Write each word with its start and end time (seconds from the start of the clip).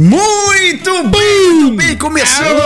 Muito 0.00 1.08
bem, 1.08 1.54
muito 1.54 1.74
bem, 1.74 1.96
começando 1.96 2.62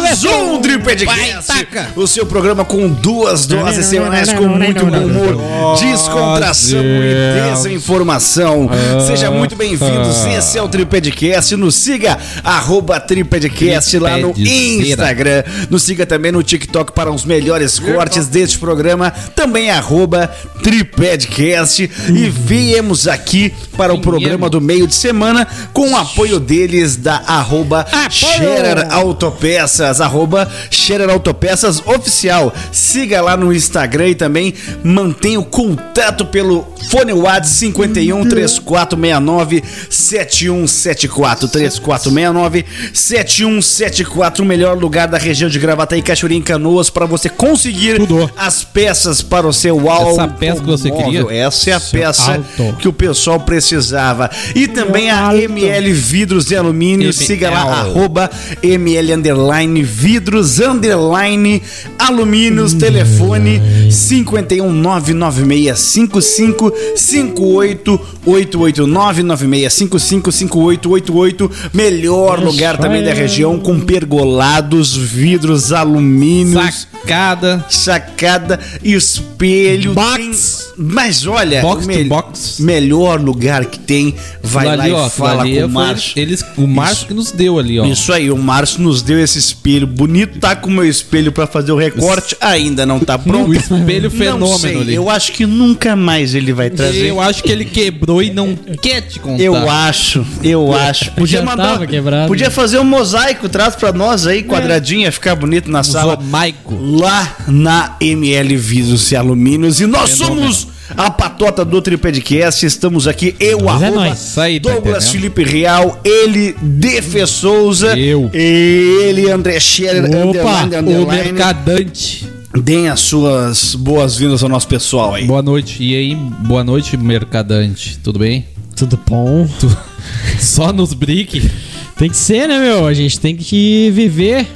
mais 0.00 0.24
um 0.24 0.60
Tripedcast, 0.60 1.52
o 1.96 2.06
seu 2.06 2.24
programa 2.24 2.64
com 2.64 2.88
duas 2.88 3.46
doses 3.46 3.86
semanais 3.86 4.32
com 4.32 4.46
muito 4.46 4.86
bom 4.86 4.96
humor, 4.96 5.76
descontração 5.78 6.80
e 6.80 7.50
desinformação. 7.50 8.70
Seja 9.06 9.30
muito 9.30 9.56
bem-vindo, 9.56 10.08
esse 10.36 10.56
é 10.56 10.62
o 10.62 10.68
Tripedcast, 10.68 11.56
nos 11.56 11.74
siga, 11.74 12.16
arroba 12.44 13.00
Tripedcast 13.00 13.98
lá 13.98 14.16
no 14.18 14.32
Instagram, 14.38 15.42
nos 15.68 15.82
siga 15.82 16.06
também 16.06 16.30
no 16.30 16.42
TikTok 16.42 16.92
para 16.92 17.10
os 17.10 17.24
melhores 17.24 17.78
cortes 17.78 18.28
deste 18.28 18.58
programa, 18.58 19.10
também 19.34 19.70
arroba 19.70 20.30
Tripedcast. 20.62 21.90
E 22.08 22.28
viemos 22.30 23.08
aqui 23.08 23.52
para 23.76 23.92
o 23.92 24.00
programa 24.00 24.48
do 24.48 24.60
meio 24.60 24.86
de 24.86 24.94
semana 24.94 25.46
com 25.72 25.92
o 25.92 25.96
apoio 25.96 26.38
deles 26.38 26.96
da 26.96 27.22
arroba 27.26 27.86
Scherer 28.10 28.92
Autopeças, 28.92 29.87
arroba 30.00 30.48
Scherer 30.70 31.10
Autopeças 31.10 31.82
Oficial. 31.86 32.52
Siga 32.70 33.20
lá 33.22 33.36
no 33.36 33.52
Instagram 33.52 34.08
e 34.08 34.14
também 34.14 34.54
mantenha 34.84 35.40
o 35.40 35.44
contato 35.44 36.24
pelo 36.26 36.66
fone 36.90 37.12
WhatsApp 37.12 37.48
51 37.48 38.28
3469 38.28 39.62
7174 39.90 41.48
3469 41.48 42.64
7174 42.92 44.44
o 44.44 44.46
melhor 44.46 44.76
lugar 44.78 45.08
da 45.08 45.18
região 45.18 45.48
de 45.48 45.58
Gravataí, 45.58 46.02
Cachoeirinha 46.02 46.40
e 46.40 46.44
Canoas 46.44 46.90
para 46.90 47.06
você 47.06 47.28
conseguir 47.28 47.96
Tudo. 47.96 48.30
as 48.36 48.64
peças 48.64 49.22
para 49.22 49.46
o 49.46 49.52
seu 49.52 49.88
álbum. 49.90 50.10
Essa 50.12 50.28
peça 50.28 50.60
que 50.60 50.66
você 50.66 50.90
queria? 50.90 51.26
Essa 51.30 51.70
é 51.70 51.72
a 51.74 51.80
Seu 51.80 52.00
peça 52.00 52.32
auto. 52.32 52.76
que 52.78 52.88
o 52.88 52.92
pessoal 52.92 53.40
precisava. 53.40 54.30
E 54.54 54.66
também 54.68 55.10
a 55.10 55.34
ML 55.34 55.92
Vidros 55.92 56.50
e 56.50 56.56
Alumínio. 56.56 57.12
Siga 57.12 57.50
lá, 57.50 57.62
arroba 57.62 58.30
ML 58.62 59.14
Underline 59.14 59.77
Vidros 59.82 60.58
Underline 60.60 61.62
Alumínios. 61.98 62.74
Telefone 62.74 63.60
51 63.90 64.70
99655 64.72 66.72
5888 66.96 68.86
99655 68.86 70.32
5888. 70.32 71.50
Melhor 71.72 72.40
lugar 72.42 72.76
também 72.78 73.02
da 73.04 73.12
região 73.12 73.58
com 73.58 73.78
pergolados, 73.80 74.96
vidros, 74.96 75.72
alumínios. 75.72 76.86
Sacada. 77.02 77.64
Sacada, 77.68 78.60
espelho. 78.82 79.94
Box. 79.94 80.16
tem- 80.16 80.32
Mas 80.76 81.26
olha, 81.26 81.60
Box 81.60 81.86
to 81.86 82.04
box. 82.04 82.60
melhor 82.60 83.20
lugar 83.20 83.64
que 83.66 83.78
tem, 83.78 84.14
vai 84.42 84.66
Aquilo 84.68 84.78
lá 84.82 84.88
e 84.88 84.92
ó, 84.92 85.10
fala 85.10 85.44
com 85.44 85.64
o 85.64 85.68
Márcio. 85.68 86.12
Eles, 86.16 86.44
o 86.56 86.66
Márcio 86.66 87.06
que 87.08 87.14
nos 87.14 87.32
deu 87.32 87.58
ali, 87.58 87.78
ó. 87.80 87.84
Isso 87.86 88.12
aí, 88.12 88.30
o 88.30 88.36
Márcio 88.36 88.80
nos 88.82 89.02
deu 89.02 89.18
esse 89.18 89.38
espelho 89.38 89.67
bonito, 89.86 90.38
tá 90.38 90.54
com 90.56 90.68
o 90.68 90.72
meu 90.72 90.84
espelho 90.84 91.30
pra 91.32 91.46
fazer 91.46 91.72
o 91.72 91.76
recorte, 91.76 92.36
ainda 92.40 92.84
não 92.86 92.98
tá 93.00 93.18
pronto. 93.18 93.48
O 93.48 93.54
espelho 93.54 94.10
Não 94.10 94.18
fenômeno 94.18 94.58
sei, 94.58 94.76
ali. 94.80 94.94
Eu 94.94 95.08
acho 95.08 95.32
que 95.32 95.46
nunca 95.46 95.94
mais 95.96 96.34
ele 96.34 96.52
vai 96.52 96.68
trazer. 96.70 97.06
Eu 97.06 97.20
acho 97.20 97.42
que 97.42 97.50
ele 97.50 97.64
quebrou 97.64 98.22
e 98.22 98.30
não 98.30 98.54
quer 98.54 99.00
te 99.02 99.18
contar. 99.18 99.42
Eu 99.42 99.70
acho, 99.70 100.26
eu 100.42 100.72
acho. 100.76 101.10
Podia 101.12 101.38
Já 101.40 101.44
mandar. 101.44 101.86
quebrado. 101.86 102.28
Podia 102.28 102.50
fazer 102.50 102.78
um 102.78 102.84
mosaico, 102.84 103.48
traz 103.48 103.74
pra 103.76 103.92
nós 103.92 104.26
aí, 104.26 104.42
quadradinho, 104.42 105.02
ia 105.02 105.12
ficar 105.12 105.34
bonito 105.34 105.70
na 105.70 105.82
sala. 105.82 106.14
Usou 106.18 106.24
Maico. 106.30 106.74
lá 106.80 107.36
na 107.46 107.96
ML 108.00 108.56
Vidros 108.56 109.10
e 109.12 109.16
Alumínios. 109.16 109.80
E 109.80 109.86
nós 109.86 110.10
somos 110.10 110.68
a 110.96 111.10
patota 111.10 111.64
do 111.64 111.80
Tripedcast. 111.80 112.64
Estamos 112.64 113.06
aqui, 113.06 113.34
eu, 113.38 113.60
Mas 113.62 113.82
é 113.82 113.86
arroba 113.86 114.00
nóis. 114.02 114.20
Isso 114.20 114.40
aí, 114.40 114.60
tá 114.60 114.70
Douglas 114.70 115.04
entendendo? 115.04 115.32
Felipe 115.34 115.44
Real, 115.44 116.00
ele, 116.04 116.56
Defe 116.60 117.26
Souza, 117.26 117.98
Eu. 117.98 118.30
ele, 118.32 119.30
André 119.30 119.58
Scherer, 119.60 120.04
Opa, 120.04 120.62
underline, 120.64 120.74
O 120.76 120.78
underline. 120.78 121.32
mercadante. 121.32 122.26
Deem 122.62 122.88
as 122.88 123.00
suas 123.00 123.74
boas-vindas 123.74 124.42
ao 124.42 124.48
nosso 124.48 124.66
pessoal 124.66 125.14
aí. 125.14 125.24
Boa 125.26 125.42
noite. 125.42 125.82
E 125.82 125.94
aí, 125.94 126.14
boa 126.14 126.64
noite, 126.64 126.96
mercadante. 126.96 127.98
Tudo 128.02 128.18
bem? 128.18 128.46
Tudo 128.74 128.98
bom? 129.06 129.46
Só 130.40 130.72
nos 130.72 130.94
brick. 130.94 131.48
Tem 131.96 132.08
que 132.08 132.16
ser, 132.16 132.48
né, 132.48 132.58
meu? 132.58 132.86
A 132.86 132.94
gente 132.94 133.20
tem 133.20 133.36
que 133.36 133.90
viver. 133.90 134.46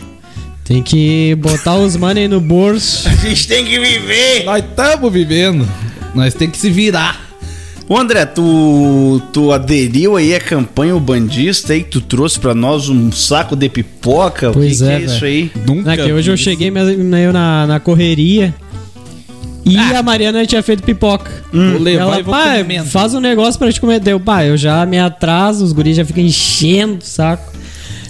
Tem 0.65 0.83
que 0.83 1.35
botar 1.37 1.77
os 1.77 1.97
money 1.97 2.29
no 2.29 2.41
bolso. 2.41 3.07
A 3.11 3.15
gente 3.17 3.47
tem 3.49 3.65
que 3.65 3.79
viver. 3.79 4.45
Nós 4.45 4.65
estamos 4.65 5.13
vivendo. 5.13 5.69
Nós 6.15 6.35
tem 6.35 6.51
que 6.51 6.59
se 6.59 6.71
virar. 6.71 7.21
Ô 7.89 7.97
André, 7.97 8.25
tu, 8.25 9.21
tu 9.33 9.53
aderiu 9.53 10.17
aí 10.17 10.35
à 10.35 10.41
campanha 10.41 10.95
O 10.97 11.01
Bandista 11.01 11.73
aí, 11.73 11.83
tu 11.83 12.01
trouxe 12.01 12.39
pra 12.39 12.55
nós 12.55 12.89
um 12.89 13.11
saco 13.11 13.57
de 13.57 13.69
pipoca. 13.69 14.51
Pois 14.53 14.79
que, 14.79 14.85
que 14.85 14.91
é, 14.91 14.95
é 14.95 15.01
isso 15.01 15.25
aí? 15.25 15.51
Nunca 15.67 15.91
Né, 15.97 15.97
que 16.05 16.13
hoje 16.13 16.31
eu 16.31 16.37
cheguei 16.37 16.71
meio 16.71 16.99
meio 16.99 17.33
na, 17.33 17.67
na 17.67 17.81
correria. 17.81 18.55
E 19.65 19.77
a 19.77 20.03
Mariana 20.03 20.45
tinha 20.47 20.63
feito 20.63 20.83
pipoca. 20.83 21.31
isso. 21.53 21.71
Vou 21.73 21.81
levar 21.81 22.03
Ela, 22.03 22.21
e 22.21 22.23
vou 22.23 22.35
pai, 22.35 22.65
faz 22.85 23.15
um 23.15 23.21
negócio 23.21 23.59
pra 23.59 23.69
gente 23.71 23.81
comer. 23.81 24.01
Deu, 24.01 24.19
pai, 24.19 24.51
eu 24.51 24.57
já 24.57 24.85
me 24.87 24.99
atraso, 24.99 25.65
os 25.65 25.73
guris 25.73 25.97
já 25.97 26.05
ficam 26.05 26.23
enchendo 26.25 26.99
o 27.01 27.05
saco. 27.05 27.53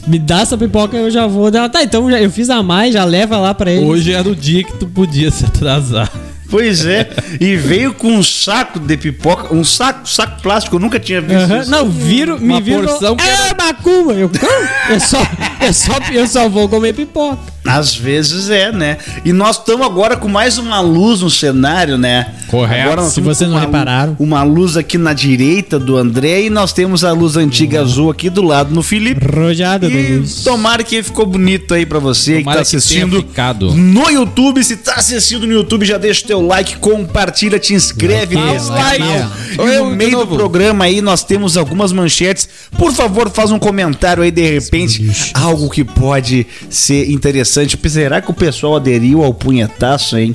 Me 0.06 0.18
dá 0.18 0.40
essa 0.40 0.56
pipoca 0.56 0.96
eu 0.96 1.10
já 1.10 1.26
vou. 1.26 1.48
Ela, 1.48 1.68
tá, 1.68 1.82
então 1.82 2.10
já- 2.10 2.20
eu 2.20 2.30
fiz 2.30 2.50
a 2.50 2.62
mais, 2.62 2.92
já 2.94 3.04
leva 3.04 3.38
lá 3.38 3.54
pra 3.54 3.70
eles. 3.70 3.86
Hoje 3.86 4.12
era 4.12 4.28
o 4.28 4.34
dia 4.34 4.64
que 4.64 4.72
tu 4.78 4.86
podia 4.86 5.30
se 5.30 5.44
atrasar. 5.44 6.10
Pois 6.52 6.84
é, 6.84 7.08
e 7.40 7.56
veio 7.56 7.94
com 7.94 8.08
um 8.12 8.22
saco 8.22 8.78
de 8.78 8.94
pipoca, 8.98 9.54
um 9.54 9.64
saco, 9.64 10.06
saco 10.06 10.42
plástico, 10.42 10.76
eu 10.76 10.80
nunca 10.80 11.00
tinha 11.00 11.18
visto 11.18 11.50
Aham. 11.50 11.60
isso. 11.62 11.70
Não, 11.70 11.88
viro, 11.88 12.38
me 12.38 12.60
porção 12.60 13.16
que 13.16 13.24
É 13.26 13.54
macumba! 13.54 14.12
Eu, 14.12 14.28
"Como? 14.28 14.68
eu, 14.90 15.00
só, 15.00 15.18
eu, 15.66 15.72
só, 15.72 15.92
eu 16.12 16.26
só 16.26 16.48
vou 16.50 16.68
comer 16.68 16.92
pipoca. 16.92 17.38
Às 17.64 17.94
vezes 17.94 18.50
é, 18.50 18.72
né? 18.72 18.98
E 19.24 19.32
nós 19.32 19.56
estamos 19.58 19.86
agora 19.86 20.16
com 20.16 20.26
mais 20.28 20.58
uma 20.58 20.80
luz 20.80 21.20
no 21.20 21.30
cenário, 21.30 21.96
né? 21.96 22.26
Correto. 22.48 22.90
Agora 22.90 23.08
Se 23.10 23.20
vocês 23.20 23.48
não 23.48 23.56
uma 23.56 23.64
repararam. 23.66 24.16
Uma 24.18 24.42
luz 24.42 24.76
aqui 24.76 24.98
na 24.98 25.12
direita 25.12 25.78
do 25.78 25.96
André 25.96 26.42
e 26.42 26.50
nós 26.50 26.72
temos 26.72 27.04
a 27.04 27.12
luz 27.12 27.36
antiga 27.36 27.78
Uhum. 27.78 27.84
azul 27.84 28.10
aqui 28.10 28.28
do 28.28 28.42
lado 28.42 28.74
no 28.74 28.82
Felipe. 28.82 29.24
Rojada 29.24 29.86
E 29.86 30.16
Luiz. 30.18 30.42
tomara 30.42 30.82
que 30.82 31.02
ficou 31.04 31.24
bonito 31.24 31.72
aí 31.72 31.86
pra 31.86 31.98
você 32.00 32.38
Tomara 32.40 32.58
que 32.64 32.64
tá 32.64 32.64
que 32.64 32.70
tenha 32.70 32.78
assistindo 32.78 33.16
ficado. 33.18 33.72
no 33.74 34.10
YouTube. 34.10 34.62
Se 34.64 34.76
tá 34.76 34.94
assistindo 34.96 35.46
no 35.46 35.52
YouTube, 35.52 35.86
já 35.86 35.98
deixa 35.98 36.24
o 36.24 36.26
teu 36.26 36.40
like, 36.46 36.76
compartilha, 36.78 37.58
te 37.60 37.74
inscreve 37.74 38.34
Like, 38.34 38.52
nesse 38.54 38.70
like. 38.70 38.98
canal. 38.98 39.30
E 39.52 39.78
no 39.78 39.90
meio 39.90 40.18
do 40.18 40.26
programa 40.26 40.84
aí 40.84 41.00
nós 41.00 41.22
temos 41.22 41.56
algumas 41.56 41.92
manchetes. 41.92 42.48
Por 42.76 42.92
favor, 42.92 43.30
faz 43.30 43.50
um 43.52 43.58
comentário 43.58 44.22
aí 44.22 44.30
de 44.32 44.50
repente, 44.50 45.10
algo 45.32 45.70
que 45.70 45.84
pode 45.84 46.44
ser 46.68 47.08
interessante. 47.10 47.51
Será 47.52 48.20
que 48.20 48.30
o 48.30 48.34
pessoal 48.34 48.76
aderiu 48.76 49.22
ao 49.22 49.32
punhetaço, 49.34 50.16
hein? 50.18 50.34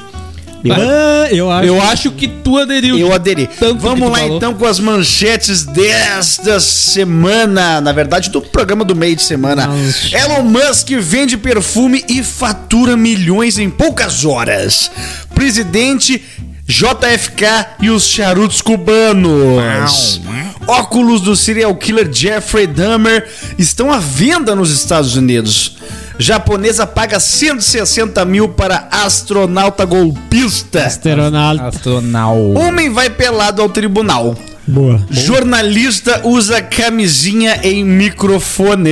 Eu, 0.64 0.74
Ah, 0.74 1.28
eu 1.32 1.52
acho. 1.52 1.68
Eu 1.68 1.82
acho 1.82 2.12
que 2.12 2.28
tu 2.28 2.58
aderiu. 2.58 2.98
eu 2.98 3.14
aderi. 3.14 3.48
Vamos 3.80 4.10
lá 4.12 4.18
falou. 4.20 4.38
então 4.38 4.54
com 4.54 4.66
as 4.66 4.80
manchetes 4.80 5.64
desta 5.64 6.60
semana. 6.60 7.80
Na 7.80 7.92
verdade, 7.92 8.30
do 8.30 8.42
programa 8.42 8.84
do 8.84 8.96
meio 8.96 9.16
de 9.16 9.22
semana. 9.22 9.68
Nossa. 9.68 10.16
Elon 10.18 10.44
Musk 10.44 10.90
vende 11.00 11.38
perfume 11.38 12.04
e 12.10 12.24
fatura 12.24 12.98
milhões 12.98 13.58
em 13.60 13.70
poucas 13.70 14.26
horas. 14.26 14.90
Presidente 15.34 16.24
JFK 16.66 17.46
e 17.82 17.90
os 17.90 18.04
charutos 18.08 18.62
cubanos. 18.62 20.20
Óculos 20.68 21.22
do 21.22 21.36
serial 21.36 21.74
killer 21.76 22.12
Jeffrey 22.12 22.68
Dahmer 22.68 23.26
estão 23.58 23.92
à 23.92 24.00
venda 24.00 24.54
nos 24.56 24.70
Estados 24.72 25.16
Unidos. 25.16 25.78
Japonesa 26.20 26.88
paga 26.88 27.20
160 27.20 28.24
mil 28.26 28.50
para 28.50 28.88
astronauta 28.92 29.86
golpista. 29.86 30.86
Astronauta. 30.86 31.68
Astronauta. 31.68 32.60
Homem 32.60 32.92
vai 32.92 33.10
pelado 33.10 33.62
ao 33.62 33.70
tribunal. 33.70 34.36
Boa. 34.68 35.00
Jornalista 35.10 36.22
usa 36.26 36.62
camisinha 36.62 37.60
em 37.64 37.86
microfone. 37.86 38.90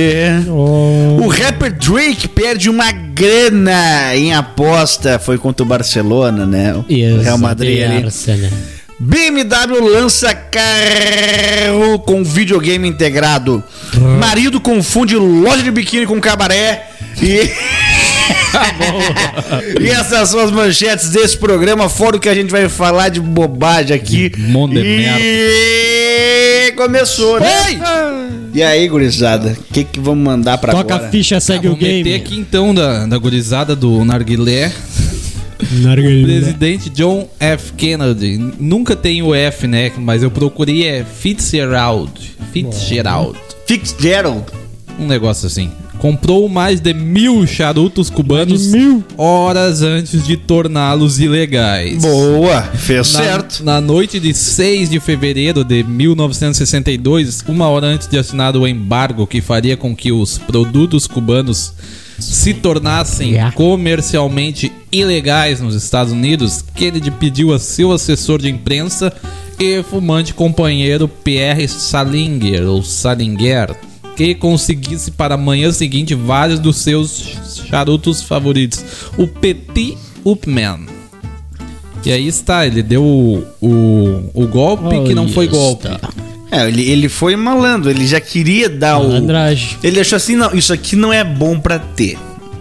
Oh. 0.48 1.18
O 1.22 1.28
rapper 1.28 1.72
Drake 1.72 2.28
perde 2.28 2.70
uma 2.70 2.90
grana 2.90 4.16
em 4.16 4.32
aposta. 4.32 5.18
Foi 5.18 5.36
contra 5.36 5.64
o 5.64 5.68
Barcelona, 5.68 6.46
né? 6.46 6.74
O 6.74 7.20
Real 7.20 7.36
Madrid 7.36 7.82
ali. 7.82 8.06
BMW 8.98 9.92
lança 9.92 10.34
carro 10.34 11.98
com 11.98 12.24
videogame 12.24 12.88
integrado. 12.88 13.62
Marido 14.18 14.58
confunde 14.58 15.14
loja 15.16 15.62
de 15.62 15.70
biquíni 15.70 16.06
com 16.06 16.18
cabaré. 16.18 16.95
E. 17.22 17.50
e 19.80 19.88
essas 19.88 20.28
são 20.28 20.40
as 20.40 20.50
manchetes 20.50 21.10
desse 21.10 21.36
programa, 21.36 21.88
fora 21.88 22.16
o 22.16 22.20
que 22.20 22.28
a 22.28 22.34
gente 22.34 22.50
vai 22.50 22.68
falar 22.68 23.08
de 23.08 23.20
bobagem 23.20 23.94
aqui. 23.94 24.32
Monte 24.38 24.74
de 24.74 25.06
e 25.18 26.72
começou, 26.72 27.40
né? 27.40 27.46
E 28.54 28.62
aí, 28.62 28.88
gurizada, 28.88 29.56
o 29.58 29.72
que, 29.72 29.84
que 29.84 30.00
vamos 30.00 30.24
mandar 30.24 30.58
pra 30.58 30.72
Toca 30.72 30.94
agora? 30.94 31.08
a 31.08 31.10
ficha, 31.10 31.38
segue 31.40 31.68
o 31.68 31.72
Vamos 31.72 31.86
meter 31.86 32.02
game. 32.02 32.14
aqui 32.16 32.38
então 32.38 32.74
da, 32.74 33.06
da 33.06 33.18
gurizada 33.18 33.76
do 33.76 34.02
Narguilé. 34.04 34.72
O 35.58 36.24
presidente 36.24 36.90
John 36.90 37.28
F. 37.40 37.72
Kennedy, 37.72 38.38
nunca 38.58 38.94
tem 38.94 39.22
o 39.22 39.34
F, 39.34 39.66
né? 39.66 39.90
Mas 39.96 40.22
eu 40.22 40.30
procurei 40.30 40.86
é 40.86 41.04
Fitzgerald. 41.04 42.12
Fitzgerald. 42.52 43.38
Fitzgerald. 43.66 44.44
Um 44.98 45.06
negócio 45.06 45.46
assim. 45.46 45.70
Comprou 46.06 46.48
mais 46.48 46.78
de 46.78 46.94
mil 46.94 47.44
charutos 47.48 48.08
cubanos 48.08 48.68
mil? 48.68 49.02
horas 49.18 49.82
antes 49.82 50.24
de 50.24 50.36
torná-los 50.36 51.18
ilegais. 51.18 52.00
Boa, 52.00 52.62
fez 52.62 53.12
Na, 53.12 53.18
certo. 53.20 53.64
na 53.64 53.80
noite 53.80 54.20
de 54.20 54.32
6 54.32 54.88
de 54.88 55.00
fevereiro 55.00 55.64
de 55.64 55.82
1962, 55.82 57.42
uma 57.48 57.66
hora 57.68 57.88
antes 57.88 58.06
de 58.06 58.16
assinar 58.16 58.56
o 58.56 58.68
embargo 58.68 59.26
que 59.26 59.40
faria 59.40 59.76
com 59.76 59.96
que 59.96 60.12
os 60.12 60.38
produtos 60.38 61.08
cubanos 61.08 61.72
se 62.20 62.54
tornassem 62.54 63.34
comercialmente 63.56 64.70
ilegais 64.92 65.60
nos 65.60 65.74
Estados 65.74 66.12
Unidos, 66.12 66.64
Kennedy 66.76 67.10
pediu 67.10 67.52
a 67.52 67.58
seu 67.58 67.90
assessor 67.90 68.40
de 68.40 68.48
imprensa 68.48 69.12
e 69.58 69.82
fumante 69.82 70.32
companheiro 70.32 71.08
Pierre 71.08 71.66
Salinger, 71.66 72.62
ou 72.68 72.80
Salinger, 72.84 73.74
que 74.16 74.34
conseguisse 74.34 75.10
para 75.10 75.34
a 75.34 75.38
manhã 75.38 75.70
seguinte 75.70 76.14
vários 76.14 76.58
dos 76.58 76.78
seus 76.78 77.36
charutos 77.68 78.22
favoritos, 78.22 78.82
o 79.16 79.28
Petit 79.28 79.96
Upman. 80.24 80.86
E 82.04 82.12
aí 82.12 82.26
está, 82.26 82.66
ele 82.66 82.82
deu 82.82 83.02
o, 83.02 83.44
o, 83.60 84.30
o 84.32 84.46
golpe 84.46 85.02
que 85.06 85.14
não 85.14 85.28
foi 85.28 85.48
golpe. 85.48 85.88
É, 86.50 86.68
ele, 86.68 86.88
ele 86.88 87.08
foi 87.08 87.34
malandro, 87.36 87.90
ele 87.90 88.06
já 88.06 88.20
queria 88.20 88.68
dar 88.68 88.98
o. 88.98 89.08
Malandragem. 89.08 89.76
Ele 89.82 90.00
achou 90.00 90.16
assim, 90.16 90.36
não, 90.36 90.54
isso 90.54 90.72
aqui 90.72 90.94
não 90.94 91.12
é 91.12 91.24
bom 91.24 91.58
pra 91.58 91.78
ter. 91.78 92.16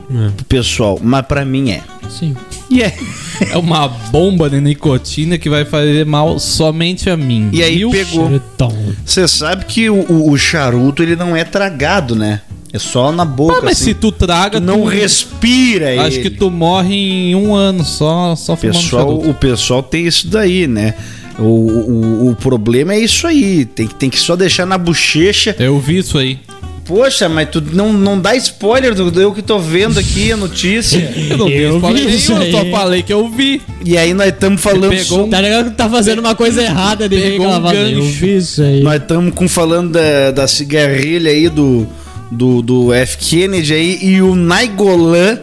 Pro 0.08 0.46
pessoal, 0.46 1.00
mas 1.02 1.26
pra 1.26 1.44
mim 1.44 1.72
é. 1.72 1.82
Sim. 2.10 2.36
E 2.70 2.82
é. 2.82 2.96
É 3.52 3.58
uma 3.58 3.88
bomba 3.88 4.50
de 4.50 4.62
nicotina 4.62 5.38
que 5.38 5.50
vai 5.50 5.66
fazer 5.66 6.06
mal 6.06 6.38
somente 6.40 7.10
a 7.10 7.18
mim. 7.18 7.50
E 7.52 7.62
aí 7.64 7.78
Viu? 7.80 7.90
pegou. 7.90 8.42
Você 9.06 9.28
sabe 9.28 9.66
que 9.66 9.90
o, 9.90 10.30
o- 10.32 10.38
charuto 10.38 11.02
ele 11.04 11.16
não 11.16 11.36
é 11.36 11.44
tragado, 11.44 12.16
né? 12.16 12.42
É 12.72 12.80
só 12.80 13.12
na 13.12 13.24
boca. 13.26 13.60
Ah, 13.60 13.62
mas 13.64 13.74
assim. 13.78 13.86
se 13.86 13.94
tu 13.94 14.12
traga, 14.12 14.60
Tu 14.60 14.64
não 14.66 14.82
tu- 14.82 14.88
respira 14.88 15.92
ele. 15.92 16.00
Acho 16.02 16.22
que 16.22 16.30
tu 16.30 16.52
morre 16.52 16.94
em 16.96 17.36
um 17.36 17.54
ano 17.56 17.84
só, 17.86 18.36
só 18.36 18.56
pessoal, 18.56 18.84
charuto. 18.84 19.30
o 19.30 19.34
pessoal 19.34 19.82
tem 19.82 20.06
isso 20.06 20.28
daí, 20.28 20.68
né? 20.68 20.94
O, 21.40 21.44
o, 21.44 22.30
o 22.32 22.36
problema 22.36 22.94
é 22.94 23.00
isso 23.00 23.28
aí. 23.28 23.66
Tem, 23.66 23.88
tem 23.88 24.10
que 24.10 24.20
só 24.20 24.36
deixar 24.38 24.66
na 24.66 24.78
bochecha. 24.78 25.56
Eu 25.60 25.80
vi 25.80 25.98
isso 25.98 26.18
aí. 26.18 26.40
Poxa, 26.86 27.28
mas 27.28 27.50
tu 27.50 27.60
não, 27.74 27.92
não 27.92 28.20
dá 28.20 28.36
spoiler 28.36 28.94
do 28.94 29.20
eu 29.20 29.34
que 29.34 29.42
tô 29.42 29.58
vendo 29.58 30.00
aqui 30.00 30.32
a 30.32 30.38
notícia. 30.38 31.00
Eu 31.30 31.38
não 31.38 31.50
Eu 31.50 31.80
vi 31.80 31.94
nenhum, 31.94 32.44
eu 32.44 32.52
só 32.52 32.66
falei 32.70 33.02
que 33.02 33.12
eu 33.12 33.28
vi. 33.28 33.60
e 33.84 33.98
aí 33.98 34.14
nós 34.14 34.28
estamos 34.28 34.62
falando. 34.62 34.92
pegou 34.92 35.24
so- 35.24 35.28
Tá 35.28 35.42
ligado 35.42 35.72
que 35.72 35.76
tá 35.78 35.90
fazendo 35.90 36.20
uma 36.20 36.36
coisa 36.36 36.62
errada 36.64 37.10
de 37.10 37.16
Pegou 37.18 37.48
um 37.48 37.50
reclamar. 37.50 37.76
Eu 37.76 37.96
gancho. 38.02 38.12
vi 38.14 38.38
isso 38.38 38.62
aí. 38.62 38.82
Nós 38.84 39.02
estamos 39.02 39.34
com 39.34 39.48
falando 39.50 39.94
da, 39.94 40.30
da 40.32 40.48
cigarrilha 40.48 41.32
aí 41.32 41.50
do, 41.50 41.88
do, 42.32 42.62
do 42.62 42.94
F. 42.94 43.18
Kennedy 43.18 43.74
aí 43.74 43.98
e 44.02 44.22
o 44.22 44.36
Naigolan 44.36 45.40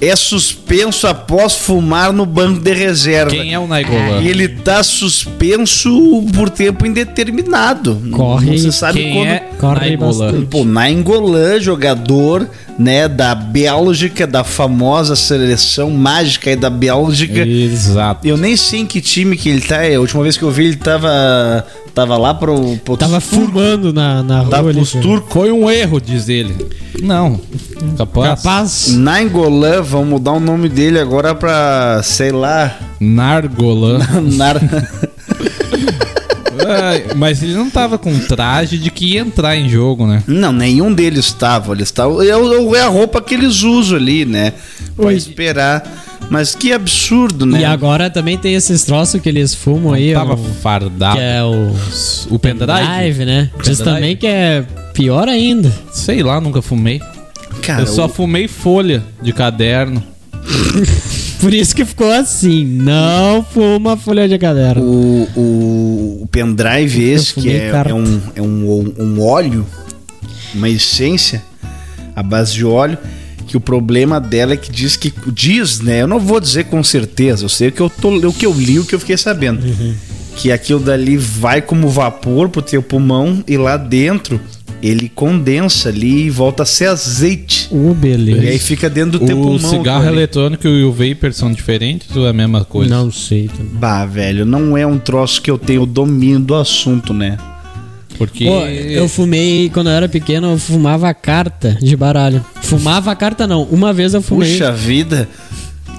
é 0.00 0.16
suspenso 0.16 1.06
após 1.06 1.54
fumar 1.56 2.10
no 2.10 2.24
banco 2.24 2.60
de 2.60 2.72
reserva. 2.72 3.32
Quem 3.32 3.52
é 3.52 3.58
o 3.58 3.66
Naigolan? 3.66 4.22
E 4.22 4.28
ele 4.28 4.48
tá 4.48 4.82
suspenso 4.82 6.24
por 6.34 6.48
tempo 6.48 6.86
indeterminado. 6.86 8.00
Corre. 8.10 8.46
Não 8.52 8.58
se 8.58 8.72
sabe 8.72 8.98
Quem 9.02 9.12
quando. 9.12 9.28
é 9.28 9.49
Corre 9.60 9.94
bastante. 9.94 10.46
Pô, 10.46 10.64
Nainggolan, 10.64 11.60
jogador, 11.60 12.48
né, 12.78 13.06
da 13.06 13.34
Bélgica, 13.34 14.26
da 14.26 14.42
famosa 14.42 15.14
seleção 15.14 15.90
mágica 15.90 16.48
aí 16.48 16.56
da 16.56 16.70
Bélgica. 16.70 17.46
Exato. 17.46 18.26
Eu 18.26 18.38
nem 18.38 18.56
sei 18.56 18.80
em 18.80 18.86
que 18.86 19.02
time 19.02 19.36
que 19.36 19.50
ele 19.50 19.60
tá. 19.60 19.80
A 19.82 20.00
última 20.00 20.22
vez 20.22 20.38
que 20.38 20.42
eu 20.42 20.50
vi 20.50 20.64
ele 20.64 20.76
tava 20.76 21.66
tava 21.94 22.16
lá 22.16 22.32
pro, 22.32 22.76
pro 22.78 22.96
Tava 22.96 23.20
fumando 23.20 23.92
na, 23.92 24.22
na 24.22 24.40
rua 24.40 24.50
Tava 24.50 24.72
pros 24.72 24.92
turcos. 24.92 25.32
Foi 25.32 25.52
um 25.52 25.70
erro, 25.70 26.00
diz 26.00 26.28
ele. 26.28 26.54
Não. 27.02 27.38
Capaz. 27.98 28.42
Capaz. 28.42 28.96
Nainggolan, 28.96 29.82
vamos 29.82 30.08
mudar 30.08 30.32
o 30.32 30.40
nome 30.40 30.68
dele 30.68 30.98
agora 30.98 31.34
pra, 31.34 32.00
sei 32.02 32.32
lá, 32.32 32.78
Nargolan. 32.98 33.98
Nar... 34.36 34.56
Mas 37.16 37.42
ele 37.42 37.54
não 37.54 37.68
tava 37.70 37.98
com 37.98 38.18
traje 38.20 38.78
de 38.78 38.90
que 38.90 39.14
ia 39.14 39.20
entrar 39.20 39.56
em 39.56 39.68
jogo, 39.68 40.06
né? 40.06 40.22
Não, 40.26 40.52
nenhum 40.52 40.92
deles 40.92 41.26
estava. 41.26 41.72
Eles 41.74 41.88
estavam. 41.88 42.22
É, 42.22 42.36
o- 42.36 42.74
é 42.76 42.82
a 42.82 42.88
roupa 42.88 43.20
que 43.20 43.34
eles 43.34 43.62
usam 43.62 43.96
ali, 43.98 44.24
né? 44.24 44.52
Pra 44.96 45.12
esperar. 45.12 46.06
Mas 46.28 46.54
que 46.54 46.72
absurdo, 46.72 47.44
né? 47.46 47.60
E 47.60 47.64
agora 47.64 48.08
também 48.10 48.36
tem 48.38 48.54
esses 48.54 48.84
troços 48.84 49.20
que 49.20 49.28
eles 49.28 49.54
fumam 49.54 49.92
aí. 49.94 50.12
Tava 50.12 50.34
o- 50.34 50.54
fardado. 50.62 51.16
que 51.16 51.22
é 51.22 51.42
o 51.42 51.74
O 52.34 52.38
pendrive? 52.38 52.78
pendrive, 52.86 53.24
né? 53.24 53.50
Diz 53.62 53.78
também 53.78 54.16
que 54.16 54.26
é 54.26 54.64
pior 54.92 55.28
ainda. 55.28 55.72
Sei 55.92 56.22
lá, 56.22 56.40
nunca 56.40 56.60
fumei. 56.62 57.00
Cara, 57.62 57.82
Eu 57.82 57.86
só 57.86 58.06
o- 58.06 58.08
fumei 58.08 58.46
folha 58.46 59.02
de 59.22 59.32
caderno. 59.32 60.02
Por 61.40 61.54
isso 61.54 61.74
que 61.74 61.84
ficou 61.84 62.10
assim. 62.12 62.64
Não 62.64 63.42
fuma 63.42 63.96
folha 63.96 64.28
de 64.28 64.38
caderno. 64.38 64.82
O, 64.82 65.28
o, 65.36 66.22
o 66.22 66.28
pendrive 66.30 67.02
esse, 67.02 67.34
que 67.34 67.50
é, 67.50 67.70
é 67.70 67.94
um, 67.94 68.20
é 68.36 68.42
um, 68.42 68.94
um 68.98 69.22
óleo, 69.22 69.66
uma 70.54 70.68
essência, 70.68 71.42
a 72.14 72.22
base 72.22 72.52
de 72.52 72.64
óleo, 72.64 72.98
que 73.46 73.56
o 73.56 73.60
problema 73.60 74.20
dela 74.20 74.52
é 74.52 74.56
que 74.56 74.70
diz 74.70 74.96
que. 74.96 75.12
Diz, 75.32 75.80
né? 75.80 76.02
Eu 76.02 76.06
não 76.06 76.20
vou 76.20 76.38
dizer 76.38 76.64
com 76.64 76.84
certeza, 76.84 77.44
eu 77.44 77.48
sei 77.48 77.68
o 77.68 77.72
que 77.72 77.80
eu, 77.80 77.88
tô, 77.88 78.10
o 78.10 78.32
que 78.32 78.44
eu 78.44 78.52
li, 78.52 78.78
o 78.78 78.84
que 78.84 78.94
eu 78.94 79.00
fiquei 79.00 79.16
sabendo. 79.16 79.62
Que 80.36 80.52
aquilo 80.52 80.80
dali 80.80 81.16
vai 81.16 81.60
como 81.60 81.88
vapor 81.88 82.48
pro 82.48 82.62
teu 82.62 82.82
pulmão 82.82 83.42
e 83.48 83.56
lá 83.56 83.76
dentro 83.76 84.40
ele 84.82 85.08
condensa 85.14 85.88
ali 85.90 86.26
e 86.26 86.30
volta 86.30 86.62
a 86.62 86.66
ser 86.66 86.86
azeite. 86.86 87.68
Uh, 87.70 87.92
beleza. 87.94 88.44
E 88.44 88.48
aí 88.48 88.58
fica 88.58 88.88
dentro 88.88 89.18
do 89.18 89.26
teu 89.26 89.38
O 89.38 89.42
pulmão. 89.42 89.70
cigarro 89.70 90.06
eletrônico 90.06 90.66
e 90.66 90.84
o 90.84 90.92
vapor 90.92 91.32
são 91.32 91.52
diferentes 91.52 92.14
ou 92.16 92.26
é 92.26 92.30
a 92.30 92.32
mesma 92.32 92.64
coisa? 92.64 92.94
Não 92.94 93.10
sei 93.12 93.48
também. 93.48 93.72
Bah, 93.74 94.06
velho, 94.06 94.44
não 94.46 94.76
é 94.76 94.86
um 94.86 94.98
troço 94.98 95.42
que 95.42 95.50
eu 95.50 95.58
tenho 95.58 95.84
domínio 95.84 96.40
do 96.40 96.54
assunto, 96.54 97.12
né? 97.12 97.36
Porque 98.18 98.44
Pô, 98.44 98.60
eu 98.66 99.08
fumei, 99.08 99.70
quando 99.72 99.88
eu 99.88 99.94
era 99.94 100.08
pequeno, 100.08 100.52
eu 100.52 100.58
fumava 100.58 101.12
carta 101.14 101.78
de 101.80 101.96
baralho. 101.96 102.44
Fumava 102.60 103.14
carta 103.16 103.46
não, 103.46 103.62
uma 103.64 103.92
vez 103.94 104.12
eu 104.12 104.20
fumei. 104.20 104.50
Puxa 104.52 104.70
vida, 104.72 105.26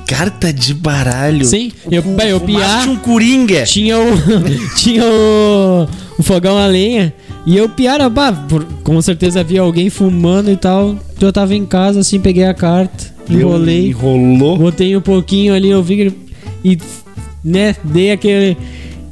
carta 0.06 0.52
de 0.54 0.74
baralho. 0.74 1.44
Sim, 1.46 1.72
eu- 1.90 2.04
eu 2.28 2.40
fumaste 2.40 2.46
piar- 2.46 2.90
um 2.90 2.96
coringa. 2.98 3.64
Tinha 3.64 3.98
o. 3.98 4.06
tinha 4.78 5.04
o. 5.04 5.88
o 6.20 6.24
fogão 6.24 6.58
a 6.58 6.68
lenha. 6.68 7.12
E 7.46 7.58
eu 7.58 7.68
piara, 7.68 8.08
bah, 8.10 8.32
por- 8.32 8.66
com 8.84 9.02
certeza 9.02 9.40
havia 9.40 9.62
alguém 9.62 9.90
fumando 9.90 10.52
e 10.52 10.56
tal. 10.58 10.96
Então 11.16 11.28
eu 11.30 11.34
tava 11.34 11.56
em 11.56 11.66
casa, 11.66 12.00
assim, 12.02 12.20
peguei 12.20 12.46
a 12.46 12.54
carta, 12.54 13.12
Deu- 13.28 13.40
enrolei, 13.40 13.88
Enrolou. 13.90 14.58
botei 14.58 14.96
um 14.96 15.02
pouquinho 15.02 15.54
ali, 15.54 15.70
eu 15.70 15.82
vi 15.82 15.96
que. 15.98 16.14
E, 16.64 16.78
né, 17.44 17.76
dei 17.84 18.12
aquele. 18.12 18.56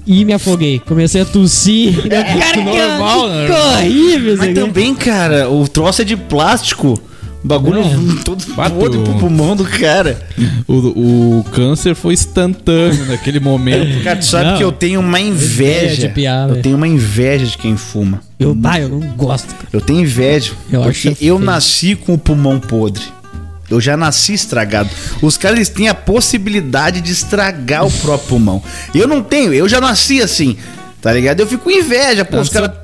E 0.06 0.26
me 0.26 0.34
afoguei. 0.34 0.80
Comecei 0.80 1.22
a 1.22 1.26
tossir. 1.26 1.94
Cara, 2.10 2.64
normal, 2.64 3.22
que, 3.22 3.30
né? 3.30 3.46
que 3.48 3.52
horrível 3.54 4.38
Mas 4.38 4.50
aqui. 4.50 4.54
também, 4.60 4.96
cara, 4.96 5.50
o 5.50 5.68
troço 5.68 6.02
é 6.02 6.06
de 6.06 6.16
plástico. 6.18 7.00
O 7.44 7.48
bagulho 7.48 7.80
É. 7.80 8.24
todo 8.24 8.44
podre 8.56 9.00
pro 9.02 9.14
pulmão 9.18 9.56
do 9.56 9.64
cara. 9.64 10.20
o, 10.68 11.40
o 11.40 11.46
câncer 11.52 11.96
foi 11.96 12.14
instantâneo 12.14 13.06
naquele 13.06 13.40
momento. 13.40 14.04
Cara, 14.04 14.18
tu 14.18 14.26
sabe 14.26 14.46
Não. 14.52 14.58
que 14.58 14.64
eu 14.64 14.72
tenho 14.74 15.00
uma 15.00 15.20
inveja. 15.22 16.08
de 16.08 16.14
piar, 16.14 16.50
eu 16.50 16.62
tenho 16.62 16.76
uma 16.76 16.88
inveja 16.88 17.46
de 17.46 17.58
quem 17.58 17.78
fuma. 17.78 18.22
Eu, 18.38 18.50
eu 18.80 18.90
não 18.90 19.00
gosto, 19.16 19.48
cara. 19.56 19.68
Eu 19.72 19.80
tenho 19.82 20.02
inveja. 20.02 20.52
Eu 20.72 20.82
porque 20.82 20.90
acho 20.90 21.08
eu 21.10 21.16
feio. 21.16 21.40
nasci 21.40 21.96
com 21.96 22.14
o 22.14 22.18
pulmão 22.18 22.60
podre. 22.60 23.04
Eu 23.70 23.80
já 23.80 23.96
nasci 23.96 24.34
estragado. 24.34 24.90
Os 25.22 25.38
caras 25.38 25.70
têm 25.70 25.88
a 25.90 25.94
possibilidade 25.94 27.02
de 27.02 27.12
estragar 27.12 27.86
o 27.86 27.92
próprio 27.92 28.28
pulmão. 28.30 28.64
Eu 28.96 29.08
não 29.08 29.22
tenho, 29.22 29.54
eu 29.54 29.70
já 29.70 29.80
nasci 29.80 30.22
assim. 30.22 30.58
Tá 31.02 31.14
ligado? 31.14 31.40
Eu 31.40 31.48
fico 31.48 31.64
com 31.64 31.72
inveja, 31.72 32.26
pô. 32.26 32.38
Os 32.40 32.52
Nasceu 32.52 32.62
caras. 32.62 32.80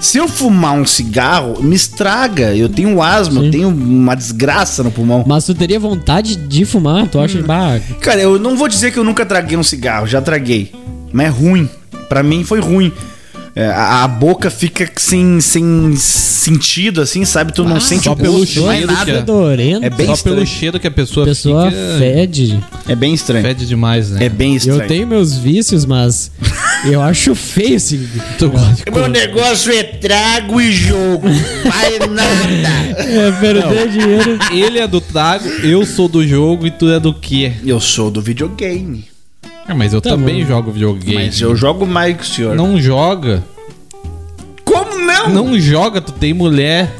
Se 0.00 0.18
eu 0.18 0.28
fumar 0.28 0.74
um 0.74 0.86
cigarro, 0.86 1.60
me 1.60 1.74
estraga. 1.74 2.54
Eu 2.54 2.68
tenho 2.68 3.02
asma, 3.02 3.42
eu 3.44 3.50
tenho 3.50 3.68
uma 3.68 4.14
desgraça 4.14 4.84
no 4.84 4.90
pulmão. 4.92 5.24
Mas 5.26 5.44
tu 5.46 5.54
teria 5.54 5.80
vontade 5.80 6.36
de 6.36 6.64
fumar? 6.64 7.08
Tu 7.08 7.18
Hum. 7.18 7.22
acha, 7.22 7.42
bah, 7.42 7.80
Cara, 8.00 8.20
eu 8.20 8.38
não 8.38 8.56
vou 8.56 8.68
dizer 8.68 8.92
que 8.92 8.98
eu 8.98 9.02
nunca 9.04 9.26
traguei 9.26 9.58
um 9.58 9.62
cigarro, 9.64 10.06
já 10.06 10.20
traguei. 10.22 10.72
Mas 11.12 11.26
é 11.26 11.30
ruim. 11.30 11.68
Pra 12.08 12.22
mim 12.22 12.44
foi 12.44 12.60
ruim. 12.60 12.92
É, 13.56 13.66
a, 13.66 14.02
a 14.02 14.08
boca 14.08 14.50
fica 14.50 14.90
sem, 14.96 15.40
sem 15.40 15.94
sentido, 15.96 17.00
assim, 17.00 17.24
sabe? 17.24 17.52
Tu 17.52 17.62
não 17.62 17.76
Ah, 17.76 17.80
sente 17.80 18.04
só 18.04 18.12
o 18.12 18.16
pelo 18.16 18.38
gosto, 18.38 18.62
mais 18.62 18.78
cheiro 18.80 18.92
nada. 18.92 19.12
é. 19.12 19.86
É 19.86 19.90
bem 19.90 20.06
Só 20.06 20.12
estranho. 20.14 20.36
pelo 20.38 20.46
cheiro 20.46 20.80
que 20.80 20.86
a 20.88 20.90
pessoa, 20.90 21.24
A 21.24 21.28
pessoa 21.28 21.70
fica... 21.70 21.98
fede. 21.98 22.64
É 22.88 22.96
bem 22.96 23.14
estranho. 23.14 23.44
Fede 23.44 23.64
demais, 23.66 24.10
né? 24.10 24.24
É 24.24 24.28
bem 24.28 24.56
estranho. 24.56 24.82
Eu 24.82 24.88
tenho 24.88 25.06
meus 25.06 25.36
vícios, 25.38 25.84
mas 25.84 26.32
Eu 26.84 27.00
acho 27.00 27.34
feio 27.34 27.76
esse. 27.76 27.96
Meu 28.92 29.08
negócio 29.08 29.72
é 29.72 29.82
trago 29.84 30.60
e 30.60 30.72
jogo. 30.72 31.28
Vai 31.64 31.98
nada. 32.08 32.98
É 32.98 33.32
perder 33.40 33.88
dinheiro. 33.88 34.38
Ele 34.52 34.78
é 34.80 34.86
do 34.86 35.00
trago, 35.00 35.48
eu 35.62 35.86
sou 35.86 36.08
do 36.08 36.26
jogo 36.26 36.66
e 36.66 36.70
tu 36.70 36.88
é 36.90 36.98
do 37.00 37.14
quê? 37.14 37.52
Eu 37.64 37.80
sou 37.80 38.10
do 38.10 38.20
videogame. 38.20 39.04
Ah, 39.66 39.74
mas 39.74 39.92
eu 39.94 40.00
Tá 40.00 40.10
também 40.10 40.42
bom. 40.42 40.48
jogo 40.48 40.70
videogame. 40.72 41.14
Mas 41.26 41.40
eu 41.40 41.56
jogo 41.56 41.86
mais 41.86 42.16
que 42.16 42.22
o 42.22 42.26
senhor. 42.26 42.54
Não 42.54 42.80
joga. 42.80 43.42
Como 44.64 44.98
não? 45.06 45.28
Não 45.30 45.58
joga, 45.60 46.00
tu 46.00 46.12
tem 46.12 46.32
mulher. 46.34 46.90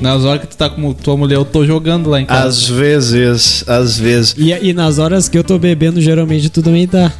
Nas 0.00 0.24
horas 0.24 0.40
que 0.42 0.46
tu 0.48 0.56
tá 0.56 0.70
com 0.70 0.92
tua 0.94 1.16
mulher, 1.16 1.34
eu 1.36 1.44
tô 1.44 1.66
jogando 1.66 2.08
lá 2.08 2.20
em 2.20 2.24
casa. 2.24 2.48
Às 2.48 2.66
vezes, 2.68 3.64
às 3.68 3.98
vezes. 3.98 4.34
E, 4.38 4.50
e 4.50 4.72
nas 4.72 4.98
horas 4.98 5.28
que 5.28 5.36
eu 5.36 5.44
tô 5.44 5.58
bebendo, 5.58 6.00
geralmente 6.00 6.48
tu 6.48 6.62
também 6.62 6.86
tá. 6.86 7.12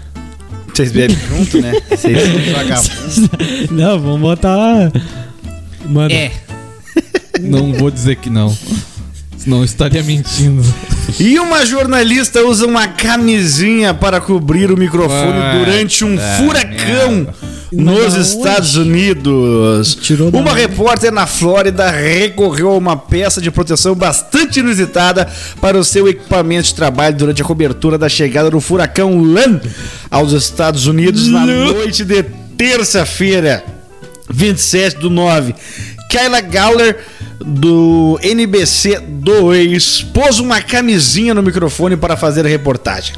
Vocês 0.72 0.90
bebem 0.92 1.16
junto, 1.28 1.60
né? 1.60 1.72
Vocês 1.90 2.18
são 2.22 2.52
vagabundos. 2.54 3.70
Não, 3.70 3.98
vamos 4.00 4.20
botar. 4.20 4.90
Mano, 5.86 6.10
É. 6.14 6.30
Não 7.40 7.72
vou 7.74 7.90
dizer 7.90 8.16
que 8.16 8.30
não. 8.30 8.56
Senão 9.36 9.58
eu 9.58 9.64
estaria 9.64 10.02
mentindo. 10.02 10.62
E 11.18 11.38
uma 11.38 11.64
jornalista 11.64 12.44
usa 12.44 12.66
uma 12.66 12.86
camisinha 12.88 13.92
para 13.94 14.20
cobrir 14.20 14.70
o 14.70 14.76
microfone 14.76 15.38
Ah, 15.40 15.58
durante 15.58 16.04
um 16.04 16.16
tá, 16.16 16.36
furacão 16.38 17.26
nos 17.72 18.14
Mas 18.14 18.28
Estados 18.28 18.76
Unidos. 18.76 19.94
Tirou 19.96 20.28
Uma 20.30 20.52
repórter 20.54 21.12
na 21.12 21.26
Flórida 21.26 21.90
recorreu 21.90 22.70
a 22.70 22.76
uma 22.76 22.96
peça 22.96 23.40
de 23.40 23.50
proteção 23.50 23.94
bastante 23.94 24.60
inusitada 24.60 25.28
para 25.60 25.78
o 25.78 25.84
seu 25.84 26.08
equipamento 26.08 26.68
de 26.68 26.74
trabalho 26.74 27.16
durante 27.16 27.42
a 27.42 27.44
cobertura 27.44 27.96
da 27.96 28.08
chegada 28.08 28.50
do 28.50 28.60
furacão 28.60 29.22
Lan 29.22 29.60
aos 30.10 30.32
Estados 30.32 30.86
Unidos 30.86 31.28
na 31.28 31.46
noite 31.46 32.04
de 32.04 32.22
terça-feira. 32.56 33.64
27 34.32 34.98
do 34.98 35.10
9. 35.10 35.54
Kyla 36.10 36.40
Gawler, 36.40 37.04
do 37.38 38.18
NBC 38.20 38.98
2, 38.98 40.02
pôs 40.12 40.40
uma 40.40 40.60
camisinha 40.60 41.32
no 41.32 41.40
microfone 41.40 41.96
para 41.96 42.16
fazer 42.16 42.44
a 42.44 42.48
reportagem. 42.48 43.14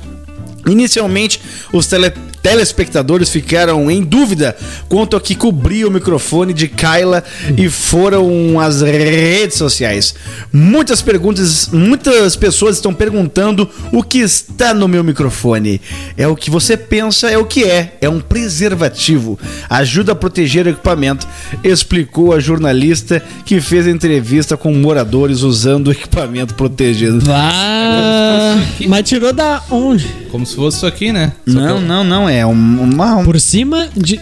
Inicialmente, 0.67 1.41
os 1.73 1.87
tele- 1.87 2.13
telespectadores 2.43 3.29
ficaram 3.31 3.91
em 3.91 4.03
dúvida 4.03 4.57
quanto 4.89 5.15
ao 5.15 5.21
que 5.21 5.35
cobria 5.35 5.87
o 5.87 5.91
microfone 5.91 6.53
de 6.53 6.69
Kyla 6.69 7.23
e 7.57 7.69
foram 7.69 8.59
às 8.61 8.81
redes 8.81 9.57
sociais. 9.57 10.15
Muitas 10.53 11.01
perguntas, 11.03 11.69
muitas 11.73 12.37
pessoas 12.37 12.77
estão 12.77 12.93
perguntando 12.95 13.69
o 13.93 14.03
que 14.03 14.19
está 14.19 14.73
no 14.75 14.87
meu 14.89 15.03
microfone. 15.05 15.81
É 16.17 16.27
o 16.29 16.37
que 16.37 16.51
você 16.51 16.77
pensa, 16.77 17.31
é 17.31 17.39
o 17.39 17.45
que 17.45 17.65
é. 17.65 17.97
É 18.01 18.09
um 18.09 18.21
preservativo. 18.21 19.39
Ajuda 19.69 20.13
a 20.13 20.15
proteger 20.17 20.67
o 20.67 20.71
equipamento, 20.71 21.27
explicou 21.63 22.33
a 22.33 22.41
jornalista 22.41 23.23
que 23.45 23.61
fez 23.61 23.87
a 23.87 23.91
entrevista 23.91 24.57
com 24.57 24.73
moradores 24.75 25.43
usando 25.43 25.89
o 25.89 25.93
equipamento 25.93 26.55
protegido. 26.55 27.21
Vá. 27.21 28.57
Mas 28.89 29.09
tirou 29.09 29.33
da 29.33 29.63
onde? 29.71 30.07
Como 30.31 30.45
se 30.47 30.52
fosse 30.57 30.77
isso 30.79 30.87
aqui, 30.87 31.13
né? 31.13 31.33
Só 31.47 31.53
que 31.53 31.59
Não, 31.61 31.69
eu- 31.77 31.81
não, 31.81 32.05
não. 32.05 32.29
É 32.29 32.45
um, 32.47 32.51
uma, 32.53 33.17
um- 33.17 33.25
Por 33.25 33.39
cima 33.41 33.89
de. 33.97 34.21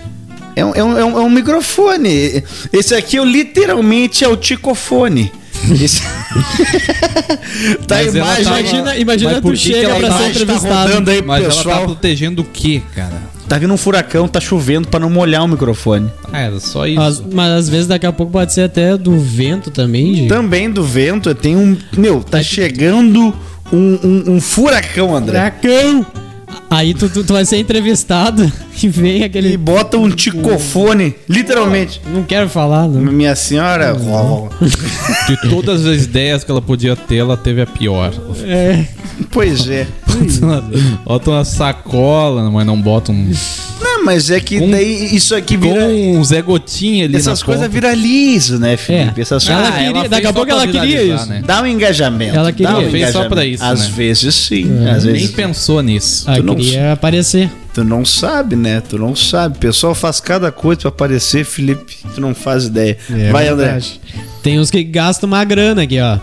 é, 0.56 0.64
um, 0.64 0.74
é, 0.74 0.82
um, 0.84 0.98
é 0.98 1.04
um- 1.04 1.18
é 1.18 1.22
um 1.22 1.30
microfone. 1.30 2.42
Esse 2.72 2.94
aqui 2.94 3.18
o- 3.20 3.24
literalmente 3.24 4.24
é 4.24 4.28
o 4.28 4.36
ticofone. 4.36 5.30
Tá 7.86 7.96
Mas 7.96 8.14
imagem. 8.14 8.44
tava- 8.44 8.60
Imagina, 8.60 8.96
imagina 8.96 9.34
tu 9.40 9.42
que 9.42 9.50
que 9.50 9.56
chega 9.58 9.94
pra 9.96 10.08
tá- 10.08 10.16
ser 10.18 10.22
tá 10.24 10.30
entrevistado. 10.30 10.88
rodando 10.92 11.10
aí, 11.10 11.22
Mas 11.22 11.44
ela 11.44 11.50
tá 11.52 11.56
pessoal. 11.58 11.84
protegendo 11.84 12.42
o 12.42 12.44
quê, 12.44 12.82
cara? 12.94 13.30
Tá 13.48 13.58
vindo 13.58 13.74
um 13.74 13.76
furacão, 13.76 14.28
tá 14.28 14.40
chovendo 14.40 14.86
pra 14.88 15.00
não 15.00 15.10
molhar 15.10 15.44
o 15.44 15.48
microfone. 15.48 16.08
Ah, 16.32 16.40
era 16.40 16.60
só 16.60 16.86
isso. 16.86 17.00
As- 17.00 17.20
mas 17.20 17.50
às 17.52 17.68
vezes 17.68 17.86
daqui 17.88 18.06
a 18.06 18.12
pouco 18.12 18.32
pode 18.32 18.52
ser 18.52 18.62
até 18.62 18.96
do 18.96 19.18
vento 19.18 19.70
também, 19.70 20.14
gente. 20.14 20.28
Também 20.28 20.70
do 20.70 20.84
vento, 20.84 21.34
tem 21.34 21.56
um. 21.56 21.76
Meu, 21.96 22.22
tá 22.22 22.42
chegando 22.42 23.34
um, 23.72 23.98
um- 24.04 24.24
um 24.36 24.40
furacão, 24.40 25.14
André. 25.16 25.52
Furacão! 25.60 26.06
Aí 26.70 26.94
tu, 26.94 27.08
tu, 27.08 27.24
tu 27.24 27.32
vai 27.32 27.44
ser 27.44 27.58
entrevistado 27.58 28.50
e 28.82 28.88
vem 28.88 29.20
E 29.20 29.24
aquele. 29.24 29.56
bota 29.56 29.96
um 29.98 30.08
ticofone, 30.10 31.14
literalmente. 31.28 32.00
Não 32.12 32.22
quero 32.22 32.48
falar, 32.48 32.88
não. 32.88 33.00
Minha 33.12 33.34
senhora. 33.34 33.94
De 35.26 35.50
todas 35.50 35.84
as 35.86 36.04
ideias 36.04 36.44
que 36.44 36.50
ela 36.50 36.62
podia 36.62 36.94
ter, 36.94 37.16
ela 37.16 37.36
teve 37.36 37.60
a 37.62 37.66
pior. 37.66 38.12
É. 38.44 38.84
Pois 39.30 39.68
é. 39.68 39.86
Bota 41.04 41.30
uma 41.30 41.44
sacola, 41.44 42.50
mas 42.50 42.66
não 42.66 42.80
bota 42.80 43.12
um. 43.12 43.32
Não, 43.80 43.89
mas 44.04 44.30
é 44.30 44.40
que 44.40 44.58
Com- 44.58 44.70
daí 44.70 45.14
isso 45.14 45.34
aqui 45.34 45.56
Com 45.56 45.62
vira. 45.62 45.86
um 45.86 46.22
Zé 46.24 46.42
Gotinha 46.42 47.04
ali 47.04 47.16
Essas 47.16 47.42
coisas 47.42 47.70
viralizam, 47.70 48.58
né, 48.58 48.76
Felipe? 48.76 49.20
É. 49.20 49.22
Essas 49.22 49.48
Ela 49.48 49.58
coisas. 49.62 49.76
queria- 49.78 49.98
fez 50.00 50.10
daqui 50.10 50.26
a 50.26 50.32
pouco 50.32 50.46
pra 50.48 50.56
ela 50.56 50.66
queria 50.66 51.02
isso. 51.02 51.26
né? 51.26 51.42
Dá 51.44 51.62
um 51.62 51.66
engajamento. 51.66 52.36
Ela 52.36 52.52
queria. 52.52 52.68
Dá 52.72 52.78
um 52.78 52.82
Ela 52.82 52.90
fez 52.90 53.10
só 53.10 53.28
pra 53.28 53.44
isso, 53.44 53.64
Às 53.64 53.80
né? 53.88 53.92
vezes 53.96 54.34
sim. 54.34 54.64
Às 54.88 55.04
Nem 55.04 55.14
vezes 55.14 55.30
pensou 55.32 55.82
nisso. 55.82 56.26
Tu 56.34 56.42
não- 56.42 56.54
queria 56.54 56.92
aparecer. 56.92 57.50
tu 57.74 57.84
não 57.84 58.04
sabe, 58.04 58.56
né? 58.56 58.80
Tu 58.88 58.98
não 58.98 59.14
sabe. 59.14 59.56
O 59.56 59.60
pessoal 59.60 59.94
faz 59.94 60.20
cada 60.20 60.50
coisa 60.50 60.80
pra 60.82 60.88
aparecer, 60.90 61.44
Felipe. 61.44 61.96
Tu 62.14 62.20
não 62.20 62.34
faz 62.34 62.64
ideia. 62.66 62.96
Vai, 63.30 63.48
André. 63.48 63.64
É 63.66 63.70
verdade. 63.72 64.00
Tem 64.42 64.58
uns 64.58 64.70
que 64.70 64.82
gastam 64.82 65.26
uma 65.28 65.44
grana 65.44 65.82
aqui, 65.82 66.00
ó. 66.00 66.18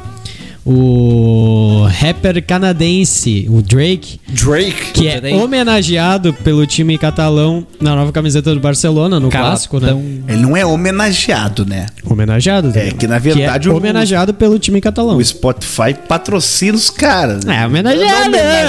O 0.69 1.87
rapper 1.89 2.43
canadense, 2.45 3.47
o 3.49 3.61
Drake, 3.61 4.19
Drake. 4.27 4.91
que 4.93 5.07
é 5.07 5.33
homenageado 5.35 6.33
pelo 6.33 6.67
time 6.67 6.97
catalão 6.97 7.65
na 7.79 7.95
nova 7.95 8.11
camiseta 8.11 8.53
do 8.53 8.59
Barcelona, 8.59 9.19
no 9.19 9.29
clássico, 9.29 9.79
né? 9.79 9.95
Ele 10.27 10.41
não 10.41 10.57
é 10.57 10.65
homenageado, 10.65 11.65
né? 11.65 11.85
Homenageado. 12.05 12.71
É, 12.77 12.91
que 12.91 13.07
na 13.07 13.17
verdade 13.17 13.69
é 13.69 13.71
o- 13.71 13.77
homenageado 13.77 14.33
pelo 14.33 14.59
time 14.59 14.81
catalão. 14.81 15.17
O 15.17 15.23
Spotify 15.23 15.93
patrocina 16.07 16.75
os 16.77 16.89
caras. 16.89 17.45
né? 17.45 17.61
É, 17.61 17.65
homenageado, 17.65 18.23
Não, 18.25 18.29
né? 18.31 18.63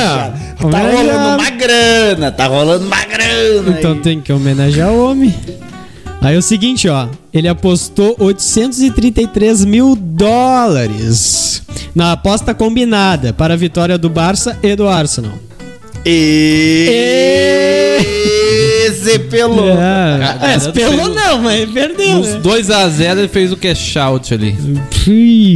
Tá 0.58 0.64
Homenageado. 0.66 0.96
rolando 0.96 1.42
uma 1.42 1.50
grana, 1.50 2.30
tá 2.32 2.46
rolando 2.46 2.86
uma 2.86 3.04
grana. 3.04 3.76
Então 3.78 3.92
aí. 3.92 3.98
tem 4.00 4.20
que 4.20 4.32
homenagear 4.32 4.90
o 4.92 5.10
homem. 5.10 5.34
Aí 6.20 6.34
é 6.34 6.38
o 6.38 6.42
seguinte, 6.42 6.88
ó. 6.88 7.08
Ele 7.32 7.48
apostou 7.48 8.16
833 8.18 9.64
mil 9.64 9.94
dólares 9.94 11.62
na 11.94 12.12
aposta 12.12 12.54
combinada 12.54 13.32
para 13.32 13.54
a 13.54 13.56
vitória 13.56 13.96
do 13.96 14.10
Barça 14.10 14.58
e 14.62 14.74
do 14.74 14.88
Arsenal. 14.88 15.38
E... 16.04 17.18
Pelou. 19.30 19.68
É, 19.68 20.54
é 20.54 20.72
pelou 20.72 21.08
não, 21.14 21.42
mas 21.42 21.68
perdeu. 21.70 22.18
Nos 22.18 22.28
Né? 22.34 22.40
2x0 22.40 23.18
ele 23.18 23.28
fez 23.28 23.52
o 23.52 23.56
cash 23.56 23.96
out 23.96 24.32
ali. 24.34 24.56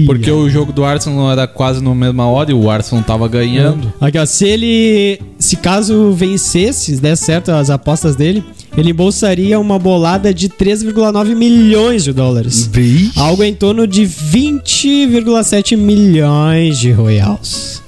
Porque 0.07 0.31
o 0.31 0.49
jogo 0.49 0.73
do 0.73 0.85
Arsenal 0.85 1.31
era 1.31 1.47
quase 1.47 1.83
na 1.83 1.95
mesma 1.95 2.27
hora 2.27 2.51
e 2.51 2.55
o 2.55 2.71
Arsenal 2.71 3.05
tava 3.05 3.29
ganhando. 3.29 3.93
Aqui, 4.01 4.19
ó, 4.19 4.27
se 4.27 4.47
ele. 4.47 5.21
Se 5.39 5.57
caso 5.57 6.13
vencesse, 6.13 6.97
se 6.97 7.01
desse 7.01 7.25
certo 7.25 7.51
as 7.51 7.69
apostas 7.69 8.15
dele, 8.15 8.45
ele 8.77 8.91
embolsaria 8.91 9.59
uma 9.59 9.79
bolada 9.79 10.33
de 10.33 10.49
3,9 10.49 11.35
milhões 11.35 12.05
de 12.05 12.13
dólares. 12.13 12.69
Vixe. 12.73 13.19
Algo 13.19 13.43
em 13.43 13.53
torno 13.55 13.87
de 13.87 14.03
20,7 14.03 15.77
milhões 15.77 16.79
de 16.79 16.93
reais. 16.93 17.83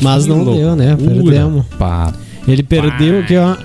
Mas 0.00 0.24
Que 0.24 0.28
não 0.30 0.44
deu, 0.44 0.76
né? 0.76 0.90
loucura. 0.98 1.14
Perdemos. 1.22 1.66
Pá. 1.78 2.12
Ele 2.46 2.62
perdeu 2.62 3.20
aqui, 3.20 3.36
ó. 3.36 3.56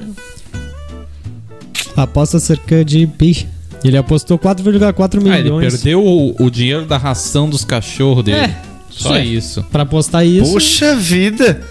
Aposta 2.04 2.40
cerca 2.40 2.84
de. 2.86 3.06
Pi. 3.08 3.48
Ele 3.84 3.98
apostou 3.98 4.38
4,4 4.38 5.20
Ah, 5.32 5.40
ele 5.40 5.44
milhões. 5.44 5.74
perdeu 5.74 6.06
o, 6.06 6.36
o 6.40 6.50
dinheiro 6.52 6.86
da 6.86 6.98
ração 6.98 7.50
dos 7.50 7.66
cachorros 7.66 8.24
dele. 8.24 8.38
É, 8.38 8.56
Só 8.92 9.16
é. 9.16 9.26
isso. 9.26 9.64
Pra 9.72 9.82
apostar 9.84 10.24
isso. 10.26 10.52
Poxa 10.52 10.96
vida. 10.96 11.62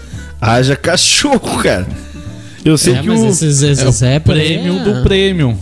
Haja 0.41 0.75
cachorro, 0.75 1.39
cara. 1.63 1.87
Eu 2.65 2.77
sei 2.77 2.95
é, 2.95 3.01
que 3.01 3.07
mas 3.07 3.21
o, 3.21 3.27
esses, 3.27 3.61
esses 3.61 3.79
É 4.03 4.07
o 4.07 4.11
rappers 4.13 4.39
aí 4.39 4.47
prêmio 4.57 4.77
é- 4.79 4.83
do 4.83 5.03
prêmio. 5.03 5.57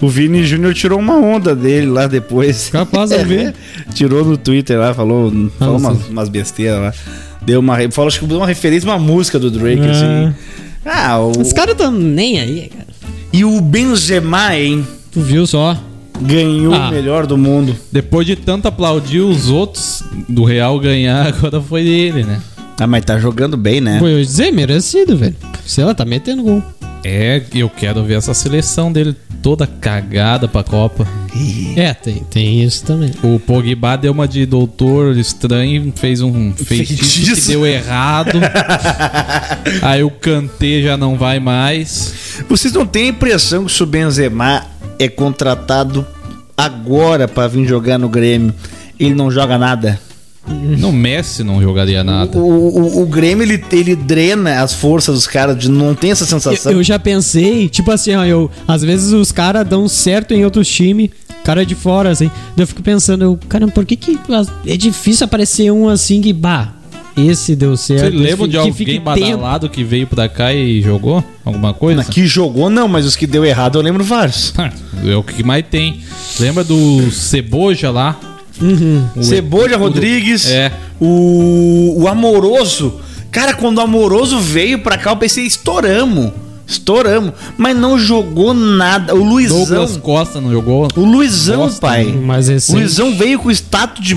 o 0.00 0.08
Vini 0.08 0.44
Júnior 0.46 0.72
tirou 0.72 0.98
uma 1.00 1.16
onda 1.16 1.54
dele 1.56 1.86
lá 1.88 2.06
depois. 2.06 2.68
Capaz 2.70 3.10
de 3.10 3.18
ver. 3.24 3.54
tirou 3.92 4.24
no 4.24 4.36
Twitter 4.36 4.78
lá, 4.78 4.94
falou, 4.94 5.32
falou 5.58 5.78
umas, 5.78 6.06
umas 6.08 6.28
besteiras 6.28 6.80
lá. 6.80 6.94
Deu 7.42 7.58
uma, 7.60 7.76
falou, 7.90 8.06
acho 8.08 8.20
que 8.20 8.26
deu 8.26 8.36
uma 8.38 8.46
referência 8.46 8.88
a 8.88 8.94
uma 8.96 9.04
música 9.04 9.38
do 9.38 9.50
Drake, 9.50 9.82
É. 9.82 9.90
assim. 9.90 10.34
Ah, 10.86 11.18
o, 11.18 11.40
Os 11.40 11.52
caras 11.52 11.74
tão 11.76 11.90
nem 11.90 12.38
aí, 12.38 12.70
cara. 12.72 12.86
E 13.32 13.44
o 13.44 13.60
Benzema, 13.60 14.56
hein? 14.56 14.86
Tu 15.12 15.20
viu 15.20 15.46
só? 15.46 15.76
Ganhou 16.20 16.74
Ah. 16.74 16.88
o 16.88 16.90
melhor 16.90 17.26
do 17.26 17.36
mundo. 17.38 17.76
Depois 17.92 18.26
de 18.26 18.34
tanto 18.36 18.66
aplaudir 18.66 19.20
os 19.20 19.48
outros 19.48 20.02
do 20.28 20.42
Real 20.44 20.78
ganhar, 20.80 21.26
agora 21.32 21.60
foi 21.60 21.86
ele, 21.86 22.24
né? 22.24 22.40
Ah, 22.80 22.86
mas 22.86 23.04
tá 23.04 23.18
jogando 23.18 23.56
bem, 23.56 23.80
né? 23.80 23.98
Pô, 23.98 24.06
eu 24.06 24.20
dizer, 24.20 24.52
merecido, 24.52 25.16
velho. 25.16 25.34
Sei 25.66 25.84
lá, 25.84 25.94
tá 25.94 26.04
metendo 26.04 26.42
gol. 26.42 26.62
É, 27.04 27.42
eu 27.54 27.70
quero 27.70 28.02
ver 28.04 28.14
essa 28.18 28.34
seleção 28.34 28.92
dele 28.92 29.14
toda 29.42 29.66
cagada 29.66 30.48
pra 30.48 30.62
Copa. 30.62 31.06
É, 31.76 31.94
tem, 31.94 32.24
tem 32.30 32.62
isso 32.62 32.84
também. 32.84 33.12
O 33.22 33.38
Pogba 33.38 33.96
deu 33.96 34.12
uma 34.12 34.26
de 34.26 34.44
doutor 34.44 35.16
estranho, 35.16 35.92
fez 35.94 36.20
um 36.20 36.52
feitiço, 36.52 37.04
Feitiço. 37.04 37.42
que 37.42 37.48
deu 37.52 37.64
errado. 37.66 38.40
Aí 39.82 40.02
o 40.02 40.10
Kanté 40.10 40.82
já 40.82 40.96
não 40.96 41.16
vai 41.16 41.38
mais. 41.38 42.42
Vocês 42.48 42.72
não 42.74 42.84
têm 42.86 43.04
a 43.04 43.08
impressão 43.08 43.64
que 43.64 43.72
se 43.72 43.82
o 43.82 43.86
Benzema 43.86 44.64
é 44.98 45.08
contratado 45.08 46.04
agora 46.56 47.28
pra 47.28 47.46
vir 47.46 47.66
jogar 47.66 47.98
no 47.98 48.08
Grêmio, 48.08 48.52
ele 48.98 49.14
não 49.14 49.30
joga 49.30 49.56
nada? 49.56 50.00
No 50.48 50.92
Messi 50.92 51.44
não 51.44 51.60
jogaria 51.62 52.02
nada. 52.02 52.38
O, 52.38 52.40
o, 52.40 53.02
o 53.02 53.06
Grêmio, 53.06 53.44
ele, 53.44 53.62
ele 53.72 53.94
drena 53.94 54.62
as 54.62 54.72
forças 54.72 55.14
dos 55.14 55.26
caras, 55.26 55.56
de 55.58 55.70
não 55.70 55.94
tem 55.94 56.10
essa 56.10 56.24
sensação. 56.24 56.72
Eu, 56.72 56.78
eu 56.78 56.84
já 56.84 56.98
pensei, 56.98 57.68
tipo 57.68 57.90
assim, 57.90 58.14
ó, 58.14 58.24
eu, 58.24 58.50
às 58.66 58.82
vezes 58.82 59.12
os 59.12 59.32
caras 59.32 59.66
dão 59.66 59.88
certo 59.88 60.32
em 60.32 60.44
outros 60.44 60.68
times, 60.68 61.10
cara 61.44 61.64
de 61.64 61.74
fora, 61.74 62.10
assim. 62.10 62.30
Daí 62.56 62.62
eu 62.62 62.66
fico 62.66 62.82
pensando, 62.82 63.24
eu, 63.24 63.38
caramba, 63.48 63.72
por 63.72 63.84
que, 63.84 63.96
que 63.96 64.18
é 64.66 64.76
difícil 64.76 65.24
aparecer 65.24 65.70
um 65.70 65.88
assim 65.88 66.20
que, 66.20 66.32
bah, 66.32 66.74
esse 67.16 67.56
deu 67.56 67.76
certo. 67.76 68.04
Você 68.04 68.10
lembra 68.10 68.46
de 68.46 68.56
alguém 68.56 68.72
tempo. 68.72 69.04
badalado 69.04 69.68
que 69.68 69.82
veio 69.82 70.06
pra 70.06 70.28
cá 70.28 70.54
e 70.54 70.80
jogou 70.80 71.24
alguma 71.44 71.74
coisa? 71.74 72.04
Que 72.04 72.26
jogou, 72.26 72.70
não, 72.70 72.86
mas 72.86 73.04
os 73.04 73.16
que 73.16 73.26
deu 73.26 73.44
errado 73.44 73.78
eu 73.78 73.82
lembro 73.82 74.04
vários. 74.04 74.54
É 75.04 75.14
o 75.14 75.22
que 75.22 75.44
mais 75.44 75.64
tem. 75.70 76.00
Lembra 76.40 76.64
do 76.64 77.08
Ceboja 77.12 77.88
lá? 77.88 78.18
O- 79.16 79.22
Ceboja 79.22 79.76
o- 79.76 79.80
Rodrigues, 79.80 80.46
É. 80.46 80.72
o, 81.00 81.94
o 82.02 82.08
Amoroso. 82.08 83.00
Cara, 83.30 83.54
quando 83.54 83.78
o 83.78 83.80
Amoroso 83.82 84.38
veio 84.40 84.78
pra 84.80 84.96
cá, 84.98 85.10
eu 85.10 85.16
pensei, 85.16 85.44
estouramos. 85.44 86.32
Estouramos. 86.66 87.32
Mas 87.56 87.74
não 87.74 87.98
jogou 87.98 88.52
nada. 88.52 89.14
O 89.14 89.22
Luizão. 89.24 89.58
Douglas 89.64 89.96
Costa 89.96 90.38
não 90.40 90.50
jogou? 90.50 90.86
O 90.96 91.00
Luizão, 91.00 91.62
Gosta, 91.62 91.80
pai. 91.80 92.04
Mas 92.04 92.48
O 92.48 92.52
esse. 92.52 92.72
Luizão 92.72 93.14
veio 93.16 93.38
com 93.38 93.48
o 93.48 93.50
status 93.50 94.04
de 94.04 94.14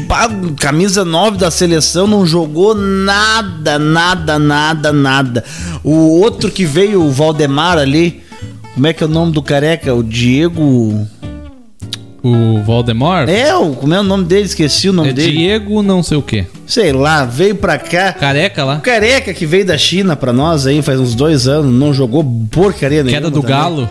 camisa 0.60 1.06
9 1.06 1.38
da 1.38 1.50
seleção, 1.50 2.08
não 2.08 2.26
jogou 2.26 2.76
nada, 2.76 3.80
nada, 3.80 4.38
nada, 4.38 4.92
nada. 4.92 5.46
O 5.82 5.92
outro 6.20 6.52
que 6.52 6.66
veio, 6.66 7.02
o 7.04 7.10
Valdemar 7.12 7.78
ali, 7.78 8.22
como 8.74 8.86
é 8.88 8.92
que 8.92 9.02
é 9.02 9.06
o 9.08 9.10
nome 9.10 9.32
do 9.32 9.42
careca? 9.42 9.94
O 9.96 10.04
Diego. 10.04 11.08
O 12.24 12.62
Valdemar? 12.64 13.28
É, 13.28 13.56
o, 13.56 13.72
como 13.74 13.94
é 13.96 14.00
o 14.00 14.04
nome 14.04 14.26
dele? 14.26 14.46
Esqueci 14.46 14.88
o 14.90 14.94
nome 14.94 15.10
É 15.10 15.14
dele. 15.14 15.32
Diego 15.32 15.82
não 15.82 16.04
sei 16.04 16.18
o 16.18 16.22
que. 16.22 16.46
Sei 16.68 16.94
lá, 16.94 17.26
veio 17.26 17.56
pra 17.56 17.80
cá. 17.80 18.14
Careca 18.14 18.64
lá. 18.64 18.76
O 18.76 18.82
careca 18.82 19.34
que 19.34 19.46
veio 19.46 19.66
da 19.66 19.78
China 19.78 20.16
pra 20.16 20.32
nós 20.32 20.68
aí 20.68 20.82
faz 20.84 21.00
uns 21.00 21.16
dois 21.16 21.48
anos, 21.48 21.74
não 21.74 21.92
jogou 21.94 22.24
porcaria 22.52 23.04
nenhuma. 23.04 23.22
Queda 23.24 23.32
do 23.32 23.42
também. 23.42 23.58
Galo. 23.58 23.90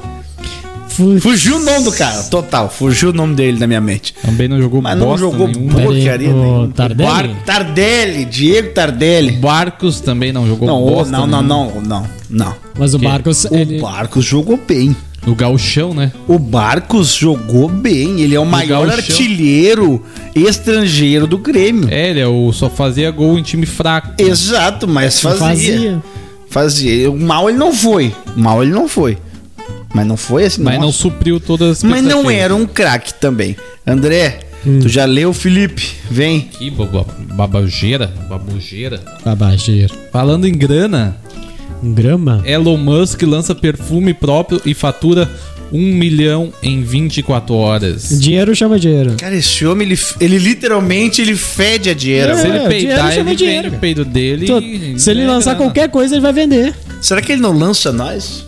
Fu- 0.89 1.19
Fugiu 1.21 1.57
o 1.57 1.61
nome 1.61 1.85
do 1.85 1.93
cara, 1.93 2.23
total. 2.25 2.69
Fugiu 2.69 3.11
o 3.11 3.13
nome 3.13 3.35
dele 3.35 3.59
da 3.59 3.67
minha 3.67 3.81
mente. 3.81 4.15
Também 4.23 4.47
não 4.49 4.61
jogou 4.61 4.81
Mas 4.83 4.99
não 4.99 5.07
bosta 5.07 5.21
jogou 5.27 5.49
nenhuma. 5.49 5.81
porcaria 5.81 6.17
nenhuma. 6.33 6.69
Tardelli? 6.69 7.11
Bar- 7.11 7.31
Tardelli, 7.47 8.25
Diego 8.25 8.71
Tardelli. 8.75 9.33
Barcos 9.33 10.01
também 10.01 10.33
não 10.33 10.47
jogou 10.47 10.67
Não, 10.69 10.81
bosta 10.85 11.11
não, 11.17 11.27
não, 11.27 11.43
nenhuma. 11.43 11.81
não, 11.81 12.01
não, 12.01 12.07
não. 12.47 12.55
Mas 12.79 12.93
o? 12.95 12.99
Barcos. 12.99 13.45
O 13.45 13.55
ele- 13.57 13.81
Barcos 13.81 14.25
jogou 14.25 14.59
bem. 14.69 14.95
No 15.27 15.35
gauchão, 15.35 15.93
né? 15.93 16.13
O 16.27 16.39
Barcos 16.39 17.15
jogou 17.15 17.69
bem. 17.69 18.21
Ele 18.21 18.35
é 18.35 18.41
o 18.41 18.47
maior 18.47 18.87
gauchão. 18.87 18.97
artilheiro 18.99 20.03
estrangeiro 20.35 21.27
do 21.27 21.37
Grêmio. 21.39 21.89
É, 21.91 22.11
ele 22.11 22.21
é 22.21 22.27
o, 22.27 22.53
só 22.53 22.71
fazia 22.71 23.11
gol 23.11 23.39
em 23.39 23.43
time 23.43 23.67
fraco. 23.67 24.15
Exato, 24.19 24.89
mas 24.89 25.21
fazia. 25.21 25.39
fazia. 25.47 26.03
Fazia. 26.49 27.11
O 27.11 27.19
mal 27.21 27.49
ele 27.49 27.59
não 27.59 27.73
foi. 27.73 28.15
O 28.37 28.41
mal 28.41 28.63
ele 28.63 28.73
não 28.73 28.89
foi. 28.89 29.19
Mas 29.95 30.07
não 30.07 30.17
foi 30.17 30.45
assim. 30.45 30.63
Mas 30.63 30.81
não 30.81 30.93
supriu 30.93 31.39
todas 31.39 31.79
as 31.79 31.83
Mas 31.85 32.03
não 32.03 32.31
era 32.31 32.55
um 32.55 32.67
craque 32.67 33.13
também. 33.15 33.57
André, 33.87 34.41
tu 34.81 34.89
já 34.89 35.05
leu, 35.05 35.33
Felipe? 35.33 35.97
Vem. 36.11 36.41
Que 36.41 36.71
baba- 36.71 37.07
babageira, 37.35 38.13
babujeira. 38.29 39.01
Babageiro. 39.25 39.93
Falando 40.13 40.47
em 40.47 40.53
grana, 40.57 41.17
grama? 41.83 42.43
Elon 42.45 42.77
Musk 42.77 43.23
lança 43.23 43.55
perfume 43.55 44.13
próprio 44.15 44.61
e 44.65 44.75
fatura 44.75 45.31
1 45.73 45.79
milhão 45.79 46.53
em 46.63 46.83
24 46.83 47.55
horas. 47.55 48.09
Dinheiro 48.21 48.55
chama 48.57 48.79
dinheiro. 48.79 49.15
Cara, 49.19 49.37
esse 49.37 49.65
homem, 49.65 49.87
ele, 49.87 49.99
ele 50.21 50.39
literalmente 50.39 51.23
ele 51.23 51.37
fede 51.37 51.91
a 51.91 51.95
dinheiro. 51.95 52.33
É. 52.33 52.37
Se 52.37 52.41
ele 52.47 52.59
dinheiro 52.59 52.69
peidar, 52.69 53.13
chama 53.13 53.31
ele 53.31 53.37
dinheiro, 53.37 53.63
vende 53.65 53.77
o 53.77 53.79
peido 53.81 54.05
dele. 54.05 54.47
Tô- 54.47 54.59
e 54.59 54.99
Se 54.99 55.11
ele 55.11 55.27
lançar 55.27 55.55
grana. 55.55 55.67
qualquer 55.67 55.89
coisa, 55.89 56.15
ele 56.15 56.23
vai 56.23 56.33
vender. 56.33 56.75
Será 57.01 57.23
que 57.23 57.33
ele 57.33 57.41
não 57.41 57.57
lança 57.57 57.93
nós? 57.93 58.47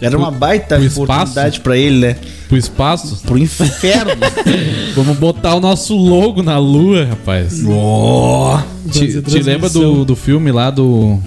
Era 0.00 0.16
uma 0.16 0.30
baita 0.30 0.78
pro 0.78 0.86
oportunidade 0.86 1.60
pra 1.60 1.76
ele, 1.76 1.98
né? 1.98 2.16
Pro 2.48 2.56
espaço. 2.56 3.20
Pro 3.26 3.36
inferno. 3.36 4.12
Vamos 4.94 5.18
botar 5.18 5.56
o 5.56 5.60
nosso 5.60 5.94
logo 5.96 6.42
na 6.42 6.56
lua, 6.56 7.04
rapaz. 7.04 7.62
oh. 7.66 8.58
Te, 8.90 9.20
te 9.20 9.42
lembra 9.42 9.68
do, 9.68 10.04
do 10.04 10.16
filme 10.16 10.50
lá 10.52 10.70
do 10.70 11.18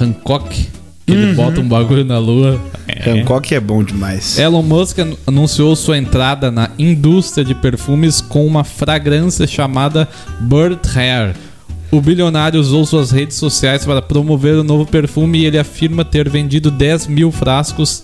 Hancock? 0.00 0.68
Ele 1.06 1.34
bota 1.34 1.60
um 1.60 1.68
bagulho 1.68 2.04
na 2.04 2.18
lua. 2.18 2.60
Hancock 3.06 3.54
é 3.54 3.60
bom 3.60 3.82
demais. 3.84 4.38
Elon 4.38 4.62
Musk 4.62 4.98
an- 4.98 5.14
anunciou 5.26 5.76
sua 5.76 5.96
entrada 5.96 6.50
na 6.50 6.70
indústria 6.78 7.44
de 7.44 7.54
perfumes 7.54 8.20
com 8.20 8.44
uma 8.44 8.64
fragrância 8.64 9.46
chamada 9.46 10.08
Bird 10.40 10.80
Hair. 10.96 11.34
O 11.92 12.00
bilionário 12.00 12.58
usou 12.60 12.84
suas 12.84 13.12
redes 13.12 13.36
sociais 13.36 13.84
para 13.84 14.02
promover 14.02 14.56
o 14.56 14.64
novo 14.64 14.84
perfume 14.84 15.38
e 15.38 15.46
ele 15.46 15.58
afirma 15.58 16.04
ter 16.04 16.28
vendido 16.28 16.70
10 16.72 17.06
mil 17.06 17.30
frascos 17.30 18.02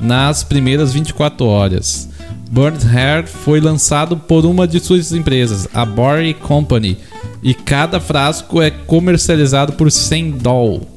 nas 0.00 0.42
primeiras 0.42 0.92
24 0.94 1.44
horas. 1.44 2.08
Bird 2.50 2.78
Hair 2.86 3.26
foi 3.26 3.60
lançado 3.60 4.16
por 4.16 4.46
uma 4.46 4.66
de 4.66 4.80
suas 4.80 5.12
empresas, 5.12 5.68
a 5.74 5.84
Bory 5.84 6.32
Company, 6.32 6.96
e 7.42 7.52
cada 7.52 8.00
frasco 8.00 8.62
é 8.62 8.70
comercializado 8.70 9.74
por 9.74 9.92
100 9.92 10.30
doll. 10.30 10.88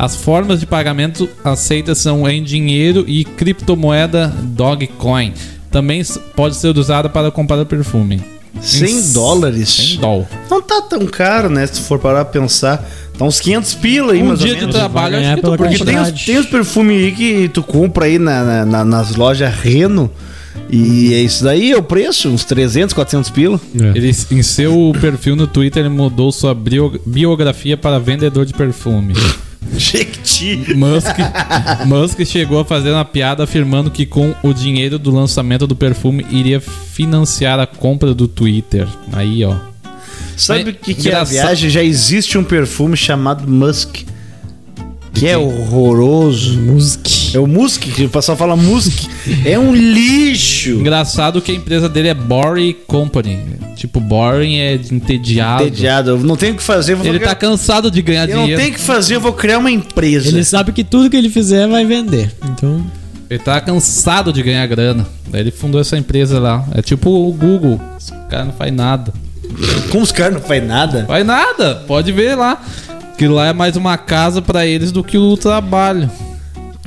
As 0.00 0.16
formas 0.16 0.60
de 0.60 0.64
pagamento 0.66 1.28
aceitas 1.44 1.98
são 1.98 2.26
em 2.26 2.42
dinheiro 2.42 3.04
e 3.06 3.22
criptomoeda 3.22 4.28
Dogecoin. 4.28 5.34
Também 5.70 6.02
pode 6.34 6.56
ser 6.56 6.74
usada 6.74 7.06
para 7.10 7.30
comprar 7.30 7.62
perfume. 7.66 8.22
100 8.62 9.12
dólares? 9.12 9.68
100 9.68 9.96
doll. 10.00 10.26
Não 10.50 10.62
tá 10.62 10.80
tão 10.80 11.06
caro, 11.06 11.50
né? 11.50 11.66
Se 11.66 11.82
for 11.82 11.98
parar 11.98 12.24
pra 12.24 12.40
pensar. 12.40 12.82
Tá 13.18 13.26
uns 13.26 13.40
500 13.40 13.74
pila 13.74 14.14
aí, 14.14 14.22
Um 14.22 14.28
mais 14.28 14.38
dia 14.38 14.48
ou 14.48 14.54
de 14.54 14.60
menos. 14.62 14.74
trabalho, 14.74 15.18
acho 15.18 15.34
que 15.34 15.42
tu 15.42 15.56
Porque 15.58 15.84
tem 15.84 15.98
os, 16.00 16.10
tem 16.24 16.38
os 16.38 16.46
perfumes 16.46 17.04
aí 17.04 17.12
que 17.12 17.48
tu 17.50 17.62
compra 17.62 18.06
aí 18.06 18.18
na- 18.18 18.42
na- 18.42 18.64
na- 18.64 18.84
nas 18.86 19.14
lojas 19.16 19.52
Reno. 19.54 20.10
E 20.70 21.12
é 21.12 21.20
isso 21.20 21.44
daí, 21.44 21.72
é 21.72 21.76
o 21.76 21.82
preço, 21.82 22.30
uns 22.30 22.46
300, 22.46 22.94
400 22.94 23.28
pila. 23.28 23.60
Ele, 23.94 24.10
em 24.30 24.42
seu 24.42 24.92
perfil 24.98 25.36
no 25.36 25.46
Twitter, 25.46 25.80
ele 25.84 25.90
mudou 25.94 26.32
sua 26.32 26.54
bio- 26.54 26.98
biografia 27.04 27.76
para 27.76 27.98
vendedor 28.00 28.46
de 28.46 28.54
perfume. 28.54 29.12
Jequiti. 29.80 30.74
Musk, 30.74 31.16
Musk 31.86 32.24
chegou 32.24 32.60
a 32.60 32.64
fazer 32.64 32.90
uma 32.90 33.04
piada 33.04 33.44
afirmando 33.44 33.90
que 33.90 34.06
com 34.06 34.34
o 34.42 34.52
dinheiro 34.52 34.98
do 34.98 35.10
lançamento 35.10 35.66
do 35.66 35.74
perfume 35.74 36.24
iria 36.30 36.60
financiar 36.60 37.58
a 37.58 37.66
compra 37.66 38.14
do 38.14 38.28
Twitter. 38.28 38.86
Aí, 39.12 39.44
ó. 39.44 39.56
Sabe 40.36 40.70
o 40.70 40.74
que, 40.74 40.94
que 40.94 41.10
é 41.10 41.14
a 41.14 41.24
viagem? 41.24 41.68
Já 41.68 41.82
existe 41.82 42.38
um 42.38 42.44
perfume 42.44 42.96
chamado 42.96 43.46
Musk. 43.50 44.04
Que 45.20 45.26
é 45.28 45.36
horroroso. 45.38 46.58
Music. 46.58 47.36
É 47.36 47.38
o 47.38 47.46
Musk, 47.46 47.82
que 47.82 48.04
o 48.04 48.08
pessoal 48.08 48.36
fala 48.36 48.56
Musk. 48.56 49.04
É 49.44 49.58
um 49.58 49.74
lixo. 49.74 50.70
Engraçado 50.70 51.40
que 51.40 51.52
a 51.52 51.54
empresa 51.54 51.88
dele 51.88 52.08
é 52.08 52.14
Boring 52.14 52.74
Company. 52.86 53.38
Tipo, 53.76 54.00
boring 54.00 54.58
é 54.58 54.74
entediado. 54.74 55.64
Entediado. 55.64 56.10
Eu 56.10 56.18
não 56.18 56.36
tenho 56.36 56.54
o 56.54 56.56
que 56.56 56.62
fazer, 56.62 56.92
eu 56.92 56.96
vou 56.98 57.06
Ele 57.06 57.18
criar- 57.18 57.30
tá 57.30 57.34
cansado 57.34 57.90
de 57.90 58.02
ganhar 58.02 58.28
Eu 58.28 58.34
não 58.36 58.42
dinheiro. 58.42 58.60
tenho 58.62 58.74
o 58.74 58.78
que 58.78 58.82
fazer, 58.84 59.14
eu 59.16 59.20
vou 59.20 59.32
criar 59.32 59.58
uma 59.58 59.70
empresa. 59.70 60.28
Ele 60.28 60.42
sabe 60.44 60.72
que 60.72 60.82
tudo 60.84 61.08
que 61.08 61.16
ele 61.16 61.30
fizer 61.30 61.66
vai 61.68 61.84
vender. 61.84 62.30
Então. 62.44 62.84
Ele 63.28 63.38
tá 63.38 63.60
cansado 63.60 64.32
de 64.32 64.42
ganhar 64.42 64.66
grana. 64.66 65.06
Daí 65.30 65.42
ele 65.42 65.50
fundou 65.50 65.80
essa 65.80 65.96
empresa 65.96 66.38
lá. 66.40 66.64
É 66.74 66.82
tipo 66.82 67.08
o 67.10 67.32
Google. 67.32 67.80
Esse 67.98 68.12
cara 68.28 68.44
não 68.46 68.52
faz 68.52 68.72
nada. 68.72 69.12
Como 69.90 70.02
os 70.02 70.12
caras 70.12 70.34
não 70.34 70.40
fazem 70.40 70.66
nada? 70.66 71.04
Faz 71.06 71.24
nada. 71.24 71.76
Pode 71.86 72.10
ver 72.12 72.34
lá. 72.36 72.60
Que 73.20 73.28
lá 73.28 73.48
é 73.48 73.52
mais 73.52 73.76
uma 73.76 73.98
casa 73.98 74.40
pra 74.40 74.64
eles 74.64 74.90
do 74.90 75.04
que 75.04 75.18
o 75.18 75.36
trabalho. 75.36 76.10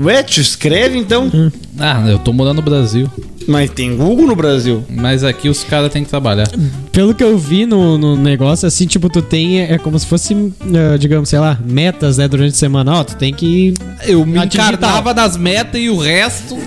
Ué, 0.02 0.24
te 0.24 0.41
escreve 0.41 0.98
então. 0.98 1.30
Ah, 1.78 2.04
eu 2.10 2.17
tô 2.17 2.34
morando 2.34 2.56
no 2.56 2.63
Brasil. 2.63 3.08
Mas 3.48 3.69
tem 3.69 3.96
Google 3.96 4.26
no 4.26 4.36
Brasil. 4.36 4.84
Mas 4.89 5.24
aqui 5.24 5.48
os 5.48 5.63
caras 5.63 5.93
têm 5.93 6.04
que 6.04 6.10
trabalhar. 6.10 6.48
Pelo 6.91 7.13
que 7.13 7.24
eu 7.24 7.38
vi 7.38 7.67
no, 7.67 8.00
no 8.00 8.15
negócio, 8.15 8.67
assim, 8.67 8.88
tipo, 8.88 9.10
tu 9.10 9.22
tem. 9.22 9.62
É 9.62 9.78
como 9.78 10.00
se 10.00 10.08
fosse, 10.08 10.34
eh, 10.34 10.98
digamos, 10.98 11.30
sei 11.30 11.38
lá, 11.38 11.56
metas, 11.63 12.17
né, 12.17 12.28
durante 12.28 12.54
a 12.54 12.58
semana. 12.58 12.96
Ó, 12.96 13.04
tu 13.04 13.15
tem 13.15 13.32
que. 13.32 13.76
Eu 14.02 14.26
me 14.26 14.39
Atingir 14.39 14.58
encarnava 14.58 15.13
nas 15.13 15.38
metas 15.38 15.80
e 15.80 15.88
o 15.88 16.00
resto. 16.00 16.58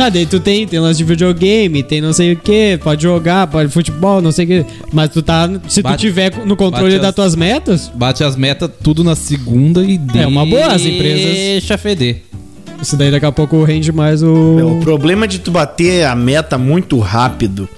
Ah, 0.00 0.08
daí 0.08 0.26
tu 0.26 0.38
tem, 0.38 0.64
tem 0.66 0.78
lance 0.78 0.96
de 0.98 1.02
videogame, 1.04 1.82
tem 1.82 2.00
não 2.00 2.12
sei 2.12 2.32
o 2.32 2.36
que, 2.36 2.78
pode 2.82 3.02
jogar, 3.02 3.48
pode 3.48 3.68
futebol, 3.72 4.22
não 4.22 4.30
sei 4.30 4.44
o 4.44 4.48
que. 4.48 4.66
Mas 4.92 5.10
tu 5.10 5.20
tá. 5.22 5.50
Se 5.68 5.82
Bate- 5.82 5.96
tu 5.96 6.00
tiver 6.00 6.32
no 6.46 6.54
controle 6.56 6.98
das 6.98 7.08
as- 7.08 7.14
tuas 7.16 7.34
metas, 7.34 7.90
Bate 7.92 8.22
as 8.22 8.36
metas 8.36 8.70
tudo 8.82 9.02
na 9.02 9.16
segunda 9.16 9.82
e 9.82 10.00
É 10.14 10.24
uma 10.26 10.46
boa, 10.46 10.68
as 10.68 10.82
empresas- 10.86 11.34
Deixa 11.34 11.76
feder. 11.76 12.22
Isso 12.80 12.96
daí 12.96 13.10
daqui 13.10 13.26
a 13.26 13.32
pouco 13.32 13.64
rende 13.64 13.90
mais 13.90 14.22
É, 14.22 14.26
O 14.26 14.76
o. 14.78 14.80
problema 14.80 15.26
de 15.26 15.40
tu 15.40 15.50
bater 15.50 16.04
a 16.06 16.14
meta 16.14 16.56
muito 16.56 16.96
rápido, 17.00 17.68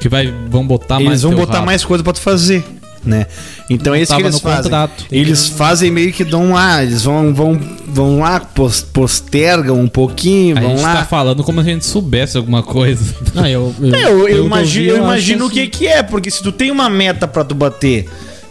Que 0.00 0.08
vai, 0.08 0.32
vão 0.48 0.64
botar 0.64 0.94
mais. 1.00 1.08
eles 1.08 1.22
vão 1.22 1.34
botar 1.34 1.54
rabo. 1.54 1.66
mais 1.66 1.84
coisa 1.84 2.04
pra 2.04 2.12
tu 2.12 2.20
fazer, 2.20 2.64
né? 3.04 3.26
Então 3.68 3.94
é 3.94 4.02
isso 4.02 4.14
que 4.14 4.22
eles 4.22 4.38
fazem. 4.40 4.62
contrato. 4.64 5.04
Eles 5.10 5.46
fazem 5.48 5.90
meio 5.90 6.12
que 6.12 6.22
dão 6.24 6.52
lá, 6.52 6.82
eles 6.82 7.02
vão 7.02 7.32
vão 7.34 7.60
vão 7.86 8.20
lá, 8.20 8.40
pos- 8.40 8.82
postergam 8.82 9.80
um 9.80 9.88
pouquinho, 9.88 10.56
A 10.58 10.60
vão 10.60 10.70
gente 10.76 10.82
lá. 10.82 10.96
tá 10.96 11.04
falando 11.04 11.42
como 11.42 11.62
se 11.62 11.68
a 11.68 11.72
gente 11.72 11.86
soubesse 11.86 12.36
alguma 12.36 12.62
coisa. 12.62 13.02
Ah, 13.36 13.48
eu, 13.50 13.74
eu, 13.80 13.94
É, 13.94 14.04
eu, 14.04 14.08
eu 14.20 14.28
eu 14.28 14.46
imagino, 14.46 14.90
eu 14.90 14.96
imagino 14.98 15.44
o 15.44 15.46
assim. 15.48 15.54
que 15.56 15.66
que 15.68 15.86
é, 15.86 16.02
porque 16.02 16.30
se 16.30 16.42
tu 16.42 16.52
tem 16.52 16.70
uma 16.70 16.88
meta 16.90 17.26
pra 17.26 17.42
tu 17.44 17.54
bater, 17.54 18.06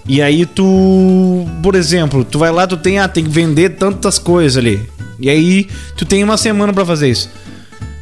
e 0.07 0.21
aí 0.21 0.45
tu, 0.45 1.47
por 1.61 1.75
exemplo, 1.75 2.23
tu 2.25 2.39
vai 2.39 2.51
lá, 2.51 2.65
tu 2.65 2.75
tem, 2.77 2.99
ah, 2.99 3.07
tem 3.07 3.23
que 3.23 3.29
vender 3.29 3.69
tantas 3.71 4.17
coisas 4.17 4.57
ali. 4.57 4.81
E 5.19 5.29
aí 5.29 5.67
tu 5.97 6.05
tem 6.05 6.23
uma 6.23 6.37
semana 6.37 6.71
pra 6.73 6.85
fazer 6.85 7.09
isso. 7.09 7.29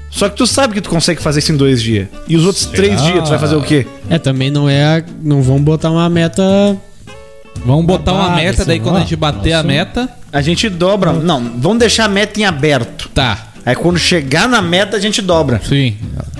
Só 0.09 0.29
que 0.29 0.35
tu 0.37 0.47
sabe 0.47 0.73
que 0.73 0.81
tu 0.81 0.89
consegue 0.89 1.21
fazer 1.21 1.39
isso 1.39 1.51
em 1.51 1.57
dois 1.57 1.81
dias. 1.81 2.07
E 2.27 2.35
os 2.35 2.45
outros 2.45 2.65
três 2.65 3.01
dias 3.03 3.23
tu 3.23 3.29
vai 3.29 3.39
fazer 3.39 3.55
o 3.55 3.61
quê? 3.61 3.85
É, 4.09 4.17
também 4.17 4.49
não 4.49 4.67
é. 4.69 4.83
a- 4.99 5.03
Não 5.21 5.41
vão 5.41 5.61
botar 5.61 5.91
uma 5.91 6.09
meta. 6.09 6.43
Vamos 7.65 7.85
botar 7.85 8.13
uma 8.13 8.35
meta, 8.35 8.63
daí 8.63 8.77
assim, 8.77 8.83
quando 8.83 8.97
a 8.97 8.99
gente 9.01 9.15
bater 9.15 9.53
a 9.53 9.57
Nossa. 9.57 9.67
meta. 9.67 10.09
A 10.31 10.41
gente 10.41 10.69
dobra. 10.69 11.11
Não, 11.13 11.51
vamos 11.57 11.79
deixar 11.79 12.05
a 12.05 12.09
meta 12.09 12.39
em 12.39 12.45
aberto. 12.45 13.09
Tá. 13.13 13.47
Aí 13.65 13.75
quando 13.75 13.97
chegar 13.99 14.47
na 14.47 14.61
meta, 14.61 14.95
a 14.95 14.99
gente 14.99 15.21
dobra. 15.21 15.59
Sim. 15.67 15.95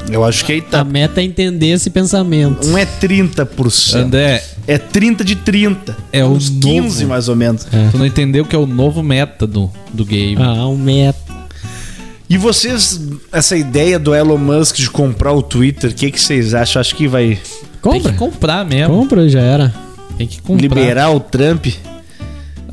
Eu 0.10 0.24
acho 0.24 0.46
que 0.46 0.54
aí 0.54 0.60
A 0.60 0.64
tá. 0.64 0.84
meta 0.86 1.20
é 1.20 1.24
entender 1.26 1.68
esse 1.72 1.90
pensamento. 1.90 2.66
Um 2.68 2.78
é 2.78 2.86
30%. 2.86 3.96
André, 3.96 4.42
É 4.66 4.78
30 4.78 5.24
de 5.26 5.36
30. 5.36 5.98
É 6.14 6.24
o 6.24 6.30
uns 6.30 6.50
15 6.50 7.00
novo. 7.02 7.08
mais 7.10 7.28
ou 7.28 7.36
menos. 7.36 7.66
tu 7.92 7.98
não 7.98 8.06
entendeu 8.06 8.46
que 8.46 8.56
é 8.56 8.60
o 8.60 8.66
novo 8.66 9.04
meta 9.04 9.46
do, 9.46 9.70
do 9.92 10.06
game. 10.06 10.38
Ah, 10.42 10.68
um 10.68 10.78
meta. 10.78 11.27
E 12.30 12.38
vocês, 12.38 13.00
essa 13.32 13.56
ideia 13.56 13.98
do 13.98 14.14
Elon 14.14 14.38
Musk 14.38 14.76
de 14.76 14.90
comprar 14.90 15.32
o 15.32 15.42
Twitter, 15.42 15.92
o 15.92 15.94
que, 15.94 16.12
que 16.12 16.20
vocês 16.20 16.54
acham? 16.54 16.80
Acho 16.80 16.94
que 16.96 17.08
vai 17.08 17.36
Tem 17.82 17.82
Compra. 17.82 18.12
que 18.12 18.18
comprar 18.18 18.66
mesmo. 18.66 18.94
Compra, 18.94 19.30
já 19.30 19.40
era. 19.40 19.74
Tem 20.18 20.28
que 20.28 20.42
comprar. 20.42 20.62
liberar 20.62 21.10
o 21.12 21.20
Trump? 21.22 21.68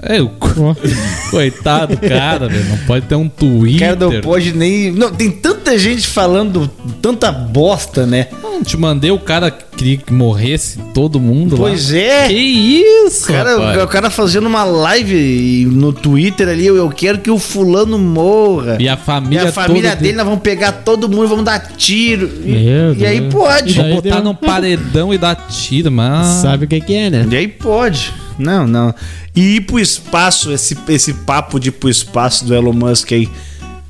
É, 0.07 0.21
o 0.21 0.29
co- 0.29 0.77
coitado 1.31 1.97
cara, 1.97 2.49
velho. 2.49 2.64
Não 2.69 2.79
pode 2.87 3.07
ter 3.07 3.14
um 3.14 3.27
O 3.27 3.31
Twitter. 3.31 3.97
cara 3.97 4.11
não 4.12 4.21
pode 4.21 4.53
nem. 4.55 4.90
Não, 4.93 5.11
tem 5.11 5.31
tanta 5.31 5.79
gente 5.79 6.07
falando 6.07 6.71
tanta 7.01 7.33
bosta, 7.33 8.07
né? 8.07 8.29
Não 8.43 8.62
te 8.62 8.77
mandei 8.77 9.11
o 9.11 9.19
cara 9.19 9.51
que 9.51 9.64
queria 9.77 9.97
que 9.97 10.12
morresse 10.12 10.79
todo 10.95 11.19
mundo 11.19 11.57
Pois 11.57 11.90
lá. 11.90 11.99
é. 11.99 12.29
Que 12.29 12.35
isso, 12.35 13.25
O 13.25 13.35
cara, 13.35 13.57
rapaz? 13.59 13.83
o 13.83 13.88
cara 13.88 14.11
fazendo 14.11 14.47
uma 14.47 14.62
live 14.62 15.67
no 15.73 15.93
Twitter 15.93 16.49
ali, 16.49 16.64
eu, 16.67 16.77
eu 16.77 16.88
quero 16.90 17.19
que 17.19 17.31
o 17.31 17.38
fulano 17.38 17.99
morra. 17.99 18.77
E 18.79 18.88
a 18.88 18.95
E 18.95 18.97
família, 18.97 19.49
a 19.49 19.53
família 19.53 19.90
toda 19.90 20.03
dele, 20.03 20.17
nós 20.17 20.25
vamos 20.27 20.40
pegar 20.40 20.71
todo 20.73 21.09
mundo, 21.09 21.27
vamos 21.27 21.45
dar 21.45 21.59
tiro. 21.77 22.31
E, 22.45 22.53
Meu 22.53 22.95
e 22.95 23.05
aí 23.05 23.29
pode. 23.29 23.73
E 23.73 23.83
daí 23.83 23.95
botar 23.95 24.14
deu- 24.17 24.23
num 24.25 24.35
paredão 24.35 25.12
e 25.12 25.19
dar 25.19 25.35
tiro, 25.49 25.90
mas. 25.90 26.27
Sabe 26.43 26.67
o 26.67 26.69
que, 26.69 26.81
que 26.81 26.95
é, 26.95 27.11
né? 27.11 27.27
E 27.31 27.37
aí 27.37 27.49
pode. 27.49 28.12
Não, 28.38 28.66
não. 28.66 28.94
E 29.35 29.57
ir 29.57 29.61
pro 29.62 29.79
espaço, 29.79 30.53
esse, 30.53 30.77
esse 30.88 31.12
papo 31.14 31.59
de 31.61 31.68
ir 31.68 31.73
pro 31.73 31.88
espaço 31.88 32.44
do 32.44 32.55
Elon 32.55 32.73
Musk 32.73 33.12
aí. 33.12 33.29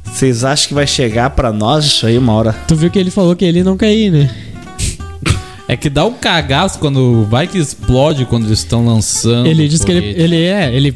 Vocês 0.05 0.45
acham 0.45 0.69
que 0.69 0.75
vai 0.75 0.87
chegar 0.87 1.31
pra 1.31 1.53
nós 1.53 1.85
isso 1.85 2.07
aí 2.07 2.17
uma 2.17 2.33
hora? 2.35 2.53
Tu 2.69 2.77
viu 2.77 2.91
que 2.91 2.99
ele 2.99 3.11
falou 3.11 3.35
que 3.35 3.45
ele 3.45 3.63
não 3.65 3.77
quer 3.77 3.93
ir, 3.95 4.11
né? 4.11 4.31
É 5.67 5.79
que 5.79 5.89
dá 5.89 6.05
um 6.05 6.13
cagaço 6.13 6.79
quando 6.79 7.25
vai 7.25 7.47
que 7.47 7.57
explode 7.57 8.27
quando 8.27 8.45
eles 8.47 8.59
estão 8.59 8.85
lançando. 8.85 9.47
Ele 9.47 9.67
disse 9.67 9.85
que 9.85 9.91
ele, 9.91 10.15
ele 10.23 10.37
é, 10.45 10.71
ele 10.75 10.95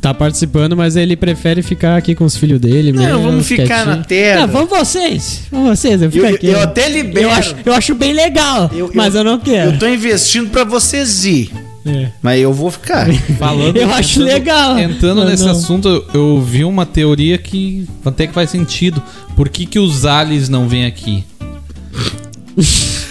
tá 0.00 0.14
participando, 0.14 0.76
mas 0.76 0.94
ele 0.94 1.16
prefere 1.16 1.62
ficar 1.62 1.96
aqui 1.96 2.14
com 2.14 2.24
os 2.24 2.36
filhos 2.36 2.60
dele. 2.60 2.92
Não, 2.92 3.02
mesmo, 3.04 3.22
vamos 3.22 3.46
ficar 3.46 3.66
quietinho. 3.66 3.96
na 3.96 4.04
terra. 4.04 4.40
Não, 4.42 4.48
vamos 4.52 4.70
vocês. 4.70 5.40
Vamos 5.50 5.76
vocês, 5.80 6.00
eu 6.00 6.10
fico 6.12 6.24
Eu, 6.24 6.34
aqui. 6.34 6.46
eu 6.46 6.60
até 6.60 6.88
libero. 6.88 7.26
eu, 7.26 7.30
acho, 7.32 7.56
eu 7.66 7.72
acho 7.74 7.94
bem 7.96 8.12
legal, 8.12 8.70
Eu- 8.72 8.88
mas 8.94 9.16
eu, 9.16 9.24
não 9.24 9.40
quero. 9.40 9.72
Eu 9.72 9.78
tô 9.80 9.88
investindo 9.88 10.48
pra 10.50 10.62
vocês 10.62 11.24
ir. 11.24 11.50
É. 11.84 12.10
Mas 12.22 12.40
eu 12.40 12.52
vou 12.52 12.70
ficar. 12.70 13.06
Falando, 13.38 13.76
Eu 13.76 13.92
acho 13.92 14.22
legal. 14.22 14.78
Entrando 14.78 15.18
Mas 15.22 15.30
nesse 15.30 15.44
não. 15.44 15.50
assunto, 15.52 16.04
eu- 16.14 16.40
vi 16.40 16.64
uma 16.64 16.86
teoria 16.86 17.36
que 17.38 17.86
até 18.04 18.26
que 18.26 18.32
faz 18.32 18.50
sentido. 18.50 19.02
Por 19.36 19.48
que, 19.48 19.66
que 19.66 19.78
os 19.78 20.04
aliens 20.04 20.48
não 20.48 20.68
vêm 20.68 20.84
aqui? 20.86 21.24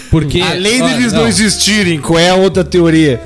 Porque. 0.10 0.40
Além 0.42 0.82
ó, 0.82 0.88
deles 0.88 1.14
não, 1.14 1.22
não 1.22 1.28
existirem, 1.28 2.00
qual 2.00 2.20
é 2.20 2.30
a 2.30 2.36
outra 2.36 2.64
teoria? 2.64 3.22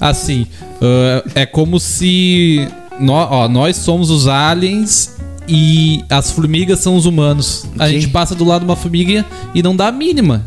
Assim, 0.00 0.46
ah, 0.80 1.22
é 1.34 1.46
como 1.46 1.78
se. 1.78 2.66
nó- 2.98 3.28
ó, 3.30 3.48
nós 3.48 3.76
somos 3.76 4.10
os 4.10 4.26
aliens 4.26 5.16
e 5.48 6.02
as 6.08 6.30
formigas 6.30 6.80
são 6.80 6.96
os 6.96 7.06
humanos. 7.06 7.64
A 7.78 7.84
Ok. 7.84 7.94
gente 8.00 8.08
passa 8.08 8.34
do 8.34 8.44
lado 8.44 8.60
de 8.60 8.66
uma 8.66 8.76
formiga 8.76 9.24
e 9.54 9.62
não 9.62 9.74
dá 9.74 9.88
a 9.88 9.92
mínima. 9.92 10.44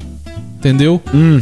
Entendeu? 0.58 1.02
Hum. 1.14 1.42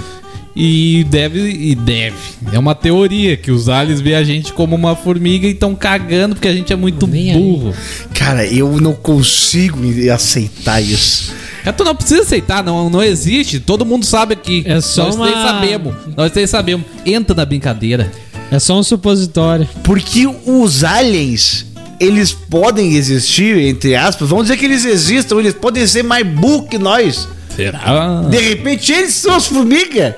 E 0.56 1.06
deve. 1.10 1.40
E 1.50 1.76
deve. 1.76 2.16
É 2.52 2.60
uma 2.60 2.76
teoria 2.76 3.38
que 3.38 3.52
os 3.52 3.70
aliens 3.70 4.02
veem 4.02 4.16
a 4.16 4.24
gente 4.24 4.52
como 4.52 4.76
uma 4.76 4.96
formiga 4.96 5.48
e 5.48 5.52
estão 5.52 5.74
cagando 5.76 6.36
porque 6.36 6.48
a 6.48 6.54
gente 6.54 6.74
é 6.74 6.76
muito 6.76 7.08
Nem 7.08 7.32
aí. 7.32 7.38
burro. 7.38 7.74
Cara, 8.14 8.46
eu 8.46 8.80
não 8.82 8.94
consigo 8.94 9.80
aceitar 10.14 10.82
isso. 10.82 11.34
É, 11.66 11.72
tu 11.72 11.84
não 11.84 11.96
precisa 11.96 12.24
aceitar, 12.24 12.64
não, 12.64 12.90
não 12.90 13.02
existe. 13.04 13.60
Todo 13.60 13.86
mundo 13.86 14.06
sabe 14.06 14.34
aqui. 14.34 14.64
É 14.66 14.82
só 14.82 15.06
Nós 15.06 15.16
uma- 15.16 15.28
três 15.28 15.42
sabemos. 15.42 15.94
Nós 16.18 16.32
três 16.32 16.50
sabemos. 16.50 16.86
Entra 17.06 17.36
na 17.36 17.46
brincadeira. 17.46 18.12
É 18.52 18.60
só 18.60 18.78
um 18.78 18.84
supositório. 18.84 19.68
Porque 19.84 20.28
os 20.46 20.84
aliens, 20.84 21.66
eles 22.00 22.34
podem 22.34 22.96
existir, 22.96 23.58
entre 23.60 23.96
aspas. 23.96 24.28
Vamos 24.28 24.46
dizer 24.46 24.58
que 24.58 24.66
eles 24.66 24.84
existam, 24.84 25.40
eles 25.40 25.54
podem 25.54 25.86
ser 25.88 26.04
mais 26.04 26.28
burros 26.28 26.68
que 26.68 26.78
nós. 26.78 27.28
Será? 27.56 28.22
De 28.30 28.38
repente 28.40 28.92
eles 28.92 29.14
são 29.14 29.36
as 29.36 29.48
formigas. 29.48 30.14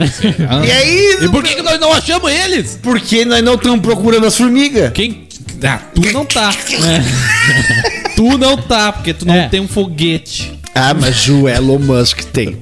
E 0.66 0.72
aí. 0.72 1.18
E 1.22 1.30
por 1.30 1.44
que, 1.44 1.56
que 1.56 1.62
nós 1.62 1.80
não 1.80 1.92
achamos 1.94 2.32
eles? 2.32 2.80
Porque 2.82 3.26
nós 3.26 3.44
não 3.44 3.56
estamos 3.56 3.80
procurando 3.82 4.26
as 4.26 4.36
formigas. 4.38 4.92
Quem. 4.94 5.28
Ah, 5.64 5.80
tu 5.96 6.02
não 6.12 6.26
tá. 6.26 6.54
tu 8.16 8.38
não 8.38 8.58
tá, 8.58 8.92
porque 8.92 9.14
tu 9.14 9.26
não 9.26 9.34
É. 9.34 9.48
tem 9.48 9.60
um 9.62 9.68
foguete. 9.68 10.60
Ah, 10.76 10.94
mas 10.94 11.28
o 11.30 11.48
Elon 11.48 11.80
Musk 11.80 12.22
tem. 12.32 12.58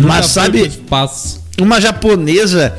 Mas 0.00 0.26
sabe, 0.26 0.70
uma 1.60 1.80
japonesa 1.80 2.72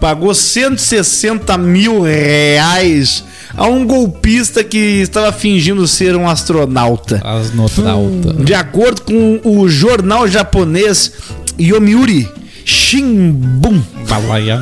pagou 0.00 0.32
160 0.34 1.58
mil 1.58 2.02
reais 2.02 3.24
a 3.58 3.66
um 3.66 3.84
golpista 3.84 4.62
que 4.62 4.78
estava 4.78 5.32
fingindo 5.32 5.86
ser 5.88 6.14
um 6.14 6.28
astronauta. 6.28 7.20
As 7.24 7.52
notrauta. 7.52 8.32
De 8.34 8.54
acordo 8.54 9.02
com 9.02 9.40
o 9.42 9.68
jornal 9.68 10.28
japonês 10.28 11.12
Yomiuri 11.60 12.28
Shimbun, 12.64 13.82
Balaia. 14.08 14.60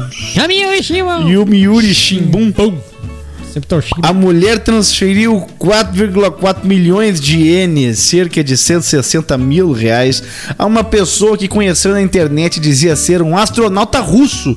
Yomiuri 1.28 1.92
Shimbun, 1.94 2.52
Sempre 3.52 3.68
torcida. 3.68 4.00
a 4.02 4.12
mulher 4.14 4.60
transferiu 4.60 5.44
4,4 5.58 6.64
milhões 6.64 7.20
de 7.20 7.38
ienes, 7.38 7.98
cerca 7.98 8.42
de 8.42 8.56
160 8.56 9.36
mil 9.36 9.72
reais, 9.72 10.22
a 10.58 10.64
uma 10.64 10.84
pessoa 10.84 11.36
que 11.36 11.48
conheceu 11.48 11.92
na 11.92 12.00
internet 12.00 12.56
e 12.56 12.60
dizia 12.60 12.96
ser 12.96 13.20
um 13.22 13.36
astronauta 13.36 14.00
russo 14.00 14.56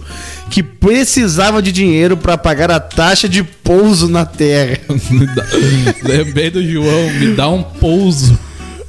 que 0.50 0.64
precisava 0.64 1.62
de 1.62 1.72
dinheiro 1.72 2.18
para 2.18 2.38
pagar 2.38 2.72
a 2.72 2.80
taxa 2.80 3.30
de 3.30 3.44
pouso 3.44 4.08
na 4.10 4.26
Terra. 4.26 4.78
Dá- 5.36 5.46
Lembrei 6.04 6.50
do 6.50 6.64
João, 6.68 7.10
me 7.14 7.34
dá 7.36 7.50
um 7.50 7.62
pouso. 7.64 8.38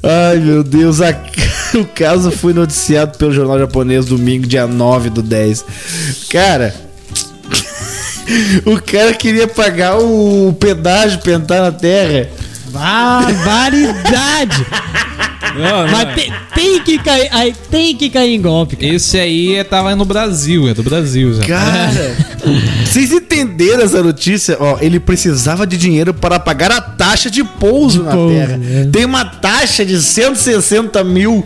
Ai 0.02 0.38
meu 0.38 0.64
Deus, 0.64 1.00
a- 1.00 1.14
o 1.78 1.84
caso 1.84 2.30
foi 2.30 2.52
noticiado 2.54 3.18
pelo 3.18 3.32
jornal 3.32 3.58
japonês 3.58 4.06
domingo, 4.06 4.46
dia 4.46 4.66
9 4.66 5.10
do 5.10 5.22
10. 5.22 5.64
Cara, 6.30 6.74
o 8.64 8.80
cara 8.80 9.12
queria 9.14 9.46
pagar 9.46 9.98
o 9.98 10.56
pedágio 10.58 11.18
pra 11.18 11.32
entrar 11.34 11.60
na 11.62 11.72
terra. 11.72 12.28
Barbaridade! 12.70 14.64
Mas 15.90 16.14
tem, 16.14 16.32
tem 16.54 16.80
que 16.82 16.98
cair, 16.98 17.28
aí 17.32 17.54
tem 17.70 17.96
que 17.96 18.08
cair 18.10 18.34
em 18.34 18.40
golpe. 18.40 18.76
cara. 18.76 18.92
Esse 18.94 19.18
aí 19.18 19.54
é- 19.56 19.64
tava 19.64 19.94
no 19.96 20.04
Brasil, 20.04 20.68
é 20.68 20.74
do 20.74 20.82
Brasil 20.82 21.34
já. 21.34 21.44
Cara, 21.44 22.16
vocês 22.84 23.12
entenderam 23.12 23.82
essa 23.82 24.02
notícia? 24.02 24.56
Ó, 24.60 24.78
ele 24.80 24.98
precisava 25.00 25.66
de 25.66 25.76
dinheiro 25.76 26.12
para 26.14 26.38
pagar 26.38 26.70
a 26.72 26.80
taxa 26.80 27.30
de 27.30 27.42
pouso 27.44 28.02
na 28.02 28.12
pouso, 28.12 28.34
terra. 28.34 28.60
é. 28.62 28.84
Tem 28.90 29.04
uma 29.04 29.24
taxa 29.24 29.84
de 29.84 30.00
160 30.00 31.02
mil 31.04 31.44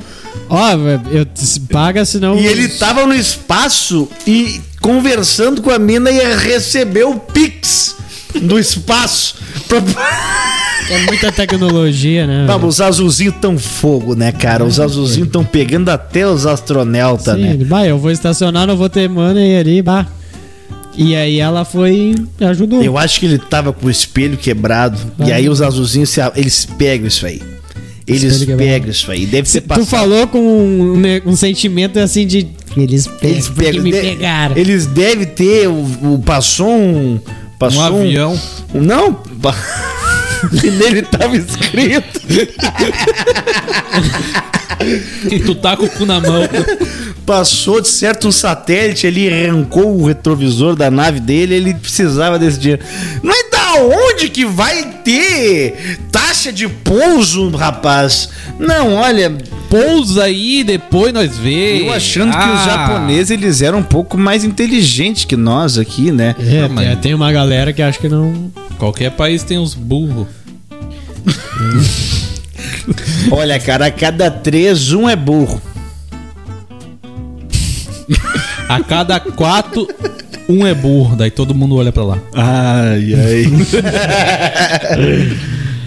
Ó, 0.48 0.70
eu 1.10 1.26
paga 1.70 2.04
senão. 2.04 2.36
e 2.38 2.46
ele 2.46 2.68
tava 2.68 3.06
no 3.06 3.14
espaço 3.14 4.08
e 4.26 4.60
conversando 4.80 5.62
com 5.62 5.70
a 5.70 5.78
mina 5.78 6.10
e 6.10 6.34
recebeu 6.36 7.10
o 7.12 7.18
Pix 7.20 7.96
do 8.42 8.58
espaço. 8.58 9.36
Pra... 9.68 9.78
É 10.90 11.06
muita 11.06 11.32
tecnologia, 11.32 12.26
né? 12.26 12.44
Vamos, 12.46 12.74
os 12.74 12.80
azulzinhos 12.80 13.34
tão 13.40 13.58
fogo, 13.58 14.14
né, 14.14 14.32
cara? 14.32 14.64
Os 14.64 14.78
azulzinhos 14.78 15.30
tão 15.30 15.44
pegando 15.44 15.88
até 15.88 16.26
os 16.28 16.44
astronautas, 16.44 17.38
né? 17.38 17.56
bah, 17.64 17.86
eu 17.86 17.98
vou 17.98 18.10
estacionar, 18.10 18.66
não 18.66 18.76
vou 18.76 18.88
ter 18.90 19.08
money 19.08 19.56
ali, 19.56 19.80
bah. 19.80 20.06
E 20.96 21.16
aí 21.16 21.40
ela 21.40 21.64
foi 21.64 22.14
e 22.38 22.44
ajudou. 22.44 22.82
Eu 22.82 22.96
acho 22.98 23.18
que 23.18 23.26
ele 23.26 23.38
tava 23.38 23.72
com 23.72 23.86
o 23.86 23.90
espelho 23.90 24.36
quebrado. 24.36 24.98
E 25.26 25.32
aí 25.32 25.48
os 25.48 25.60
azulzinhos, 25.62 26.10
se 26.10 26.20
eles 26.36 26.66
pegam 26.78 27.08
isso 27.08 27.26
aí. 27.26 27.42
Eles 28.06 28.44
pegam 28.44 28.90
isso 28.90 29.10
aí. 29.10 29.24
Deve 29.26 29.48
ser 29.48 29.62
Tu 29.62 29.86
falou 29.86 30.26
com 30.28 30.38
um, 30.38 31.02
um 31.26 31.34
sentimento 31.34 31.98
assim 31.98 32.26
de. 32.26 32.46
Eles 32.76 33.06
pegam, 33.06 33.30
Eles 33.30 33.48
pegam. 33.48 33.82
me 33.82 33.90
de- 33.90 34.00
pegaram. 34.00 34.56
Eles 34.56 34.86
devem 34.86 35.26
ter. 35.26 35.66
O, 35.68 35.72
o- 36.12 36.22
passou 36.24 36.68
um. 36.70 37.18
Passou 37.58 37.80
Um 37.82 38.00
avião. 38.00 38.40
um- 38.74 38.80
não. 38.80 39.22
e 40.62 40.70
nele 40.70 41.02
tava 41.02 41.36
escrito. 41.36 42.20
E 45.30 45.40
tu 45.40 45.54
tá 45.54 45.76
com 45.76 45.84
o 45.84 45.88
cu 45.90 46.04
na 46.04 46.20
mão. 46.20 46.42
Passou 47.24 47.80
de 47.80 47.88
certo 47.88 48.28
um 48.28 48.32
satélite 48.32 49.06
ali, 49.06 49.28
arrancou 49.32 49.98
o 49.98 50.06
retrovisor 50.06 50.76
da 50.76 50.90
nave 50.90 51.20
dele, 51.20 51.54
ele 51.54 51.74
precisava 51.74 52.38
desse 52.38 52.58
dinheiro. 52.58 52.82
Mas 53.22 53.43
da 53.43 53.43
onde 53.80 54.28
que 54.28 54.44
vai 54.44 54.84
ter 55.04 55.98
taxa 56.12 56.52
de 56.52 56.68
pouso, 56.68 57.48
rapaz? 57.50 58.28
Não, 58.58 58.94
olha, 58.94 59.32
Pousa 59.70 60.24
aí, 60.24 60.62
depois 60.62 61.12
nós 61.12 61.36
vê. 61.36 61.80
eu 61.82 61.92
achando 61.92 62.30
que 62.30 62.38
os 62.38 62.60
Ah, 62.60 62.64
japoneses 62.64 63.30
eles 63.32 63.60
eram 63.60 63.78
um 63.78 63.82
pouco 63.82 64.16
mais 64.16 64.44
inteligentes 64.44 65.24
que 65.24 65.36
nós 65.36 65.76
aqui, 65.78 66.12
né? 66.12 66.36
É, 66.38 66.60
Não, 66.62 66.68
mas- 66.68 66.86
tem- 66.90 66.96
tem 66.98 67.14
uma 67.14 67.32
galera 67.32 67.72
que 67.72 67.82
acha 67.82 67.98
que 67.98 68.08
não. 68.08 68.52
Qualquer 68.78 69.10
país 69.10 69.42
tem 69.42 69.58
uns 69.58 69.74
burros. 69.74 70.28
Olha, 73.32 73.58
cara, 73.58 73.86
a 73.86 73.90
cada 73.90 74.30
três, 74.30 74.92
um 74.92 75.08
é 75.08 75.16
burro. 75.16 75.60
A 78.68 78.80
cada 78.80 79.18
quatro, 79.18 79.88
um 80.48 80.66
é 80.66 80.74
burro. 80.74 81.16
Daí 81.16 81.30
todo 81.30 81.54
mundo 81.54 81.76
olha 81.76 81.92
pra 81.92 82.04
lá. 82.04 82.18
Ai, 82.34 83.14
ai. 83.14 83.44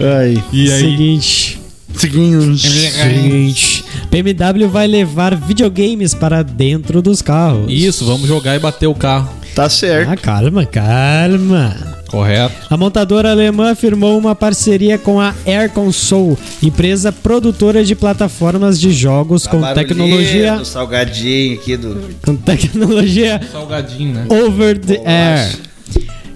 ai. 0.00 0.44
E 0.52 0.72
aí? 0.72 0.80
Seguinte. 0.80 1.60
Seguinte. 1.94 2.68
Seguinte. 2.68 3.84
BMW 4.10 4.68
vai 4.68 4.86
levar 4.86 5.34
videogames 5.34 6.14
para 6.14 6.42
dentro 6.42 7.02
dos 7.02 7.20
carros. 7.20 7.66
Isso, 7.68 8.04
vamos 8.04 8.28
jogar 8.28 8.56
e 8.56 8.58
bater 8.58 8.86
o 8.86 8.94
carro. 8.94 9.37
Tá 9.58 9.68
certo. 9.68 10.10
Ah, 10.12 10.16
calma, 10.16 10.64
calma. 10.64 11.74
Correto? 12.06 12.54
A 12.70 12.76
montadora 12.76 13.32
alemã 13.32 13.74
firmou 13.74 14.16
uma 14.16 14.32
parceria 14.32 14.96
com 14.96 15.20
a 15.20 15.34
Air 15.44 15.70
Console, 15.70 16.38
empresa 16.62 17.10
produtora 17.10 17.82
de 17.84 17.96
plataformas 17.96 18.78
de 18.78 18.92
jogos 18.92 19.48
com 19.48 19.60
tecnologia, 19.74 20.58
Do 20.58 20.64
salgadinho 20.64 21.58
aqui 21.58 21.76
do. 21.76 22.00
com 22.24 22.36
tecnologia 22.36 23.40
Salgadinho, 23.50 24.14
né? 24.14 24.26
over 24.30 24.78
the 24.78 25.02
air, 25.04 25.58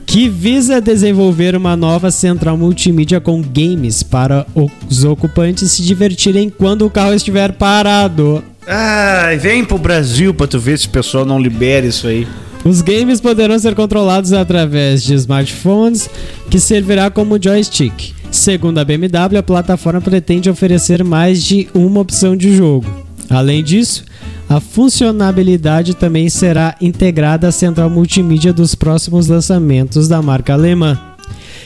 que 0.04 0.28
visa 0.28 0.80
desenvolver 0.80 1.54
uma 1.54 1.76
nova 1.76 2.10
central 2.10 2.58
multimídia 2.58 3.20
com 3.20 3.40
games 3.40 4.02
para 4.02 4.44
os 4.88 5.04
ocupantes 5.04 5.70
se 5.70 5.82
divertirem 5.82 6.50
quando 6.50 6.84
o 6.84 6.90
carro 6.90 7.14
estiver 7.14 7.52
parado. 7.52 8.42
Ai, 8.66 9.38
vem 9.38 9.64
pro 9.64 9.78
Brasil 9.78 10.34
pra 10.34 10.48
tu 10.48 10.58
ver 10.58 10.76
se 10.76 10.88
o 10.88 10.90
pessoal 10.90 11.24
não 11.24 11.38
libera 11.40 11.86
isso 11.86 12.08
aí. 12.08 12.26
Os 12.64 12.80
games 12.80 13.20
poderão 13.20 13.58
ser 13.58 13.74
controlados 13.74 14.32
através 14.32 15.02
de 15.02 15.14
smartphones, 15.14 16.08
que 16.48 16.60
servirá 16.60 17.10
como 17.10 17.42
joystick. 17.42 18.14
Segundo 18.30 18.78
a 18.78 18.84
BMW, 18.84 19.38
a 19.38 19.42
plataforma 19.42 20.00
pretende 20.00 20.48
oferecer 20.48 21.02
mais 21.02 21.42
de 21.42 21.68
uma 21.74 22.00
opção 22.00 22.36
de 22.36 22.54
jogo. 22.56 22.86
Além 23.28 23.64
disso, 23.64 24.04
a 24.48 24.60
funcionalidade 24.60 25.94
também 25.94 26.28
será 26.28 26.76
integrada 26.80 27.48
à 27.48 27.52
central 27.52 27.90
multimídia 27.90 28.52
dos 28.52 28.74
próximos 28.74 29.26
lançamentos 29.26 30.08
da 30.08 30.22
marca 30.22 30.52
alemã. 30.52 30.98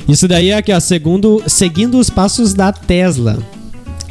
Isso 0.09 0.26
daí 0.26 0.50
é 0.50 0.56
aqui, 0.56 0.72
ó, 0.72 0.80
segundo, 0.80 1.42
seguindo 1.46 1.98
os 1.98 2.09
passos 2.09 2.54
da 2.54 2.72
Tesla. 2.72 3.38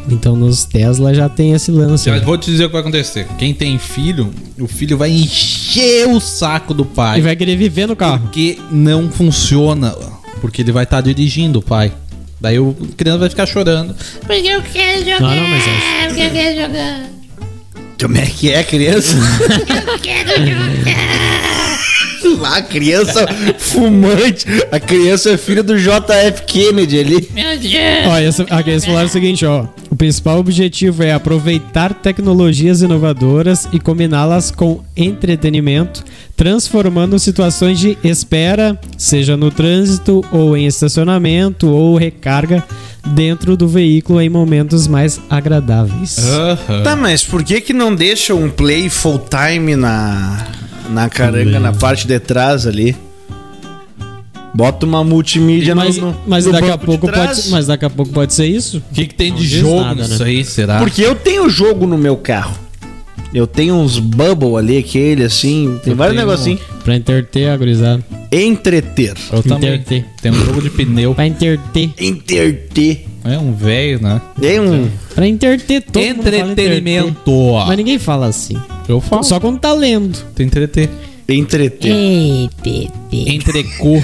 Então 0.09 0.35
nos 0.35 0.65
Tesla 0.65 1.13
já 1.13 1.27
tem 1.27 1.53
esse 1.53 1.71
lance. 1.71 2.09
Mas 2.09 2.21
vou 2.23 2.37
te 2.37 2.51
dizer 2.51 2.65
o 2.65 2.67
que 2.67 2.73
vai 2.73 2.81
acontecer. 2.81 3.27
Quem 3.39 3.53
tem 3.53 3.77
filho, 3.79 4.31
o 4.59 4.67
filho 4.67 4.97
vai 4.97 5.09
encher 5.11 6.07
o 6.07 6.19
saco 6.19 6.73
do 6.73 6.85
pai. 6.85 7.19
E 7.19 7.21
vai 7.21 7.35
querer 7.35 7.55
viver 7.55 7.87
no 7.87 7.95
carro. 7.95 8.19
Porque 8.19 8.57
não 8.71 9.09
funciona. 9.09 9.95
Porque 10.41 10.61
ele 10.61 10.71
vai 10.71 10.83
estar 10.83 11.01
dirigindo 11.01 11.59
o 11.59 11.61
pai. 11.61 11.91
Daí 12.39 12.59
o 12.59 12.73
criança 12.95 13.19
vai 13.19 13.29
ficar 13.29 13.45
chorando. 13.47 13.95
Porque 14.27 14.47
eu 14.47 14.61
quero 14.61 14.99
jogar. 14.99 15.19
Não, 15.21 15.35
não, 15.35 15.47
mas 15.47 15.63
acho- 15.63 16.07
Porque 16.07 16.21
eu 16.21 16.29
quero 16.31 16.61
jogar. 16.61 17.01
Como 17.99 18.17
é 18.17 18.25
que 18.25 18.51
é, 18.51 18.61
criança? 18.63 19.15
Eu 19.87 19.99
quero 19.99 20.29
jogar. 20.45 21.74
Lá, 22.39 22.57
a 22.57 22.61
criança 22.61 23.25
fumante. 23.57 24.45
A 24.71 24.79
criança 24.79 25.31
é 25.31 25.38
filha 25.38 25.63
do 25.63 25.77
JF 25.77 26.43
Kennedy 26.47 26.99
ali. 26.99 27.29
Meu 27.33 27.57
Deus. 27.57 27.73
Ó, 28.07 28.17
essa, 28.17 28.43
aqui 28.49 28.69
eles 28.71 28.85
falaram 28.85 29.07
o 29.07 29.09
seguinte, 29.09 29.45
ó. 29.45 29.65
O 29.89 29.95
principal 29.95 30.39
objetivo 30.39 31.03
é 31.03 31.13
aproveitar 31.13 31.93
tecnologias 31.93 32.81
inovadoras 32.81 33.67
e 33.71 33.79
combiná-las 33.79 34.51
com 34.51 34.83
entretenimento, 34.97 36.03
transformando 36.35 37.17
situações 37.17 37.79
de 37.79 37.97
espera, 38.03 38.77
seja 38.97 39.38
no 39.38 39.51
trânsito 39.51 40.23
ou 40.31 40.57
em 40.57 40.65
estacionamento 40.65 41.69
ou 41.69 41.95
recarga, 41.95 42.63
dentro 43.13 43.55
do 43.55 43.67
veículo 43.67 44.19
em 44.19 44.29
momentos 44.29 44.88
mais 44.88 45.21
agradáveis. 45.29 46.17
Aham. 46.17 46.83
Tá, 46.83 46.95
mas 46.95 47.23
por 47.23 47.43
que 47.43 47.61
que 47.61 47.71
não 47.71 47.95
deixa 47.95 48.33
um 48.33 48.49
play 48.49 48.89
full 48.89 49.21
time 49.29 49.75
na, 49.75 50.45
na 50.89 51.09
caranga, 51.09 51.59
na 51.59 51.73
parte 51.73 52.07
de 52.07 52.19
trás 52.19 52.65
ali? 52.67 52.95
Bota 54.53 54.85
uma 54.85 55.03
multimídia 55.03 55.75
mas, 55.75 55.97
no, 55.97 56.11
no, 56.11 56.17
mas 56.25 56.45
no 56.45 56.53
daqui 56.53 56.71
a 56.71 56.77
de 56.77 56.85
pouco 56.85 57.07
trás. 57.07 57.39
pode, 57.39 57.49
mas 57.49 57.67
daqui 57.67 57.83
a 57.83 57.89
pouco 57.89 58.11
pode 58.13 58.33
ser 58.33 58.45
isso? 58.45 58.77
O 58.89 58.93
que, 58.93 59.05
que 59.07 59.13
tem 59.13 59.33
de 59.33 59.41
Não 59.41 59.41
diz 59.41 59.59
jogo 59.59 59.81
nada, 59.81 60.03
nisso 60.03 60.23
né? 60.23 60.29
aí, 60.29 60.45
será? 60.45 60.77
Porque 60.79 61.01
eu 61.01 61.13
tenho 61.13 61.49
jogo 61.49 61.85
no 61.85 61.97
meu 61.97 62.15
carro. 62.15 62.55
Eu 63.33 63.45
tenho 63.45 63.75
uns 63.75 63.99
bubble 63.99 64.55
ali, 64.55 64.77
aquele 64.77 65.25
assim. 65.25 65.77
Tem 65.83 65.91
Eu 65.91 65.97
vários 65.97 66.15
negocinhos. 66.15 66.61
Pra 66.85 66.95
entreter 66.95 67.49
a 67.49 67.57
gurizada. 67.57 68.01
Entreter. 68.31 69.13
Eu 69.29 69.43
também. 69.43 69.75
Interter. 69.75 70.05
Tem 70.21 70.31
um 70.31 70.35
jogo 70.35 70.61
de 70.61 70.69
pneu. 70.69 71.13
Pra 71.13 71.27
entreter. 71.27 71.91
Entreter. 71.99 73.05
É 73.25 73.37
um 73.37 73.53
velho, 73.53 74.01
né? 74.01 74.21
Tem 74.39 74.61
um. 74.61 74.87
Pra 75.13 75.27
entreter 75.27 75.81
todo 75.81 76.01
mundo 76.01 76.15
fala 76.15 76.27
entreter. 76.27 76.51
Entretenimento. 76.51 77.31
Mas 77.67 77.77
ninguém 77.77 77.99
fala 77.99 78.27
assim. 78.27 78.55
Eu 78.87 79.01
falo. 79.01 79.23
Só 79.23 79.39
quando 79.39 79.59
tá 79.59 79.73
lendo. 79.73 80.17
Tem 80.35 80.45
entreter. 80.45 80.89
Entreter. 81.27 81.91
Pepe. 82.61 82.91
Entrecô. 83.11 83.95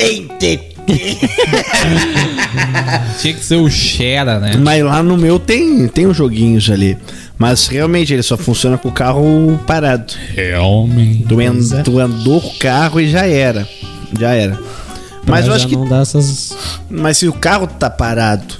Entreter. 0.00 0.70
Tinha 3.20 3.34
que 3.34 3.44
ser 3.44 3.56
o 3.56 3.68
Xera, 3.70 4.38
né? 4.40 4.56
Mas 4.56 4.84
lá 4.84 5.02
no 5.02 5.16
meu 5.16 5.38
tem, 5.38 5.86
tem 5.88 6.06
uns 6.06 6.16
joguinhos 6.16 6.68
ali. 6.70 6.96
Mas 7.38 7.66
realmente 7.68 8.12
ele 8.12 8.22
só 8.22 8.36
funciona 8.36 8.76
com 8.76 8.88
o 8.88 8.92
carro 8.92 9.58
parado. 9.66 10.12
Realmente. 10.34 11.24
Tu, 11.24 11.40
é. 11.40 11.82
tu 11.82 11.98
andou 11.98 12.40
com 12.40 12.48
o 12.48 12.58
carro 12.58 13.00
e 13.00 13.08
já 13.08 13.26
era. 13.26 13.66
Já 14.18 14.32
era. 14.32 14.58
Mas 15.26 15.44
Pra 15.44 15.52
eu 15.52 15.54
acho 15.54 15.68
que. 15.68 15.76
não 15.76 15.88
dá 15.88 16.00
essas. 16.00 16.56
Mas 16.90 17.18
se 17.18 17.28
o 17.28 17.32
carro 17.32 17.66
tá 17.66 17.88
parado, 17.88 18.54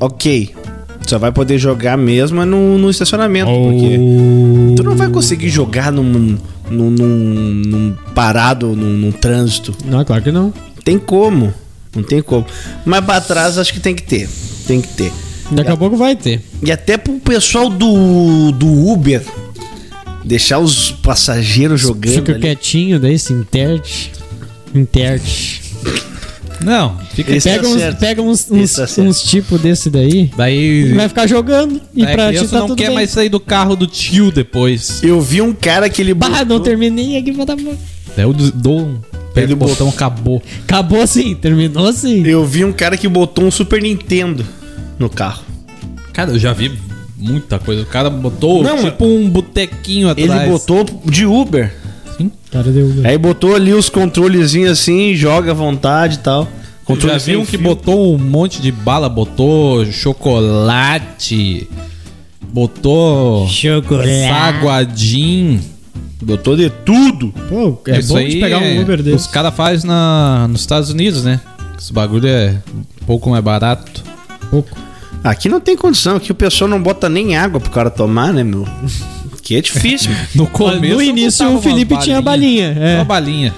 ok. 0.00 0.54
Só 1.06 1.18
vai 1.18 1.30
poder 1.30 1.58
jogar 1.58 1.96
mesmo 1.98 2.40
é 2.40 2.44
no, 2.44 2.78
no 2.78 2.90
estacionamento. 2.90 3.50
Porque 3.50 3.98
tu 4.76 4.82
não 4.82 4.96
vai 4.96 5.08
conseguir 5.10 5.48
jogar 5.50 5.92
num, 5.92 6.02
num, 6.70 6.90
num- 6.90 7.62
num 7.66 7.94
parado, 8.14 8.68
num, 8.74 8.92
num 8.96 9.12
trânsito. 9.12 9.74
Não, 9.84 10.04
claro 10.04 10.22
que 10.22 10.32
não. 10.32 10.52
Tem 10.84 10.98
como. 10.98 11.52
Não 11.94 12.02
tem 12.02 12.22
como. 12.22 12.46
Mas 12.84 13.04
pra 13.04 13.20
trás 13.20 13.58
acho 13.58 13.72
que 13.72 13.80
tem 13.80 13.94
que 13.94 14.02
ter. 14.02 14.28
Tem 14.66 14.80
que 14.80 14.88
ter. 14.88 15.12
Daqui 15.50 15.70
a 15.70 15.76
pouco 15.76 15.96
vai 15.96 16.16
ter. 16.16 16.40
E 16.62 16.72
até 16.72 16.96
pro 16.96 17.12
pessoal 17.20 17.68
do, 17.68 18.50
do 18.52 18.66
Uber 18.88 19.22
deixar 20.24 20.58
os 20.58 20.90
passageiros 20.90 21.80
jogando. 21.82 22.14
Fica 22.14 22.32
ali. 22.32 22.40
quietinho, 22.40 22.98
daí 22.98 23.18
se 23.18 23.32
interte. 23.34 24.10
Interte. 24.74 25.62
Não, 26.62 26.98
fica. 27.14 27.34
Esse 27.34 27.48
Pega 27.48 27.62
tá 27.62 27.68
uns, 27.68 27.78
certo. 27.78 27.98
pega 27.98 28.22
uns, 28.22 28.50
uns, 28.50 28.72
tá 28.74 28.86
certo. 28.86 29.08
uns 29.08 29.22
tipos 29.22 29.60
desse 29.60 29.90
daí. 29.90 30.30
Daí. 30.36 30.92
Vai 30.92 31.08
ficar 31.08 31.26
jogando. 31.26 31.80
E 31.94 32.02
daí 32.04 32.12
a 32.12 32.16
pra 32.16 32.26
ti 32.26 32.32
criança 32.36 32.50
tá 32.50 32.58
não 32.60 32.66
tudo 32.68 32.78
quer 32.78 32.86
bem. 32.86 32.94
mais 32.94 33.10
sair 33.10 33.28
do 33.28 33.40
carro 33.40 33.76
do 33.76 33.86
tio 33.86 34.30
depois. 34.30 35.02
Eu 35.02 35.20
vi 35.20 35.40
um 35.42 35.52
cara 35.52 35.88
que 35.88 36.00
ele 36.00 36.14
Bah, 36.14 36.44
não 36.44 36.60
terminei 36.60 37.16
aqui 37.18 37.32
pra 37.32 37.44
dar. 37.44 37.56
Daí 37.56 38.24
eu 38.24 38.32
des- 38.32 38.50
dou 38.50 38.80
um. 38.80 38.98
Pega 39.34 39.52
o 39.52 39.56
botão, 39.56 39.88
acabou. 39.88 40.40
Acabou 40.62 41.02
assim, 41.02 41.34
terminou 41.34 41.88
assim. 41.88 42.24
Eu 42.24 42.44
vi 42.46 42.64
um 42.64 42.72
cara 42.72 42.96
que 42.96 43.08
botou 43.08 43.44
um 43.44 43.50
Super 43.50 43.82
Nintendo 43.82 44.46
no 44.98 45.10
Cara, 46.12 46.30
eu 46.30 46.38
já 46.38 46.52
vi 46.52 46.70
muita 47.18 47.58
coisa. 47.58 47.82
O 47.82 47.86
cara 47.86 48.08
botou 48.08 48.62
Não, 48.62 48.84
tipo 48.84 49.04
um 49.04 49.28
botequinho 49.28 50.08
atrás. 50.08 50.30
Ele 50.30 50.50
botou 50.50 50.86
de 51.04 51.26
Uber. 51.26 51.74
Cara, 52.50 52.70
deu. 52.70 52.92
Aí 53.04 53.18
botou 53.18 53.54
ali 53.54 53.72
os 53.74 53.88
controlezinhos 53.88 54.70
assim, 54.70 55.14
joga 55.14 55.50
à 55.50 55.54
vontade 55.54 56.16
e 56.16 56.18
tal. 56.18 56.48
Já 57.00 57.16
viu 57.18 57.40
um 57.40 57.44
que 57.44 57.52
fio. 57.52 57.60
botou 57.62 58.14
um 58.14 58.18
monte 58.18 58.60
de 58.60 58.70
bala, 58.70 59.08
botou 59.08 59.84
chocolate, 59.86 61.68
botou 62.42 63.48
Chocolate. 63.48 64.08
saguadinho. 64.28 65.60
Botou 66.22 66.56
de 66.56 66.70
tudo. 66.70 67.32
Pô, 67.48 67.78
é 67.88 67.98
Isso 67.98 68.08
bom 68.14 68.18
de 68.22 68.36
pegar 68.36 68.58
um 68.58 68.62
é- 68.62 68.80
Uber 68.80 68.98
Os 69.00 69.04
desse. 69.04 69.28
caras 69.28 69.54
fazem 69.54 69.86
na, 69.86 70.46
nos 70.48 70.60
Estados 70.60 70.88
Unidos, 70.90 71.22
né? 71.24 71.38
Esse 71.78 71.92
bagulho 71.92 72.26
é 72.26 72.56
um 72.74 73.06
pouco 73.06 73.28
mais 73.28 73.42
barato. 73.44 74.02
Pouco. 74.50 74.70
Aqui 75.22 75.48
não 75.48 75.60
tem 75.60 75.76
condição, 75.76 76.16
aqui 76.16 76.32
o 76.32 76.34
pessoal 76.34 76.68
não 76.70 76.82
bota 76.82 77.08
nem 77.08 77.36
água 77.36 77.60
pro 77.60 77.70
cara 77.70 77.90
tomar, 77.90 78.32
né, 78.32 78.42
meu? 78.44 78.66
Que 79.44 79.56
é 79.56 79.60
difícil. 79.60 80.10
No 80.34 80.46
começo. 80.48 80.80
no 80.80 80.86
eu 80.86 81.02
início 81.02 81.48
o 81.54 81.62
Felipe 81.62 81.96
tinha 81.98 82.20
balinha, 82.20 82.76
é. 82.80 82.96
Uma 82.96 83.04
balinha. 83.04 83.54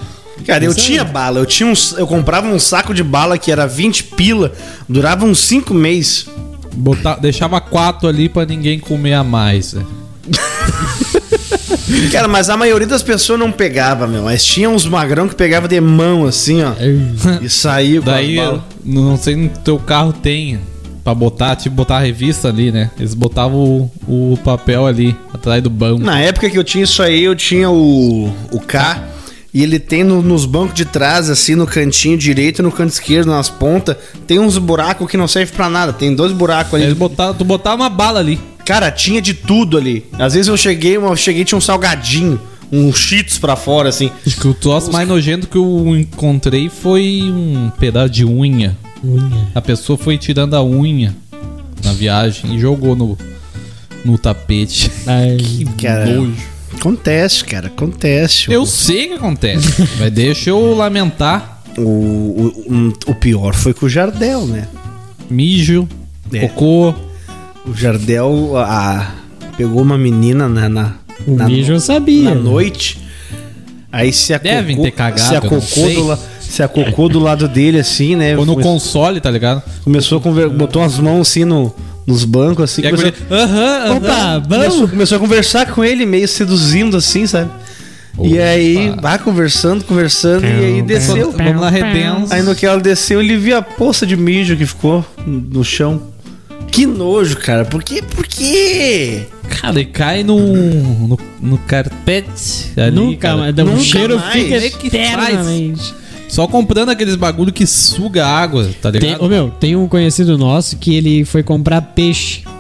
Cara, 0.47 0.65
eu 0.65 0.75
tinha 0.75 1.03
bala, 1.03 1.39
eu 1.39 1.47
tinha 1.47 1.67
um, 1.67 1.73
eu 1.97 2.07
comprava 2.07 2.47
um 2.47 2.59
saco 2.59 2.93
de 2.93 3.03
bala 3.03 3.39
que 3.39 3.51
era 3.51 3.67
20 3.67 4.05
pila, 4.05 4.53
durava 4.89 5.25
uns 5.25 5.39
5 5.39 5.73
meses. 5.73 6.27
Botar, 6.75 7.15
deixava 7.17 7.59
quatro 7.61 8.07
ali 8.07 8.29
pra 8.29 8.45
ninguém 8.45 8.79
comer 8.79 9.15
a 9.15 9.25
mais. 9.25 9.73
né? 9.73 9.83
Cara, 12.13 12.29
mas 12.29 12.51
a 12.51 12.57
maioria 12.57 12.87
das 12.87 13.03
pessoas 13.03 13.39
não 13.39 13.51
pegava, 13.51 14.07
meu. 14.07 14.25
Mas 14.25 14.45
tinha 14.45 14.69
uns 14.69 14.85
magrão 14.87 15.29
que 15.29 15.35
pegava 15.35 15.67
de 15.69 15.81
mão 15.81 16.27
assim, 16.27 16.63
ó. 16.63 16.73
e 17.41 17.49
saía 17.49 18.01
com 18.01 18.07
Daí, 18.07 18.39
as 18.39 18.47
balas. 18.47 18.61
não 18.85 19.17
sei 19.17 19.37
no 19.37 19.49
teu 19.49 19.79
carro 19.79 20.13
tem 20.13 20.59
pra 21.07 21.15
botar, 21.15 21.55
tipo, 21.55 21.77
botar 21.77 21.99
a 21.99 22.01
revista 22.01 22.49
ali, 22.49 22.73
né? 22.73 22.91
Eles 22.99 23.15
botavam 23.15 23.89
o, 24.09 24.33
o 24.33 24.37
papel 24.43 24.85
ali, 24.89 25.15
atrás 25.33 25.63
do 25.63 25.71
banco. 25.71 26.03
Na 26.03 26.19
época 26.19 26.51
que 26.51 26.59
eu 26.59 26.65
tinha 26.65 26.83
isso 26.83 27.01
aí, 27.01 27.23
eu 27.23 27.37
tinha 27.37 27.71
o, 27.71 28.27
o 28.51 28.59
K. 28.59 29.05
E 29.55 29.63
ele 29.63 29.79
tem 29.79 30.03
no- 30.03 30.21
nos 30.21 30.45
bancos 30.45 30.75
de 30.75 30.85
trás, 30.85 31.31
assim, 31.31 31.55
no 31.55 31.65
cantinho 31.65 32.19
direito 32.19 32.59
e 32.59 32.63
no 32.63 32.73
canto 32.73 32.91
esquerdo, 32.91 33.29
nas 33.29 33.49
pontas, 33.49 33.97
tem 34.27 34.41
uns 34.41 34.59
buracos 34.59 35.09
que 35.09 35.17
não 35.17 35.29
servem 35.29 35.55
pra 35.55 35.69
nada. 35.71 35.93
Tem 35.93 36.13
dois 36.13 36.33
buracos 36.33 36.75
ali. 36.75 36.83
Eles 36.83 36.97
botavam, 36.99 37.35
tu 37.35 37.45
botava 37.45 37.77
uma 37.77 37.89
bala 37.89 38.19
ali. 38.19 38.41
Cara, 38.65 38.91
tinha 38.91 39.23
de 39.23 39.33
tudo 39.33 39.79
ali. 39.79 40.05
Às 40.19 40.35
vezes 40.35 40.49
eu 40.49 40.57
cheguei, 40.57 40.97
eu 40.97 41.17
cheguei 41.17 41.45
tinha 41.45 41.57
um 41.57 41.61
salgadinho, 41.61 42.41
um 42.73 42.93
cheetos 42.93 43.39
pra 43.39 43.55
fora, 43.55 43.91
assim. 43.91 44.11
Acho 44.27 44.41
que 44.41 44.49
o 44.49 44.55
troço 44.55 44.91
mais 44.91 45.07
nojento 45.07 45.47
que 45.47 45.57
eu 45.57 45.97
encontrei 45.97 46.69
foi 46.69 47.21
um 47.33 47.71
pedaço 47.79 48.11
de 48.11 48.25
unha. 48.25 48.77
Unha. 49.07 49.49
A 49.55 49.61
pessoa 49.63 49.97
foi 49.99 50.19
tirando 50.19 50.55
a 50.55 50.63
unha 50.65 51.15
na 51.85 51.93
viagem 51.93 52.55
e 52.57 52.59
jogou 52.61 52.97
no, 52.97 53.17
no 54.05 54.19
tapete. 54.19 54.91
Ai, 55.07 55.37
Cara, 55.81 56.07
Nojo. 56.07 56.35
acontece, 56.79 57.45
cara, 57.45 57.69
acontece. 57.69 58.51
Eu 58.53 58.67
sei 58.67 59.09
que 59.09 59.15
acontece, 59.15 59.83
mas 59.99 60.13
deixa 60.13 60.51
eu 60.51 60.75
lamentar. 60.75 61.63
O, 61.79 61.83
o, 61.83 62.65
um- 62.73 62.93
o 63.07 63.15
pior 63.15 63.55
foi 63.55 63.75
com 63.75 63.85
o 63.85 63.89
Jardel, 63.89 64.47
né? 64.47 64.67
Mijo, 65.29 65.87
É. 66.33 66.49
cocô. 66.49 66.95
O 67.67 67.75
Jardel 67.75 68.57
a, 68.57 69.13
pegou 69.57 69.83
uma 69.83 69.99
menina 69.99 70.49
na, 70.49 70.69
na, 70.69 70.95
o 71.27 71.35
na, 71.35 71.47
mijo 71.47 71.73
eu 71.73 71.81
sabia. 71.81 72.31
na 72.33 72.35
noite. 72.35 72.99
Aí 73.93 74.13
se 74.13 74.33
a 74.33 74.39
Devem 74.39 74.81
ter 74.81 74.91
cagado, 74.93 75.21
se 75.21 75.35
a 75.35 75.39
eu 75.39 75.43
não 75.43 75.49
cocô 75.51 75.61
sei. 75.67 75.95
do, 75.97 76.07
la- 76.07 76.19
se 76.49 76.63
a 76.63 76.69
cocô 76.69 77.09
do 77.09 77.19
lado 77.19 77.47
dele 77.49 77.79
assim, 77.79 78.17
né? 78.17 78.37
Ou 78.37 78.45
no 78.47 78.53
come- 78.53 78.63
console, 78.65 79.21
tá 79.21 79.31
ligado? 79.31 79.63
começou 79.85 80.19
a 80.19 80.21
conver, 80.21 80.49
botou 80.49 80.83
as 80.83 80.99
mãos 80.99 81.29
assim 81.29 81.45
no, 81.45 81.75
nos 82.07 82.25
bancos 82.25 82.65
assim, 82.65 82.83
E 82.83 82.87
a 82.87 82.91
começou, 82.91 83.13
guria, 83.13 83.45
Aham, 83.45 83.77
aham. 83.85 83.97
Opa, 83.97 84.43
começou, 84.49 84.71
vamos? 84.77 84.91
começou 84.91 85.17
a 85.17 85.21
conversar 85.21 85.67
com 85.73 85.85
ele 85.85 86.07
meio 86.07 86.27
seduzindo 86.29 86.97
assim, 86.97 87.27
sabe? 87.27 87.51
E 88.23 88.39
aí, 88.39 88.95
vai 89.03 89.19
conversando, 89.19 89.85
conversando 89.85 90.47
e 90.47 90.65
aí 90.65 90.83
desceu. 90.83 91.33
Vamos 91.33 91.61
lá, 91.61 91.69
redenção. 91.69 92.27
Aí 92.31 92.43
no 92.43 92.55
que 92.55 92.65
ela 92.65 92.81
desceu, 92.81 93.21
ele 93.21 93.37
viu 93.37 93.55
a 93.59 93.61
poça 93.61 94.07
de 94.07 94.17
mijo 94.17 94.57
que 94.57 94.65
ficou 94.65 95.05
no 95.27 95.63
chão. 95.63 96.01
Que 96.71 96.87
nojo, 96.87 97.37
cara. 97.37 97.67
Por 97.67 97.83
quê? 97.83 98.03
Por 98.03 98.27
quê? 98.27 99.27
Cara, 99.49 99.79
e 99.81 99.85
cai 99.85 100.23
no, 100.23 100.39
no, 100.39 101.19
no 101.43 101.59
carpete 101.59 102.73
ali, 102.77 102.97
Nunca 102.97 103.19
cara. 103.29 103.37
O 103.51 103.65
Nunca 103.67 103.81
cheiro 103.83 104.19
mais. 104.19 104.33
fica 104.33 104.57
é 104.57 104.71
que 104.71 104.91
faz? 105.13 105.95
Só 106.29 106.47
comprando 106.47 106.91
aqueles 106.91 107.15
bagulho 107.17 107.53
que 107.53 107.67
suga 107.67 108.27
água, 108.27 108.69
tá 108.83 108.91
Tem, 108.91 109.01
ligado? 109.01 109.25
ô, 109.25 109.29
meu, 109.29 109.51
tem 109.51 109.77
um 109.77 109.87
conhecido 109.89 110.37
nosso 110.37 110.77
que 110.77 110.95
ele 110.95 111.25
foi 111.25 111.43
comprar 111.43 111.81
peixe. 111.81 112.43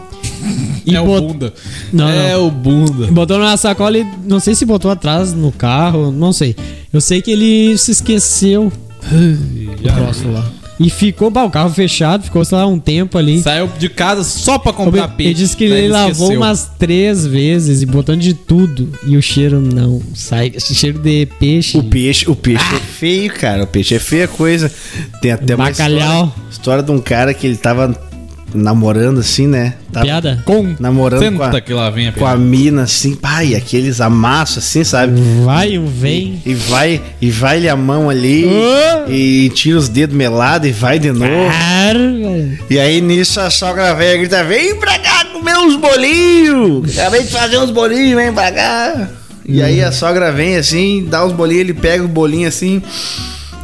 E 0.86 0.94
é 0.94 1.00
o 1.00 1.04
bot- 1.04 1.20
bunda. 1.32 1.52
Não, 1.92 2.08
é 2.08 2.32
não. 2.34 2.46
o 2.46 2.50
bunda. 2.50 3.08
Botou 3.08 3.38
numa 3.40 3.56
sacola 3.56 3.98
e 3.98 4.06
não 4.24 4.38
sei 4.38 4.54
se 4.54 4.64
botou 4.64 4.88
atrás 4.88 5.32
no 5.32 5.50
carro, 5.50 6.12
não 6.12 6.32
sei. 6.32 6.54
Eu 6.92 7.00
sei 7.00 7.20
que 7.20 7.32
ele 7.32 7.76
se 7.76 7.90
esqueceu 7.90 8.70
do 9.10 9.92
troço 9.92 10.28
lá. 10.30 10.44
E 10.78 10.90
ficou, 10.90 11.30
bah, 11.30 11.44
o 11.44 11.50
carro 11.50 11.70
fechado, 11.70 12.24
ficou, 12.24 12.44
sei 12.44 12.58
lá, 12.58 12.66
um 12.66 12.78
tempo 12.78 13.16
ali. 13.16 13.40
Saiu 13.40 13.66
de 13.78 13.88
casa 13.88 14.22
só 14.22 14.58
pra 14.58 14.74
comprar 14.74 15.08
peixe. 15.08 15.30
Ele 15.30 15.34
disse 15.38 15.56
que 15.56 15.68
Daí 15.68 15.78
ele 15.84 15.88
lavou 15.88 16.10
esqueceu. 16.12 16.36
umas 16.36 16.70
três 16.78 17.26
vezes 17.26 17.80
e 17.80 17.86
botando 17.86 18.20
de 18.20 18.34
tudo. 18.34 18.92
E 19.06 19.16
o 19.16 19.22
cheiro 19.22 19.58
não 19.60 20.02
sai. 20.14 20.52
Esse 20.54 20.74
cheiro 20.74 20.98
de 20.98 21.26
peixe. 21.40 21.78
O 21.78 21.82
peixe, 21.82 22.30
o 22.30 22.36
peixe 22.36 22.74
é 22.74 22.78
feio, 22.78 23.32
cara. 23.32 23.64
O 23.64 23.66
peixe 23.66 23.94
é 23.94 23.98
feia 23.98 24.28
coisa. 24.28 24.70
Tem 25.22 25.32
até 25.32 25.54
uma 25.54 25.64
Bacalhau. 25.70 26.24
história, 26.26 26.50
história 26.50 26.82
de 26.82 26.90
um 26.92 26.98
cara 27.00 27.32
que 27.32 27.46
ele 27.46 27.56
tava 27.56 27.88
namorando 28.54 29.20
assim, 29.20 29.46
né? 29.46 29.74
Tava 29.92 30.06
Piada? 30.06 30.42
Com 30.44 30.74
namorando 30.78 31.20
com 31.20 31.44
Senta 31.44 31.58
a, 31.58 31.60
que 31.60 31.72
lá 31.72 31.90
vem 31.90 32.08
a 32.08 32.12
com 32.12 32.26
a 32.26 32.36
mina 32.36 32.82
assim, 32.82 33.14
pai, 33.14 33.54
aqueles 33.54 34.00
amassos 34.00 34.58
assim, 34.58 34.84
sabe? 34.84 35.20
Vai 35.44 35.78
um 35.78 35.86
vem. 35.86 36.40
E 36.44 36.54
vai, 36.54 37.00
e 37.20 37.30
vai-lhe 37.30 37.68
a 37.68 37.76
mão 37.76 38.08
ali, 38.08 38.46
e 39.08 39.50
tira 39.54 39.78
os 39.78 39.88
dedos 39.88 40.16
melados 40.16 40.68
e 40.68 40.72
vai 40.72 40.98
de 40.98 41.12
novo. 41.12 41.32
E 42.70 42.78
aí 42.78 43.00
nisso 43.00 43.40
a 43.40 43.50
sogra 43.50 43.94
velha 43.94 44.18
grita: 44.18 44.44
Vem 44.44 44.76
pra 44.76 44.98
cá 44.98 45.24
comer 45.32 45.56
uns 45.58 45.76
bolinhos! 45.76 46.98
Acabei 46.98 47.22
de 47.22 47.30
fazer 47.30 47.58
uns 47.58 47.70
bolinhos, 47.70 48.16
vem 48.16 48.32
pra 48.32 48.52
cá! 48.52 49.08
E 49.48 49.62
aí 49.62 49.80
a 49.80 49.92
sogra 49.92 50.32
vem 50.32 50.56
assim, 50.56 51.06
dá 51.08 51.24
os 51.24 51.32
bolinhos, 51.32 51.60
ele 51.60 51.74
pega 51.74 52.02
o 52.02 52.08
bolinho 52.08 52.48
assim, 52.48 52.82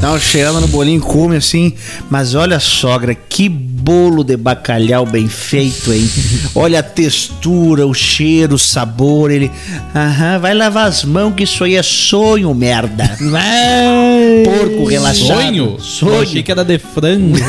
dá 0.03 0.11
uma 0.11 0.19
cheirada 0.19 0.61
no 0.61 0.67
bolinho, 0.67 1.01
come 1.01 1.37
assim. 1.37 1.73
Mas 2.11 2.35
olha, 2.35 2.59
sogra, 2.59 3.15
que 3.15 3.49
bolo 3.49 4.25
de 4.25 4.37
bacalhau 4.37 5.07
bem 5.07 5.29
feito, 5.29 5.93
hein? 5.93 6.11
Olha 6.57 6.81
a 6.81 6.83
textura, 6.83 7.87
o 7.87 7.95
cheiro, 7.95 8.57
o 8.57 8.59
sabor. 8.59 9.31
Ele, 9.31 9.49
aham, 9.95 10.41
vai 10.41 10.55
lavar 10.55 10.89
as 10.89 11.05
mãos 11.05 11.35
que 11.37 11.45
isso 11.45 11.63
aí 11.63 11.77
é 11.77 11.83
sonho, 11.85 12.53
merda. 12.53 13.17
Vai. 13.21 14.43
Porco 14.45 14.85
relaxado. 14.87 15.29
Sonho? 15.29 15.79
Sonho. 15.81 16.15
Eu 16.15 16.23
achei 16.23 16.43
que 16.43 16.51
era 16.51 16.65
de 16.65 16.81
frango. 16.81 17.39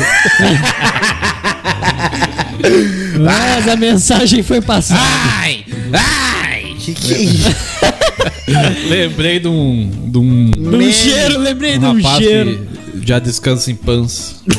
Mas 3.18 3.68
a 3.68 3.74
mensagem 3.76 4.44
foi 4.44 4.60
passada. 4.60 5.00
ai! 5.02 5.64
Ai! 5.92 6.76
Que 6.78 6.94
que 6.94 7.14
é 7.14 7.18
isso? 7.18 7.54
Lembrei 8.88 9.38
de 9.40 9.48
um. 9.48 9.90
De 10.10 10.18
um, 10.18 10.50
De 10.50 10.60
um 10.76 10.92
cheiro, 10.92 11.38
lembrei 11.38 11.76
um 11.76 11.80
de 11.80 11.84
um 11.86 11.96
rapaz 12.02 12.16
cheiro. 12.24 12.66
que 13.00 13.06
já 13.08 13.18
descansa 13.18 13.70
em 13.70 13.74
pans. 13.74 14.42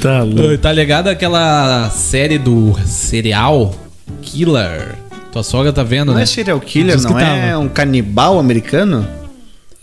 Tá 0.00 0.22
louco. 0.22 0.58
Tá 0.58 0.70
ligado 0.70 1.08
aquela 1.08 1.88
série 1.88 2.38
do 2.38 2.74
serial 2.84 3.74
Killer? 4.20 4.94
Tua 5.32 5.42
sogra 5.42 5.72
tá 5.72 5.82
vendo, 5.82 6.08
Não 6.08 6.14
né? 6.14 6.24
é 6.24 6.26
serial 6.26 6.60
killer, 6.60 7.00
não 7.00 7.18
é 7.18 7.50
tava. 7.52 7.58
um 7.58 7.68
canibal 7.70 8.38
americano? 8.38 9.08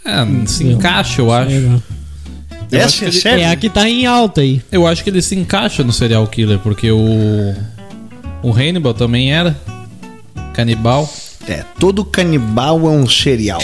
É, 0.05 0.45
se 0.47 0.63
encaixa, 0.63 1.21
eu 1.21 1.31
acho. 1.33 1.51
Eu 1.51 1.81
Essa 2.79 2.85
acho 2.85 2.99
que 2.99 3.05
é 3.05 3.07
ele- 3.09 3.19
sério? 3.19 3.43
É 3.43 3.49
a 3.51 3.55
que 3.55 3.67
tá 3.69 3.89
em 3.89 4.05
alta 4.05 4.41
aí. 4.41 4.61
Eu 4.71 4.85
acho 4.87 5.03
que 5.03 5.09
ele 5.09 5.21
se 5.23 5.35
encaixa 5.35 5.83
no 5.83 5.91
serial 5.91 6.25
killer, 6.27 6.59
porque 6.59 6.89
o. 6.91 7.55
O 8.43 8.51
Hannibal 8.53 8.93
também 8.93 9.33
era 9.33 9.57
canibal, 10.53 11.11
É, 11.51 11.65
todo 11.77 12.05
canibal 12.05 12.79
é 12.87 12.89
um 12.89 13.05
cereal. 13.09 13.61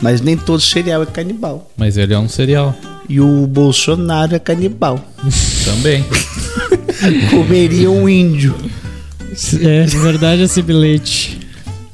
Mas 0.00 0.22
nem 0.22 0.34
todo 0.34 0.60
cereal 0.62 1.02
é 1.02 1.06
canibal. 1.06 1.70
mas 1.76 1.96
ele 1.98 2.14
é 2.14 2.18
um 2.18 2.28
serial 2.28 2.74
E 3.08 3.20
o 3.20 3.46
Bolsonaro 3.46 4.34
é 4.34 4.38
canibal. 4.38 4.98
também. 5.64 6.02
Comeria 7.30 7.90
um 7.90 8.08
índio. 8.08 8.54
É, 9.60 9.84
verdade, 9.84 10.42
esse 10.42 10.62
bilhete. 10.62 11.38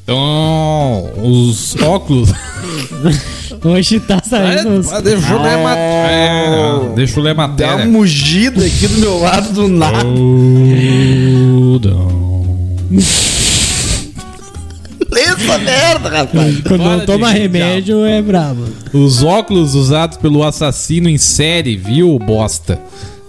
Então, 0.05 1.11
os 1.23 1.75
óculos. 1.83 2.31
Hoje 3.65 3.99
tá 3.99 4.23
saindo. 4.23 4.79
os- 4.79 4.93
Ah, 4.93 5.01
deixa 5.01 5.33
eu 5.33 5.43
ler 5.43 5.55
a 5.55 5.59
mat- 5.59 5.79
é, 5.79 6.95
deixa 6.95 7.19
eu 7.19 7.25
ler 7.25 7.31
a 7.41 7.47
Dá 7.49 7.77
uma 7.77 7.87
mugida 7.87 8.65
aqui 8.65 8.87
do 8.87 8.99
meu 9.01 9.19
lado 9.19 9.53
do 9.53 9.67
nada. 9.69 10.05
Essa 15.45 15.59
merda, 15.59 16.09
rapaz. 16.09 16.61
Quando 16.63 16.83
Para 16.83 16.97
não 16.97 17.07
toma 17.07 17.31
remédio, 17.31 18.05
é 18.05 18.23
brabo. 18.23 18.65
Os 18.93 19.23
óculos 19.23 19.75
usados 19.75 20.17
pelo 20.17 20.43
assassino 20.43 21.09
em 21.09 21.19
série, 21.19 21.77
viu, 21.77 22.19
bosta? 22.19 22.81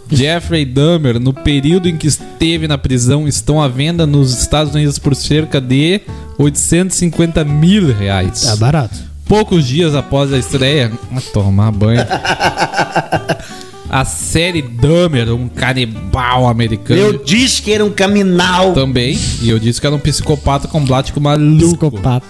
Jeffrey 0.09 0.65
Dahmer, 0.65 1.19
no 1.19 1.33
período 1.33 1.89
em 1.89 1.97
que 1.97 2.07
esteve 2.07 2.67
na 2.67 2.77
prisão, 2.77 3.27
estão 3.27 3.61
à 3.61 3.67
venda 3.67 4.05
nos 4.05 4.39
Estados 4.39 4.73
Unidos 4.73 4.99
por 4.99 5.15
cerca 5.15 5.59
de 5.59 6.01
850 6.37 7.43
mil 7.43 7.93
reais. 7.93 8.41
Tá 8.41 8.55
barato. 8.55 8.95
Poucos 9.27 9.65
dias 9.67 9.95
após 9.95 10.31
a 10.31 10.37
estreia, 10.37 10.91
ah, 11.11 11.21
tomar 11.33 11.71
banho. 11.71 12.01
A 13.95 14.03
série 14.03 14.61
Dahmer, 14.61 15.33
um 15.33 15.47
canibal 15.47 16.49
americano. 16.49 16.99
Eu 16.99 17.23
disse 17.23 17.61
que 17.61 17.71
era 17.71 17.85
um 17.85 17.89
caminal. 17.89 18.73
Também. 18.73 19.17
E 19.41 19.49
eu 19.49 19.57
disse 19.57 19.79
que 19.79 19.87
era 19.87 19.95
um 19.95 19.99
psicopata 19.99 20.67
complático 20.67 21.21
maluco. 21.21 21.65
Psicopata. 21.65 22.27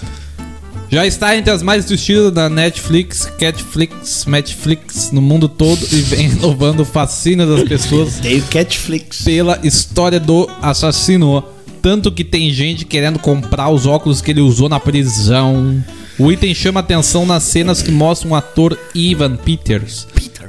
Já 0.91 1.07
está 1.07 1.36
entre 1.36 1.49
as 1.49 1.63
mais 1.63 1.84
assistidas 1.84 2.32
da 2.32 2.49
Netflix, 2.49 3.26
Catflix, 3.39 4.28
Netflix 4.28 5.09
no 5.11 5.24
mundo 5.24 5.49
todo 5.49 5.84
e 5.91 6.01
vem 6.01 6.30
renovando 6.38 6.82
o 6.82 6.86
fascínio 6.86 7.47
das 7.47 7.68
pessoas 7.68 8.20
Tem 8.20 8.38
o 8.38 8.43
Catflix. 8.43 9.24
pela 9.24 9.59
história 9.63 10.20
do 10.20 10.47
assassino. 10.61 11.43
Tanto 11.82 12.11
que 12.11 12.24
tem 12.24 12.51
gente 12.51 12.86
querendo 12.86 13.18
comprar 13.18 13.70
os 13.70 13.88
óculos 13.88 14.22
que 14.22 14.30
ele 14.30 14.41
usou 14.41 14.70
na 14.70 14.80
prisão. 14.80 15.84
O 16.20 16.32
item 16.32 16.53
chama 16.53 16.82
atenção 16.82 17.26
nas 17.26 17.41
cenas 17.41 17.82
que 17.82 17.89
mostram 17.89 18.34
o 18.34 18.36
ator 18.36 18.78
Ivan 18.93 19.36
Peters 19.36 20.05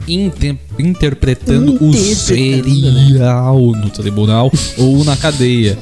inter- 0.09 0.57
interpretando 0.79 1.77
o 1.83 1.93
serial 1.95 3.59
no 3.59 3.91
tribunal 3.91 4.51
ou 4.79 5.05
na 5.05 5.17
cadeia. 5.17 5.79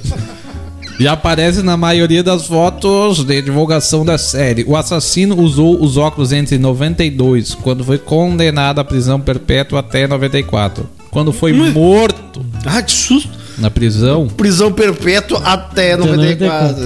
E 0.99 1.09
aparece 1.09 1.61
na 1.63 1.77
maioria 1.77 2.23
das 2.23 2.47
fotos 2.47 3.25
de 3.25 3.43
divulgação 3.43 4.05
da 4.05 4.17
série. 4.17 4.63
O 4.65 4.77
assassino 4.77 5.41
usou 5.41 5.83
os 5.83 5.97
óculos 5.97 6.33
entre 6.33 6.57
92, 6.57 7.55
quando 7.57 7.83
foi 7.85 7.99
condenado 7.99 8.79
à 8.79 8.85
prisão 8.85 9.19
perpétua, 9.21 9.81
até 9.81 10.07
94. 10.07 10.89
Quando 11.11 11.33
foi 11.33 11.53
morto 11.53 12.45
Ah, 12.65 12.81
que 12.81 12.93
susto. 12.93 13.29
na 13.59 13.71
prisão, 13.71 14.29
Prisão 14.29 14.73
perpétua 14.73 15.39
até 15.41 15.97
94. 15.97 16.77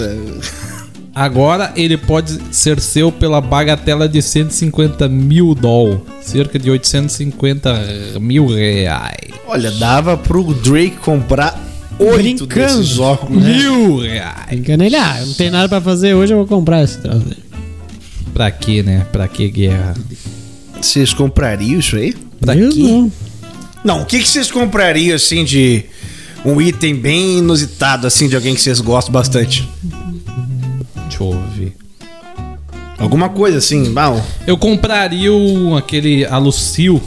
Agora 1.18 1.72
ele 1.76 1.96
pode 1.96 2.38
ser 2.50 2.80
seu 2.80 3.10
pela 3.10 3.40
bagatela 3.40 4.08
de 4.08 4.22
150 4.22 5.08
mil 5.08 5.54
doll, 5.54 6.04
cerca 6.20 6.58
de 6.58 6.70
850 6.70 8.18
mil 8.20 8.46
reais. 8.46 9.30
Olha, 9.46 9.70
dava 9.72 10.16
pro 10.16 10.44
Drake 10.54 10.96
comprar 11.02 11.58
oito 11.98 12.46
desses 12.46 12.98
óculos. 12.98 13.42
né? 13.42 13.56
Mil 13.58 13.98
reais. 13.98 14.46
Brincando 14.48 14.84
ele, 14.84 14.96
ah, 14.96 15.16
eu 15.20 15.26
não 15.26 15.34
tenho 15.34 15.52
nada 15.52 15.68
pra 15.68 15.80
fazer 15.80 16.14
hoje, 16.14 16.32
eu 16.32 16.38
vou 16.38 16.46
comprar 16.46 16.82
esse 16.84 16.98
troço. 16.98 17.24
Pra 18.32 18.50
quê, 18.50 18.82
né? 18.82 19.06
Pra 19.10 19.26
que 19.26 19.48
guerra? 19.50 19.94
Vocês 20.80 21.12
comprariam 21.12 21.80
isso 21.80 21.96
aí? 21.96 22.14
Pra 22.40 22.54
Eu 22.54 22.70
quê? 22.70 22.78
não. 22.82 23.12
Não, 23.84 24.02
o 24.02 24.06
que, 24.06 24.18
que 24.20 24.28
vocês 24.28 24.50
comprariam, 24.50 25.16
assim, 25.16 25.44
de 25.44 25.84
um 26.44 26.60
item 26.60 26.94
bem 26.94 27.38
inusitado, 27.38 28.06
assim, 28.06 28.28
de 28.28 28.36
alguém 28.36 28.54
que 28.54 28.60
vocês 28.60 28.80
gostam 28.80 29.12
bastante? 29.12 29.68
Eu 31.20 31.40
ver. 31.56 31.76
Alguma 32.98 33.28
coisa 33.28 33.58
assim, 33.58 33.88
mal. 33.90 34.24
Eu 34.46 34.56
compraria 34.56 35.32
o, 35.32 35.76
aquele 35.76 36.24
Alucil, 36.24 37.00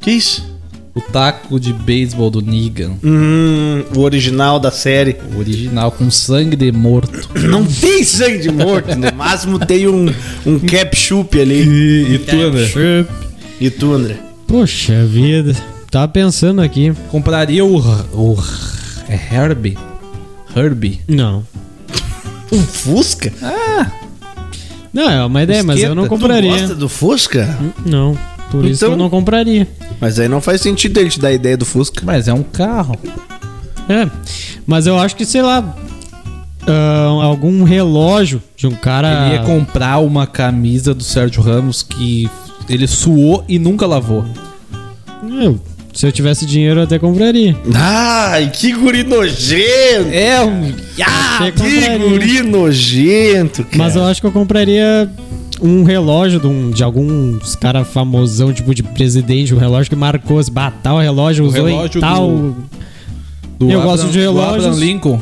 Que 0.00 0.12
isso? 0.12 0.52
o 0.94 1.00
taco 1.00 1.58
de 1.58 1.72
beisebol 1.72 2.30
do 2.30 2.42
Negan. 2.42 2.92
Hum, 3.02 3.82
o 3.96 4.00
original 4.00 4.60
da 4.60 4.70
série. 4.70 5.16
O 5.34 5.38
original 5.38 5.90
com 5.90 6.10
sangue 6.10 6.56
de 6.56 6.70
morto. 6.70 7.28
Não 7.48 7.64
tem 7.64 8.04
sangue 8.04 8.38
de 8.38 8.50
morto, 8.50 8.94
no 8.94 9.12
máximo 9.14 9.58
tem 9.58 9.88
um, 9.88 10.12
um 10.44 10.58
ketchup 10.58 11.40
ali. 11.40 11.62
E, 11.62 12.14
e 12.14 12.18
tu, 12.18 12.50
né? 12.50 13.06
E 13.60 13.70
tu, 13.70 13.92
André? 13.92 14.18
Poxa 14.46 15.04
vida. 15.06 15.56
Tava 15.90 16.08
pensando 16.08 16.60
aqui. 16.60 16.92
Compraria 17.10 17.64
o, 17.64 17.78
o 17.78 18.38
é 19.08 19.14
Herbie. 19.34 19.78
Herbie. 20.54 21.00
Não. 21.08 21.44
Um 22.52 22.60
Fusca? 22.62 23.32
Não, 24.92 25.10
é 25.10 25.24
uma 25.24 25.42
ideia, 25.42 25.62
mas 25.64 25.80
eu 25.82 25.94
não 25.94 26.02
Fusqueta, 26.04 26.16
Tu 26.16 26.20
compraria. 26.22 26.50
gosta 26.52 26.74
do 26.74 26.88
Fusca? 26.88 27.58
Não. 27.86 28.16
Por 28.50 28.64
isso 28.66 28.80
que 28.80 28.84
Então- 28.84 28.90
eu 28.90 28.96
não 28.98 29.08
compraria. 29.08 29.66
Mas 30.00 30.18
aí 30.18 30.28
não 30.28 30.40
faz 30.40 30.60
sentido 30.60 30.98
ele 30.98 31.08
te 31.08 31.18
dar 31.18 31.28
a 31.28 31.32
ideia 31.32 31.56
do 31.56 31.64
Fusca. 31.64 32.02
Mas 32.04 32.28
é 32.28 32.34
um 32.34 32.42
carro. 32.42 32.94
É. 33.88 34.06
Mas 34.66 34.86
eu 34.86 34.98
acho 34.98 35.16
que, 35.16 35.24
sei 35.24 35.40
lá. 35.42 35.74
ah, 36.66 37.08
algum 37.24 37.64
relógio 37.64 38.40
de 38.56 38.66
um 38.66 38.72
cara. 38.72 39.26
Ele 39.28 39.36
ia 39.36 39.42
comprar 39.42 39.98
uma 39.98 40.26
camisa 40.26 40.92
do 40.94 41.02
Sérgio 41.02 41.42
Ramos 41.42 41.82
que 41.82 42.28
ele 42.68 42.86
suou 42.86 43.44
e 43.48 43.58
nunca 43.58 43.86
lavou. 43.86 44.24
Eu, 45.40 45.58
se 45.92 46.06
eu 46.06 46.12
tivesse 46.12 46.46
dinheiro, 46.46 46.80
eu 46.80 46.84
até 46.84 46.98
compraria. 46.98 47.56
Ai, 47.74 48.50
que 48.50 48.72
guri 48.72 49.02
nojento! 49.04 50.08
É 50.10 50.42
um. 50.42 50.72
Ah, 51.06 51.50
que 51.54 51.98
guri 51.98 52.42
nojento, 52.42 53.64
cara. 53.64 53.76
Mas 53.76 53.96
eu 53.96 54.04
acho 54.04 54.20
que 54.20 54.26
eu 54.26 54.32
compraria 54.32 55.08
um 55.60 55.84
relógio 55.84 56.40
de, 56.40 56.46
um, 56.46 56.70
de 56.70 56.82
alguns 56.82 57.54
cara 57.54 57.84
famosão, 57.84 58.52
tipo 58.52 58.74
de 58.74 58.82
presidente, 58.82 59.54
um 59.54 59.58
relógio 59.58 59.90
que 59.90 59.96
marcou, 59.96 60.38
assim, 60.38 60.50
bah, 60.52 60.72
tal 60.82 60.98
relógio 60.98 61.44
usou 61.44 61.66
relógio 61.66 61.98
em 61.98 62.00
tal. 62.00 62.28
do- 62.28 62.56
Do 63.58 63.70
Eu 63.70 63.82
gosto 63.82 64.06
de 64.06 64.12
do 64.18 64.18
relógios. 64.18 64.64
Abraham 64.66 64.80
Lincoln. 64.80 65.20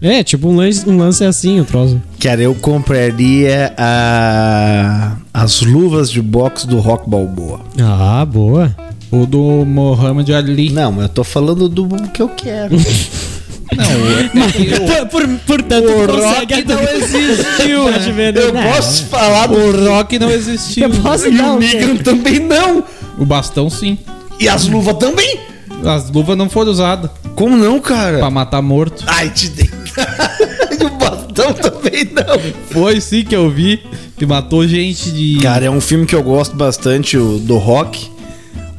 É, 0.00 0.22
tipo 0.22 0.48
um 0.48 0.56
lance, 0.56 0.88
um 0.88 0.98
lance 0.98 1.24
assim, 1.24 1.60
o 1.60 1.64
troço. 1.64 2.00
Cara, 2.20 2.40
eu 2.42 2.54
compraria 2.54 3.72
a... 3.76 5.16
as 5.32 5.62
luvas 5.62 6.10
de 6.10 6.20
boxe 6.20 6.66
do 6.66 6.78
Rock 6.78 7.08
Balboa. 7.08 7.60
Ah, 7.80 8.24
boa. 8.24 8.74
O 9.10 9.26
do 9.26 9.64
Mohamed 9.64 10.34
Ali. 10.34 10.70
Não, 10.70 10.92
mas 10.92 11.04
eu 11.04 11.08
tô 11.08 11.24
falando 11.24 11.68
do 11.68 11.86
que 12.12 12.20
eu 12.22 12.28
quero. 12.28 12.76
Não, 13.76 15.06
Por, 15.08 15.26
portanto, 15.46 15.88
o 15.88 16.06
tu 16.06 16.20
Rock 16.20 16.64
não 16.64 16.80
existiu. 16.94 17.84
Né? 17.90 18.32
eu 18.36 18.52
né? 18.52 18.72
posso 18.72 19.04
falar 19.06 19.46
do... 19.48 19.54
O 19.56 19.88
Rock 19.88 20.18
não 20.18 20.30
existiu. 20.30 20.84
Eu 20.84 20.90
posso 20.90 21.28
E 21.28 21.36
dar 21.36 21.54
o? 21.54 21.58
Negan 21.58 21.96
também 21.96 22.38
não. 22.38 22.84
O 23.18 23.24
bastão 23.24 23.68
sim. 23.68 23.98
E 24.38 24.48
as 24.48 24.66
luvas 24.66 24.96
também. 24.96 25.40
As 25.84 26.10
luvas 26.10 26.36
não 26.36 26.48
foram 26.48 26.70
usadas 26.70 27.10
Como 27.34 27.56
não, 27.56 27.80
cara? 27.80 28.18
pra 28.18 28.30
matar 28.30 28.62
morto. 28.62 29.04
Ai, 29.06 29.30
te 29.30 29.48
dei. 29.48 29.68
e 30.80 30.84
o 30.84 30.90
bastão 30.90 31.52
também 31.52 32.04
não. 32.12 32.38
Foi 32.70 33.00
sim 33.00 33.24
que 33.24 33.34
eu 33.34 33.50
vi 33.50 33.80
que 34.16 34.26
matou 34.26 34.66
gente 34.66 35.10
de. 35.10 35.38
Cara, 35.42 35.64
é 35.64 35.70
um 35.70 35.80
filme 35.80 36.06
que 36.06 36.14
eu 36.14 36.22
gosto 36.22 36.54
bastante, 36.56 37.16
o 37.16 37.38
do 37.38 37.56
Rock. 37.58 38.13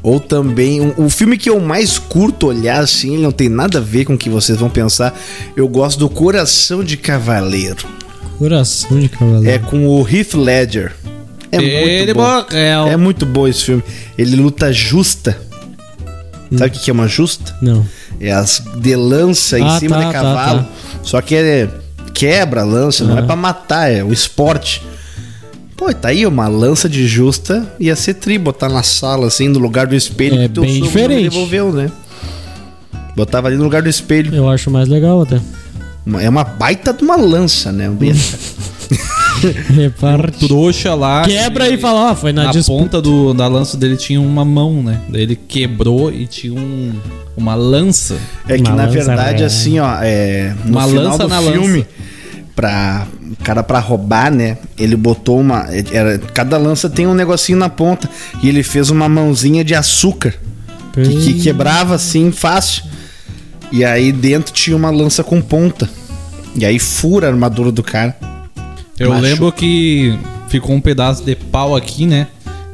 Ou 0.08 0.20
também, 0.20 0.82
um- 0.82 0.94
o 1.06 1.10
filme 1.10 1.36
que 1.36 1.50
eu 1.50 1.60
mais 1.60 1.98
curto 1.98 2.46
olhar, 2.48 2.80
assim, 2.80 3.14
ele 3.16 3.24
não 3.24 3.32
tem 3.32 3.50
nada 3.50 3.80
a 3.80 3.82
ver 3.82 4.06
com 4.06 4.14
o 4.14 4.18
que 4.18 4.30
vocês 4.30 4.58
vão 4.60 4.70
pensar. 4.70 5.18
Eu 5.56 5.68
gosto 5.68 5.98
do 5.98 6.08
Coração 6.08 6.84
de 6.84 6.96
Cavaleiro. 6.96 7.88
Coração 8.38 9.00
de 9.00 9.10
cavaleiro. 9.10 9.50
É 9.50 9.58
com 9.58 9.88
o 9.88 10.08
Heath 10.08 10.34
Ledger. 10.36 10.94
É 11.52 11.58
Ele 11.58 12.04
muito 12.04 12.14
bom. 12.16 12.22
morreu. 12.22 12.88
É 12.88 12.98
muito 12.98 13.26
bom 13.26 13.48
esse 13.48 13.64
filme. 13.64 13.84
Ele 14.18 14.36
luta 14.36 14.72
justa. 14.72 15.38
Sabe 16.56 16.68
o 16.78 16.80
que 16.80 16.90
é 16.90 16.94
uma 16.94 17.08
justa? 17.08 17.56
Não. 17.62 17.84
É 18.22 18.32
as 18.32 18.62
de 18.78 18.96
lança 18.96 19.58
em 19.58 19.64
Ah, 19.68 19.80
cima 19.80 19.96
tá, 19.98 20.02
de 20.02 20.06
tá, 20.08 20.14
cavalo. 20.14 20.60
tá. 20.60 20.70
Só 21.02 21.20
que 21.22 21.34
é 21.36 21.68
quebra 22.14 22.62
a 22.62 22.64
lança, 22.64 23.04
não 23.04 23.16
é 23.16 23.20
Aham. 23.20 23.26
pra 23.28 23.36
matar, 23.36 23.92
é 23.92 24.04
o 24.04 24.14
esporte. 24.14 24.84
Pô, 25.78 25.94
tá 25.94 26.08
aí 26.10 26.26
uma 26.26 26.48
lança 26.48 26.88
de 26.88 27.06
justa 27.08 27.74
ia 27.80 27.96
ser 27.96 28.14
tri, 28.16 28.38
botar 28.38 28.70
na 28.70 28.82
sala 28.82 29.28
assim, 29.28 29.48
no 29.50 29.60
lugar 29.60 29.86
do 29.88 29.96
espelho 29.96 30.40
É 30.42 30.48
que 30.48 30.60
bem 30.62 30.82
diferente. 30.82 31.24
devolveu, 31.24 31.72
né? 31.74 31.92
Botava 33.16 33.48
ali 33.48 33.58
no 33.58 33.64
lugar 33.64 33.82
do 33.82 33.90
espelho. 33.90 34.34
Eu 34.34 34.50
acho 34.50 34.70
mais 34.72 34.88
legal 34.88 35.22
até. 35.22 35.40
Uma- 36.06 36.22
É 36.24 36.30
uma 36.30 36.44
baita 36.44 36.94
de 36.94 37.04
uma 37.04 37.16
lança, 37.18 37.72
né? 37.72 37.90
Um. 37.90 37.98
Reparte. 39.76 40.48
Trouxa 40.48 40.94
lá. 40.96 41.24
Quebra 41.24 41.70
e 41.70 41.78
fala, 41.78 42.12
ó, 42.12 42.16
foi 42.16 42.32
na, 42.32 42.46
Na 42.46 42.52
disputa. 42.52 42.80
ponta 42.84 43.02
do, 43.02 43.34
da 43.34 43.48
lança 43.48 43.76
dele 43.78 43.98
tinha 43.98 44.20
uma 44.22 44.46
mão, 44.46 44.82
né? 44.82 45.02
Daí 45.10 45.24
ele 45.24 45.36
quebrou 45.36 46.12
e 46.12 46.26
tinha 46.26 46.54
um, 46.54 46.94
uma 47.36 47.54
lança. 47.56 48.16
É 48.48 48.56
que 48.58 48.62
Uma 48.62 48.72
na 48.78 48.84
lança 48.86 48.94
verdade, 48.94 49.34
velha. 49.34 49.46
assim, 49.46 49.80
ó, 49.80 49.98
é, 50.02 50.56
no 50.64 50.72
Uma 50.72 50.88
final 50.88 51.04
lança 51.04 51.24
do 51.24 51.28
na 51.30 51.42
filme, 51.42 51.78
lança. 51.80 51.88
Pra 52.56 53.06
o 53.32 53.44
cara 53.44 53.62
pra 53.62 53.80
roubar, 53.80 54.32
né? 54.32 54.58
Ele 54.78 54.96
botou 54.96 55.40
uma, 55.40 55.66
era, 55.92 56.18
cada 56.34 56.58
lança 56.58 56.90
tem 56.90 57.06
um 57.06 57.14
negocinho 57.14 57.58
na 57.58 57.68
ponta 57.70 58.10
e 58.42 58.48
ele 58.48 58.64
fez 58.64 58.90
uma 58.90 59.10
mãozinha 59.10 59.64
de 59.64 59.76
açúcar 59.76 60.34
que, 60.94 61.16
que 61.18 61.34
quebrava 61.42 61.96
assim 61.96 62.32
fácil. 62.32 62.84
E 63.72 63.84
aí 63.84 64.12
dentro 64.12 64.54
tinha 64.54 64.76
uma 64.78 64.90
lança 64.90 65.24
com 65.24 65.42
ponta. 65.42 65.90
E 66.56 66.66
aí 66.66 66.80
fura 66.80 67.28
a 67.28 67.32
armadura 67.32 67.72
do 67.72 67.84
cara. 67.84 68.16
Eu 68.98 69.10
Machu- 69.10 69.22
lembro 69.22 69.52
que 69.52 70.18
ficou 70.48 70.74
um 70.74 70.80
pedaço 70.80 71.24
de 71.26 71.36
pau 71.36 71.76
aqui, 71.76 72.06
né? 72.08 72.28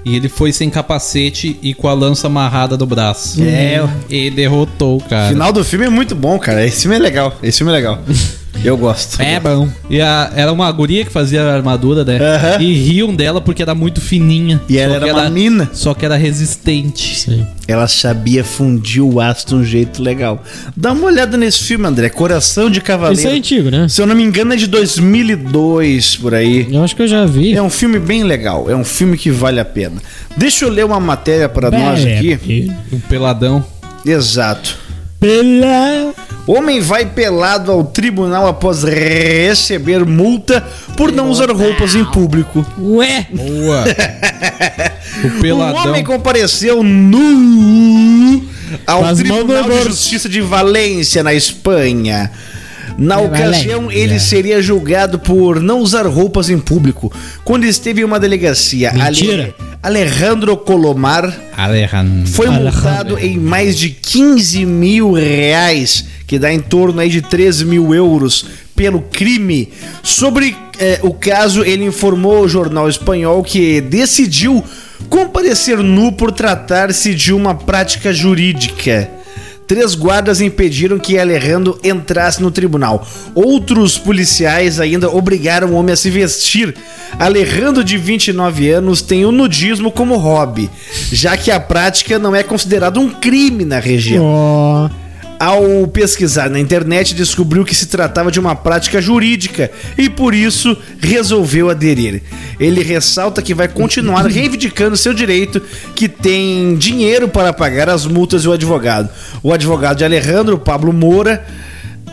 E 0.06 0.16
ele 0.16 0.30
foi 0.30 0.52
sem 0.52 0.70
capacete 0.70 1.58
e 1.62 1.74
com 1.74 1.88
a 1.88 1.94
lança 1.94 2.28
amarrada 2.28 2.76
do 2.78 2.86
braço. 2.86 3.42
É. 3.42 3.82
E 4.10 4.30
derrotou 4.30 4.96
o 4.96 4.98
O 4.98 5.02
cara. 5.04 5.30
final 5.30 5.52
do 5.54 5.64
filme 5.64 5.86
é 5.86 5.90
muito 5.90 6.14
bom, 6.14 6.38
cara. 6.38 6.66
Esse 6.66 6.82
filme 6.82 6.96
é 6.96 7.00
legal. 7.00 7.36
Esse 7.42 7.60
filme 7.60 7.72
é 7.72 7.76
legal. 7.76 8.00
Eu 8.64 8.78
gosto. 8.78 9.20
É 9.22 9.40
bom. 9.40 9.68
E 9.90 10.00
a- 10.02 10.32
era 10.36 10.52
uma 10.52 10.72
guria 10.72 11.04
que 11.06 11.12
fazia 11.12 11.42
a 11.44 11.54
armadura, 11.56 12.04
né? 12.04 12.18
Aham. 12.20 12.62
E 12.62 12.74
riam 12.74 13.16
dela 13.16 13.42
porque 13.42 13.62
era 13.62 13.74
muito 13.74 14.00
fininha. 14.02 14.62
E 14.70 14.78
ela 14.78 14.94
Só 14.96 15.00
que 15.00 15.10
era 15.10 15.18
uma 15.20 15.30
mina. 15.30 15.70
Só 15.74 15.94
que 15.94 16.06
era 16.06 16.16
resistente. 16.16 17.20
Sim. 17.20 17.46
Ela 17.68 17.88
sabia 17.88 18.44
fundir 18.44 19.02
o 19.02 19.20
aço 19.20 19.48
de 19.48 19.56
um 19.56 19.64
jeito 19.64 20.04
legal. 20.04 20.44
Dá 20.76 20.92
uma 20.92 21.08
olhada 21.08 21.38
nesse 21.38 21.64
filme, 21.64 21.88
André. 21.88 22.10
Coração 22.10 22.70
de 22.70 22.82
Cavaleiro. 22.82 23.20
Isso 23.20 23.28
é 23.28 23.32
antigo, 23.38 23.70
né? 23.72 23.88
Se 23.88 24.02
eu 24.02 24.06
não 24.06 24.16
me 24.16 24.24
engano, 24.24 24.54
é 24.54 24.58
de 24.58 24.68
2002 24.68 26.18
por 26.18 26.34
aí. 26.34 26.68
Eu 26.72 26.84
acho 26.84 26.96
que 26.96 27.02
eu 27.02 27.08
já 27.08 27.26
vi. 27.26 27.54
É 27.54 27.62
um 27.62 27.70
filme 27.70 28.00
bem 28.00 28.24
legal. 28.24 28.70
É 28.70 28.76
um 28.76 28.84
filme 28.84 29.18
que 29.18 29.32
vale 29.32 29.60
a 29.60 29.66
pena. 29.66 30.02
Deixa 30.38 30.66
eu 30.66 30.70
ler 30.70 30.86
uma 30.86 31.00
matéria 31.00 31.48
para 31.50 31.72
nós 31.72 32.00
aqui. 32.06 32.72
Um 32.92 33.00
peladão. 33.00 33.64
Exato. 34.06 34.78
Pela... 35.22 36.14
Homem 36.48 36.82
vai 36.82 37.06
pelado 37.06 37.72
ao 37.72 37.84
tribunal 37.84 38.48
após 38.48 38.82
receber 38.84 40.04
multa 40.04 40.66
por 40.98 41.12
não 41.12 41.30
usar 41.30 41.52
roupas 41.52 41.94
em 41.94 42.04
público. 42.04 42.66
Ué! 42.80 43.28
Boa. 43.32 43.84
o 45.24 45.28
Um 45.28 45.40
peladão. 45.42 45.84
homem 45.92 46.04
compareceu 46.04 46.82
nu 46.82 48.44
ao 48.88 49.02
Com 49.02 49.06
as 49.06 49.22
mãos 49.22 49.38
Tribunal 49.38 49.64
de. 49.70 49.84
Justiça 49.90 50.28
de 50.28 50.42
Valência, 50.42 51.22
na 51.22 51.34
Espanha. 51.36 52.32
Na 52.98 53.16
É, 53.22 53.26
ocasião, 53.26 53.82
Valência. 53.84 54.00
ele 54.04 54.20
seria 54.20 54.60
julgado 54.62 55.20
por 55.20 55.60
não 55.62 55.80
usar 55.80 56.08
roupas 56.08 56.50
em 56.50 56.58
público 56.58 57.14
quando 57.46 57.66
esteve 57.66 58.02
em 58.02 58.04
uma 58.04 58.20
delegacia. 58.20 58.92
Mentira. 58.92 59.44
Ale- 59.44 59.71
Alejandro 59.84 60.56
Colomar 60.58 61.36
Alejandro. 61.58 62.28
foi 62.28 62.48
Alejandro. 62.48 62.72
multado 62.72 63.20
em 63.20 63.38
mais 63.38 63.78
de 63.78 63.90
15 63.90 64.66
mil 64.66 65.14
reais, 65.14 66.06
que 66.28 66.38
dá 66.38 66.54
em 66.54 66.60
torno 66.60 67.02
aí 67.02 67.10
de 67.10 67.22
13 67.22 67.66
mil 67.66 67.94
euros, 67.94 68.46
pelo 68.76 69.02
crime. 69.02 69.70
Sobre 70.04 70.56
eh, 70.80 71.00
o 71.02 71.14
caso, 71.14 71.64
ele 71.64 71.84
informou 71.84 72.38
ao 72.38 72.48
jornal 72.48 72.88
espanhol 72.88 73.44
que 73.44 73.82
decidiu 73.82 74.64
comparecer 75.10 75.78
nu 75.80 76.12
por 76.12 76.32
tratar-se 76.32 77.16
de 77.16 77.34
uma 77.34 77.56
prática 77.56 78.14
jurídica. 78.14 79.21
Três 79.72 79.96
guardas 79.96 80.42
impediram 80.42 81.00
que 81.00 81.18
Alejandro 81.18 81.80
entrasse 81.82 82.42
no 82.42 82.52
tribunal. 82.52 83.08
Outros 83.34 83.98
policiais 83.98 84.82
ainda 84.82 85.10
obrigaram 85.10 85.70
o 85.70 85.76
homem 85.76 85.94
a 85.94 85.96
se 85.96 86.10
vestir. 86.10 86.76
Alejandro, 87.18 87.82
de 87.82 87.98
29 87.98 88.70
anos, 88.70 89.02
tem 89.02 89.24
o 89.24 89.32
nudismo 89.32 89.90
como 89.90 90.18
hobby, 90.18 90.70
já 91.10 91.38
que 91.38 91.50
a 91.50 91.58
prática 91.58 92.20
não 92.20 92.36
é 92.36 92.44
considerada 92.44 93.00
um 93.00 93.08
crime 93.08 93.64
na 93.64 93.80
região. 93.80 94.26
Ó. 94.26 94.90
Ao 95.42 95.88
pesquisar 95.88 96.52
na 96.52 96.60
internet, 96.60 97.16
descobriu 97.16 97.66
que 97.66 97.74
se 97.74 97.88
tratava 97.88 98.32
de 98.32 98.40
uma 98.40 98.56
prática 98.56 99.02
jurídica 99.02 99.72
e 99.98 100.08
por 100.08 100.36
isso 100.36 100.78
resolveu 101.00 101.68
aderir. 101.68 102.22
Ele 102.60 102.84
ressalta 102.84 103.42
que 103.42 103.56
vai 103.56 103.68
continuar 103.68 104.28
reivindicando 104.30 104.96
seu 104.96 105.16
direito, 105.16 105.60
que 105.96 106.08
tem 106.08 106.76
dinheiro 106.76 107.28
para 107.28 107.52
pagar 107.52 107.90
as 107.90 108.06
multas 108.06 108.44
e 108.44 108.48
o 108.48 108.52
advogado. 108.52 109.10
O 109.42 109.52
advogado 109.52 109.98
de 109.98 110.06
Alejandro, 110.06 110.60
Pablo 110.60 110.94
Moura, 110.94 111.44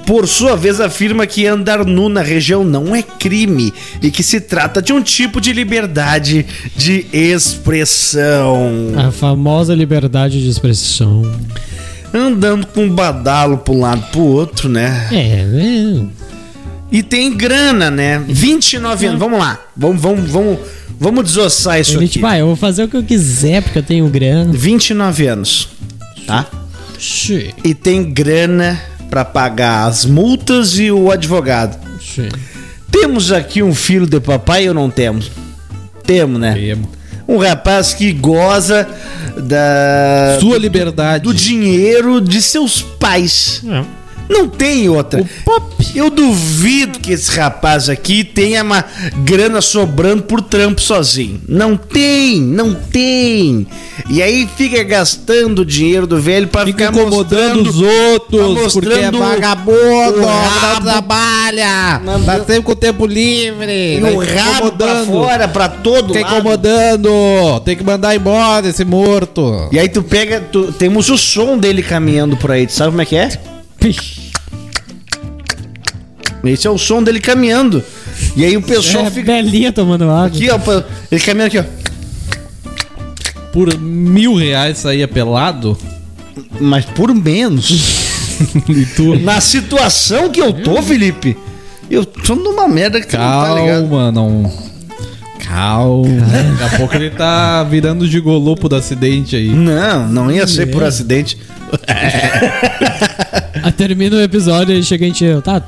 por 0.06 0.26
sua 0.26 0.56
vez 0.56 0.80
afirma 0.80 1.26
que 1.26 1.46
andar 1.46 1.84
nu 1.84 2.08
na 2.08 2.22
região 2.22 2.64
não 2.64 2.96
é 2.96 3.02
crime 3.02 3.74
e 4.00 4.10
que 4.10 4.22
se 4.22 4.40
trata 4.40 4.80
de 4.80 4.90
um 4.90 5.02
tipo 5.02 5.38
de 5.38 5.52
liberdade 5.52 6.46
de 6.74 7.04
expressão. 7.12 8.94
A 8.96 9.12
famosa 9.12 9.74
liberdade 9.74 10.42
de 10.42 10.48
expressão. 10.48 11.30
Andando 12.12 12.66
com 12.68 12.84
um 12.84 12.94
badalo 12.94 13.58
para 13.58 13.74
um 13.74 13.80
lado 13.80 14.02
pro 14.10 14.20
outro, 14.22 14.68
né? 14.68 15.08
É, 15.12 15.16
é. 15.42 16.04
E 16.90 17.02
tem 17.02 17.36
grana, 17.36 17.90
né? 17.90 18.22
29 18.26 19.06
anos. 19.06 19.20
Vamos 19.20 19.38
lá. 19.38 19.60
Vamos, 19.76 20.00
vamos, 20.00 20.30
vamos, 20.30 20.58
vamos 20.98 21.24
desossar 21.24 21.78
isso 21.80 21.92
Ele, 21.96 22.04
aqui. 22.06 22.14
tipo, 22.14 22.26
ah, 22.26 22.38
eu 22.38 22.46
vou 22.46 22.56
fazer 22.56 22.84
o 22.84 22.88
que 22.88 22.96
eu 22.96 23.02
quiser 23.02 23.62
porque 23.62 23.78
eu 23.78 23.82
tenho 23.82 24.08
grana. 24.08 24.50
29 24.52 25.26
anos. 25.26 25.68
Tá? 26.26 26.46
Xê, 26.98 27.52
E 27.62 27.74
tem 27.74 28.10
grana 28.10 28.80
pra 29.10 29.24
pagar 29.24 29.86
as 29.86 30.04
multas 30.06 30.78
e 30.78 30.90
o 30.90 31.10
advogado. 31.10 31.78
xê. 32.00 32.28
Temos 32.90 33.30
aqui 33.32 33.62
um 33.62 33.74
filho 33.74 34.06
de 34.06 34.18
papai 34.18 34.66
ou 34.68 34.74
não 34.74 34.88
temos? 34.90 35.30
Temos, 36.04 36.40
né? 36.40 36.54
Temo. 36.54 36.88
Um 37.28 37.36
rapaz 37.36 37.92
que 37.92 38.10
goza 38.12 38.88
da 39.36 40.38
Sua 40.40 40.56
liberdade. 40.56 41.24
do 41.24 41.34
dinheiro 41.34 42.20
de 42.20 42.40
seus 42.40 42.80
pais. 42.80 43.62
É. 43.68 43.97
Não 44.28 44.48
tem 44.48 44.88
outra. 44.88 45.20
O 45.22 45.28
pop. 45.44 45.68
Eu 45.94 46.10
duvido 46.10 46.98
que 46.98 47.12
esse 47.12 47.30
rapaz 47.38 47.88
aqui 47.88 48.22
tenha 48.22 48.62
uma 48.62 48.84
grana 49.24 49.60
sobrando 49.60 50.22
por 50.22 50.42
trampo 50.42 50.80
sozinho. 50.80 51.40
Não 51.48 51.76
tem, 51.76 52.40
não 52.40 52.74
tem. 52.74 53.66
E 54.10 54.22
aí 54.22 54.48
fica 54.56 54.82
gastando 54.82 55.60
o 55.60 55.64
dinheiro 55.64 56.06
do 56.06 56.20
velho 56.20 56.46
pra 56.48 56.64
Fica 56.66 56.86
ficar 56.88 57.00
incomodando 57.00 57.68
os 57.68 57.80
outros, 57.80 58.64
tá 58.64 58.70
porque 58.80 58.92
é 58.92 59.10
vagabundo, 59.10 60.18
o 60.18 60.20
não 60.20 60.28
rabo- 60.28 60.84
trabalha, 60.84 62.00
tá 62.24 62.36
sempre 62.44 62.62
com 62.62 62.72
o 62.72 62.76
tempo 62.76 63.06
livre, 63.06 63.96
E 63.96 64.00
tá 64.00 64.08
o 64.08 64.18
rabo 64.18 64.72
pra 64.72 65.04
fora, 65.04 65.48
pra 65.48 65.68
todo 65.68 66.12
Fica 66.14 66.26
lado. 66.26 66.38
incomodando, 66.38 67.60
tem 67.64 67.76
que 67.76 67.84
mandar 67.84 68.14
embora 68.14 68.68
esse 68.68 68.84
morto. 68.84 69.68
E 69.72 69.78
aí 69.78 69.88
tu 69.88 70.02
pega, 70.02 70.40
tu- 70.40 70.72
temos 70.72 71.08
o 71.08 71.16
som 71.16 71.56
dele 71.56 71.82
caminhando 71.82 72.36
por 72.36 72.50
aí, 72.52 72.66
tu 72.66 72.72
sabe 72.72 72.90
como 72.90 73.02
é 73.02 73.06
que 73.06 73.16
é? 73.16 73.30
Esse 76.44 76.66
é 76.66 76.70
o 76.70 76.78
som 76.78 77.02
dele 77.02 77.20
caminhando. 77.20 77.82
E 78.36 78.44
aí 78.44 78.56
o 78.56 78.62
pessoal 78.62 79.06
É, 79.06 79.10
fica 79.10 79.32
belinha 79.32 79.72
tomando 79.72 80.04
água. 80.04 80.26
aqui, 80.26 80.48
ó, 80.50 80.58
ele 81.10 81.20
caminhando 81.20 81.46
aqui, 81.48 81.58
ó. 81.58 81.64
Por 83.52 83.76
mil 83.78 84.34
reais 84.34 84.78
saía 84.78 85.08
pelado? 85.08 85.76
Mas 86.60 86.84
por 86.84 87.14
menos. 87.14 88.06
Tu? 88.94 89.18
Na 89.18 89.40
situação 89.40 90.28
que 90.30 90.40
eu 90.40 90.52
tô, 90.52 90.80
Felipe, 90.80 91.36
eu 91.90 92.04
tô 92.04 92.36
numa 92.36 92.68
merda 92.68 93.00
que 93.00 93.08
tu 93.08 93.16
não 93.16 93.22
tá 93.42 93.54
ligado. 93.54 93.80
Calma, 93.88 94.12
não... 94.12 94.52
Calma. 95.44 96.08
Daqui 96.60 96.74
a 96.74 96.78
pouco 96.78 96.94
ele 96.94 97.10
tá 97.10 97.64
virando 97.64 98.06
gigolopo 98.06 98.68
do 98.68 98.76
acidente 98.76 99.34
aí. 99.34 99.48
Não, 99.48 100.06
não 100.08 100.30
ia 100.30 100.46
ser 100.46 100.62
É. 100.62 100.66
por 100.66 100.84
acidente. 100.84 101.36
Ah, 103.62 103.70
termina 103.76 104.16
o 104.16 104.20
episódio 104.22 104.74
e 104.74 104.82
chega 104.82 105.04
a 105.04 105.08
gente. 105.08 105.24
Tá, 105.42 105.60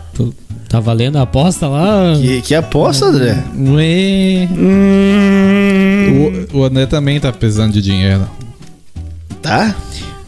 tá 0.68 0.80
valendo 0.80 1.16
a 1.16 1.22
aposta 1.22 1.68
lá? 1.68 2.14
Que, 2.20 2.40
que 2.42 2.54
aposta, 2.54 3.06
André? 3.06 3.36
Ué. 3.56 4.48
Hum, 4.50 6.42
O, 6.52 6.58
o 6.58 6.64
André 6.64 6.86
também 6.86 7.18
tá 7.20 7.32
precisando 7.32 7.72
de 7.72 7.82
dinheiro. 7.82 8.28
tá? 9.42 9.74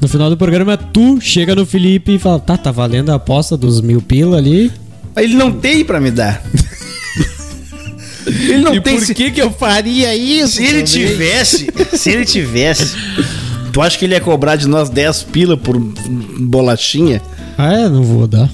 No 0.00 0.08
final 0.08 0.28
do 0.28 0.36
programa, 0.36 0.76
tu 0.76 1.20
chega 1.20 1.54
no 1.54 1.64
Felipe 1.64 2.14
e 2.14 2.18
fala: 2.18 2.40
Tá, 2.40 2.56
tá 2.56 2.70
valendo 2.72 3.10
a 3.10 3.14
aposta 3.14 3.56
dos 3.56 3.80
mil 3.80 4.02
pila 4.02 4.36
ali. 4.38 4.72
Ele 5.16 5.34
não 5.34 5.52
tem 5.52 5.84
pra 5.84 6.00
me 6.00 6.10
dar. 6.10 6.42
ele 8.26 8.58
não 8.58 8.74
e 8.74 8.80
tem. 8.80 8.96
por 8.96 9.04
se, 9.04 9.14
que 9.14 9.30
que 9.30 9.40
eu 9.40 9.50
faria 9.50 10.14
isso? 10.16 10.56
se 10.56 10.64
ele 10.64 10.82
também? 10.82 11.06
tivesse, 11.06 11.66
se 11.96 12.10
ele 12.10 12.24
tivesse, 12.24 12.96
tu 13.72 13.80
acha 13.80 13.98
que 13.98 14.04
ele 14.04 14.14
ia 14.14 14.20
cobrar 14.20 14.56
de 14.56 14.68
nós 14.68 14.88
10 14.90 15.22
pila 15.24 15.56
por 15.56 15.78
bolachinha? 15.78 17.20
Ah, 17.56 17.72
é, 17.72 17.88
não 17.88 18.02
vou 18.02 18.26
dar. 18.26 18.48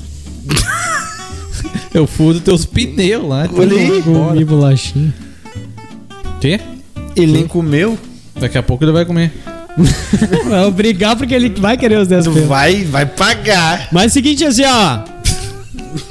Eu 1.93 2.07
furo 2.07 2.41
teus 2.41 2.65
pneus 2.65 3.27
lá. 3.27 3.47
então 3.47 3.59
Olha 3.61 3.77
aí. 3.77 4.03
Comi 4.03 4.45
bolachinha. 4.45 5.15
Quê? 6.41 6.61
Ele 7.17 7.33
nem 7.33 7.47
comeu. 7.47 7.99
Daqui 8.39 8.57
a 8.59 8.63
pouco 8.63 8.85
ele 8.85 8.93
vai 8.93 9.05
comer. 9.05 9.33
Vai 10.49 10.65
obrigar 10.65 11.15
porque 11.15 11.33
ele 11.33 11.51
vai 11.51 11.77
querer 11.77 11.99
os 11.99 12.09
10 12.09 12.25
Tu 12.25 12.33
pila. 12.33 12.47
vai, 12.47 12.83
vai 12.85 13.07
pagar. 13.07 13.87
Mas 13.93 14.05
é 14.05 14.07
o 14.07 14.11
seguinte, 14.11 14.45
assim, 14.45 14.65
ó. 14.65 14.99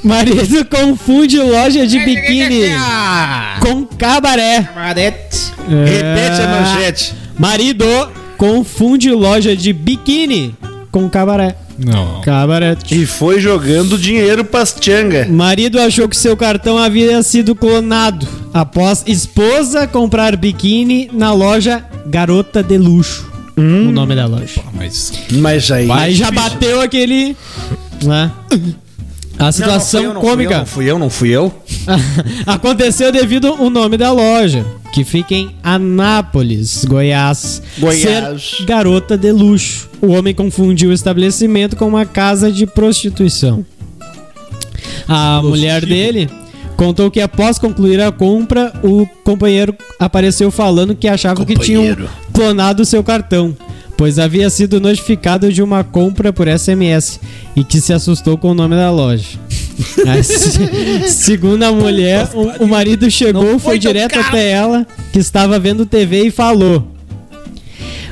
Marido 0.02 0.64
confunde 0.64 1.38
loja 1.38 1.86
de 1.86 1.98
biquíni 1.98 2.62
com 3.60 3.84
cabaré. 3.84 4.60
Repete 4.60 6.40
a 6.40 6.48
manchete. 6.48 7.14
Marido 7.38 7.84
confunde 8.38 9.10
loja 9.10 9.54
de 9.54 9.72
biquíni 9.72 10.54
com 10.90 11.10
cabaré. 11.10 11.56
Não. 11.78 12.20
Cabaré. 12.22 12.76
E 12.90 13.04
foi 13.04 13.40
jogando 13.40 13.98
dinheiro 13.98 14.44
pras 14.44 14.72
tchanga. 14.72 15.26
Marido 15.28 15.78
achou 15.78 16.08
que 16.08 16.16
seu 16.16 16.36
cartão 16.36 16.78
havia 16.78 17.22
sido 17.22 17.54
clonado 17.54 18.26
após 18.54 19.04
esposa 19.06 19.86
comprar 19.86 20.36
biquíni 20.36 21.10
na 21.12 21.32
loja 21.32 21.84
Garota 22.06 22.62
de 22.62 22.78
Luxo. 22.78 23.28
O 23.56 23.90
nome 23.90 24.14
da 24.14 24.26
loja. 24.26 24.62
Mas. 24.72 25.12
Mas 25.32 25.70
aí. 25.70 25.90
Aí 25.90 26.14
já 26.14 26.30
bateu 26.30 26.80
aquele. 26.80 27.36
Né? 28.02 28.30
A 29.38 29.52
situação 29.52 30.02
não, 30.02 30.14
não 30.14 30.20
fui 30.20 30.28
eu, 30.28 30.30
cômica 30.30 30.58
Não 30.58 30.66
fui 30.66 30.90
eu, 30.90 30.98
não 30.98 31.10
fui 31.10 31.28
eu. 31.30 31.62
aconteceu 32.46 33.12
devido 33.12 33.48
ao 33.48 33.70
nome 33.70 33.96
da 33.96 34.10
loja, 34.10 34.64
que 34.92 35.04
fica 35.04 35.34
em 35.34 35.50
Anápolis, 35.62 36.84
Goiás. 36.84 37.62
Goiás. 37.78 38.56
Ser 38.58 38.64
garota 38.64 39.16
de 39.16 39.30
luxo. 39.32 39.88
O 40.00 40.08
homem 40.08 40.34
confundiu 40.34 40.90
o 40.90 40.92
estabelecimento 40.92 41.76
com 41.76 41.86
uma 41.86 42.06
casa 42.06 42.50
de 42.50 42.66
prostituição. 42.66 43.64
A 45.06 45.40
mulher 45.42 45.84
dele 45.84 46.28
contou 46.76 47.10
que 47.10 47.20
após 47.20 47.58
concluir 47.58 48.00
a 48.00 48.12
compra, 48.12 48.72
o 48.82 49.06
companheiro 49.24 49.74
apareceu 49.98 50.50
falando 50.50 50.94
que 50.94 51.08
achava 51.08 51.44
que 51.44 51.54
tinham 51.56 51.82
Companheiro. 51.82 52.10
clonado 52.32 52.84
seu 52.84 53.02
cartão, 53.02 53.56
pois 53.96 54.18
havia 54.18 54.48
sido 54.50 54.80
notificado 54.80 55.52
de 55.52 55.62
uma 55.62 55.82
compra 55.82 56.32
por 56.32 56.46
SMS 56.46 57.18
e 57.56 57.64
que 57.64 57.80
se 57.80 57.92
assustou 57.92 58.38
com 58.38 58.50
o 58.50 58.54
nome 58.54 58.76
da 58.76 58.90
loja. 58.90 59.38
Se- 60.24 61.08
segundo 61.08 61.62
a 61.62 61.72
mulher, 61.72 62.28
o, 62.34 62.64
o 62.64 62.68
marido 62.68 63.10
chegou, 63.10 63.58
foi 63.58 63.78
direto 63.78 64.18
até 64.18 64.50
ela, 64.50 64.86
que 65.12 65.18
estava 65.18 65.58
vendo 65.58 65.86
TV 65.86 66.26
e 66.26 66.30
falou: 66.30 66.86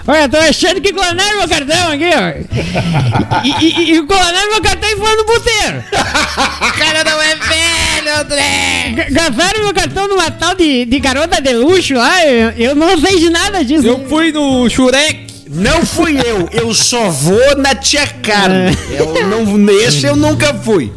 Olha, 0.06 0.28
tô 0.28 0.36
achando 0.36 0.80
que 0.80 0.92
clonaram 0.92 1.38
meu 1.38 1.48
cartão 1.48 1.88
aqui, 1.90 2.04
ó. 2.04 3.42
E, 3.44 3.94
e, 3.96 4.02
clonaram 4.06 4.50
meu 4.52 4.62
cartão 4.62 4.88
e 4.88 4.96
foram 4.96 5.16
no 5.16 5.24
puteiro. 5.24 5.84
O 6.56 6.78
cara 6.78 7.04
não 7.04 7.20
é 7.22 7.34
velho, 7.34 8.20
André! 8.20 9.06
Gastaram 9.10 9.64
meu 9.64 9.74
cartão 9.74 10.08
numa 10.08 10.30
tal 10.30 10.54
de, 10.54 10.84
de 10.84 10.98
garota 11.00 11.40
de 11.40 11.52
luxo 11.54 11.94
lá. 11.94 12.24
Eu, 12.24 12.50
eu 12.50 12.74
não 12.74 12.98
sei 12.98 13.18
de 13.18 13.30
nada 13.30 13.64
disso. 13.64 13.86
Eu 13.86 14.06
fui 14.08 14.30
no 14.30 14.68
Shurek. 14.68 15.26
Não 15.48 15.86
fui 15.86 16.18
eu, 16.18 16.48
eu 16.52 16.74
só 16.74 17.08
vou 17.08 17.56
na 17.56 17.74
tia 17.74 18.06
Carmen. 18.06 18.76
Eu 18.90 19.26
não, 19.26 19.70
esse 19.80 20.04
eu 20.04 20.16
nunca 20.16 20.52
fui. 20.52 20.92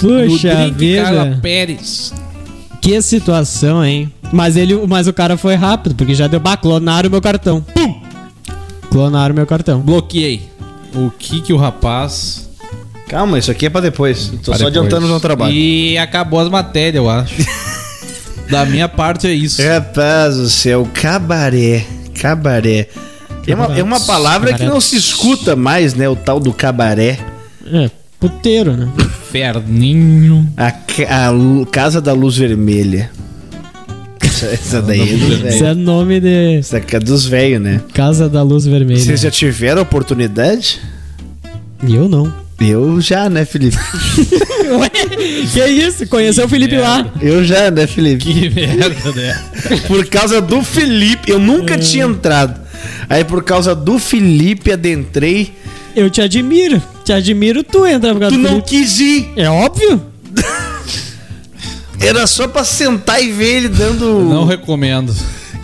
Puxa 0.00 0.54
Drink 0.70 0.96
Carla 1.02 1.24
vida. 1.24 1.38
Pérez. 1.42 2.12
Que 2.80 3.00
situação, 3.02 3.84
hein? 3.84 4.12
Mas 4.32 4.56
ele, 4.56 4.74
mas 4.86 5.06
o 5.06 5.12
cara 5.12 5.36
foi 5.36 5.54
rápido, 5.54 5.94
porque 5.94 6.14
já 6.14 6.26
deu. 6.26 6.40
Bah, 6.40 6.56
clonaram 6.56 7.10
meu 7.10 7.20
cartão. 7.20 7.60
Pum! 7.60 8.00
Clonaram 8.90 9.34
meu 9.34 9.46
cartão. 9.46 9.80
Bloqueei. 9.80 10.48
O 10.94 11.10
que 11.10 11.40
que 11.40 11.52
o 11.52 11.56
rapaz... 11.56 12.48
Calma, 13.08 13.38
isso 13.38 13.50
aqui 13.50 13.66
é 13.66 13.70
pra 13.70 13.80
depois. 13.80 14.28
Tô 14.42 14.52
Pra 14.52 14.58
só 14.58 14.64
depois. 14.64 14.66
adiantando 14.76 15.06
o 15.06 15.08
meu 15.08 15.18
trabalho. 15.20 15.52
E 15.52 15.98
acabou 15.98 16.38
as 16.38 16.48
matérias, 16.48 16.94
eu 16.94 17.10
acho. 17.10 17.34
da 18.48 18.64
minha 18.64 18.88
parte 18.88 19.26
é 19.26 19.32
isso. 19.32 19.60
Rapaz 19.60 20.36
do 20.36 20.48
céu, 20.48 20.88
cabaré. 20.94 21.84
Cabaré. 22.20 22.88
É 23.46 23.54
uma, 23.54 23.78
é 23.78 23.82
uma 23.82 23.98
palavra 24.00 24.52
que 24.54 24.64
não 24.64 24.80
se 24.80 24.96
escuta 24.96 25.56
mais, 25.56 25.92
né? 25.94 26.08
O 26.08 26.14
tal 26.14 26.38
do 26.38 26.52
cabaré. 26.52 27.18
É, 27.66 27.90
puteiro, 28.20 28.76
né? 28.76 28.88
Ferninho. 29.30 30.48
A, 30.56 30.70
ca- 30.70 31.28
a 31.30 31.66
Casa 31.70 32.00
da 32.00 32.12
Luz 32.12 32.36
Vermelha. 32.36 33.10
Essa, 34.22 34.80
daí 34.80 35.00
é 35.00 35.16
dos 35.16 35.38
velhos. 35.38 35.62
é 35.62 35.74
nome 35.74 36.18
de 36.20 36.56
Essa 36.58 36.78
aqui 36.78 36.96
é 36.96 36.98
dos 37.00 37.26
velhos, 37.26 37.60
né? 37.60 37.80
Casa 37.92 38.28
da 38.28 38.42
Luz 38.42 38.64
Vermelha. 38.64 38.98
Vocês 39.00 39.20
já 39.20 39.30
tiveram 39.30 39.82
oportunidade? 39.82 40.80
Eu 41.86 42.08
não. 42.08 42.32
Eu 42.58 43.00
já, 43.00 43.28
né, 43.30 43.44
Felipe? 43.44 43.76
Ué, 44.70 44.90
que 45.50 45.64
isso? 45.66 46.06
Conheceu 46.06 46.44
o 46.44 46.48
Felipe 46.48 46.76
lá. 46.76 47.06
Eu 47.20 47.42
já, 47.44 47.70
né, 47.70 47.86
Felipe? 47.86 48.24
Que 48.24 48.50
merda, 48.50 49.12
né? 49.14 49.38
Por 49.88 50.06
causa 50.06 50.40
do 50.40 50.62
Felipe, 50.62 51.30
eu 51.30 51.38
nunca 51.38 51.78
tinha 51.78 52.04
entrado. 52.04 52.60
Aí 53.08 53.24
por 53.24 53.42
causa 53.42 53.74
do 53.74 53.98
Felipe 53.98 54.72
adentrei. 54.72 55.52
Eu 55.94 56.08
te 56.10 56.20
admiro. 56.20 56.82
Te 57.04 57.12
admiro 57.12 57.62
tu 57.64 57.84
entra 57.86 58.12
por 58.12 58.20
causa 58.20 58.34
Tu 58.34 58.38
do 58.38 58.42
não 58.42 58.50
Felipe. 58.62 58.68
quis 58.68 59.00
ir. 59.00 59.32
É 59.36 59.48
óbvio. 59.50 60.02
Era 62.00 62.26
só 62.26 62.48
pra 62.48 62.64
sentar 62.64 63.22
e 63.22 63.30
ver 63.30 63.56
ele 63.56 63.68
dando. 63.68 64.20
Não 64.24 64.44
recomendo. 64.46 65.14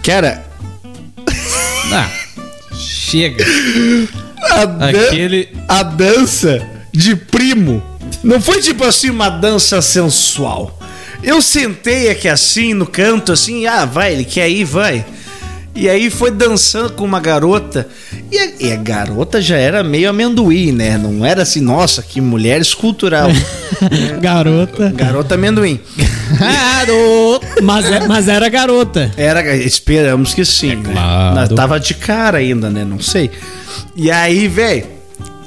Cara, 0.02 0.44
Ah, 1.92 2.08
chega. 2.76 3.44
a, 4.50 4.64
dan- 4.64 4.88
Aquele... 5.06 5.48
a 5.68 5.82
dança 5.82 6.66
de 6.92 7.14
primo 7.16 7.82
não 8.22 8.40
foi 8.40 8.60
tipo 8.60 8.84
assim 8.84 9.08
uma 9.10 9.28
dança 9.28 9.80
sensual. 9.80 10.78
Eu 11.22 11.40
sentei 11.40 12.10
aqui 12.10 12.28
assim 12.28 12.74
no 12.74 12.86
canto, 12.86 13.32
assim, 13.32 13.66
ah, 13.66 13.84
vai, 13.84 14.12
ele 14.12 14.24
quer 14.24 14.48
ir, 14.50 14.64
vai. 14.64 15.04
E 15.76 15.90
aí 15.90 16.08
foi 16.08 16.30
dançando 16.30 16.90
com 16.94 17.04
uma 17.04 17.20
garota. 17.20 17.86
E 18.32 18.38
a, 18.38 18.48
e 18.58 18.72
a 18.72 18.76
garota 18.76 19.42
já 19.42 19.58
era 19.58 19.84
meio 19.84 20.08
amendoim, 20.08 20.72
né? 20.72 20.96
Não 20.96 21.24
era 21.24 21.42
assim, 21.42 21.60
nossa, 21.60 22.02
que 22.02 22.18
mulher 22.18 22.60
escultural. 22.62 23.28
Garota. 24.20 24.90
garota 24.90 25.34
amendoim. 25.34 25.78
Mas, 27.62 27.84
é- 27.92 28.06
mas 28.08 28.26
era 28.26 28.48
garota. 28.48 29.12
Era, 29.16 29.54
esperamos 29.56 30.32
que 30.32 30.44
sim, 30.46 30.76
né? 30.76 30.92
claro. 30.94 31.34
Nós 31.34 31.48
Tava 31.50 31.78
de 31.78 31.92
cara 31.94 32.38
ainda, 32.38 32.70
né? 32.70 32.82
Não 32.84 32.98
sei. 32.98 33.30
E 33.94 34.10
aí, 34.10 34.48
velho, 34.48 34.86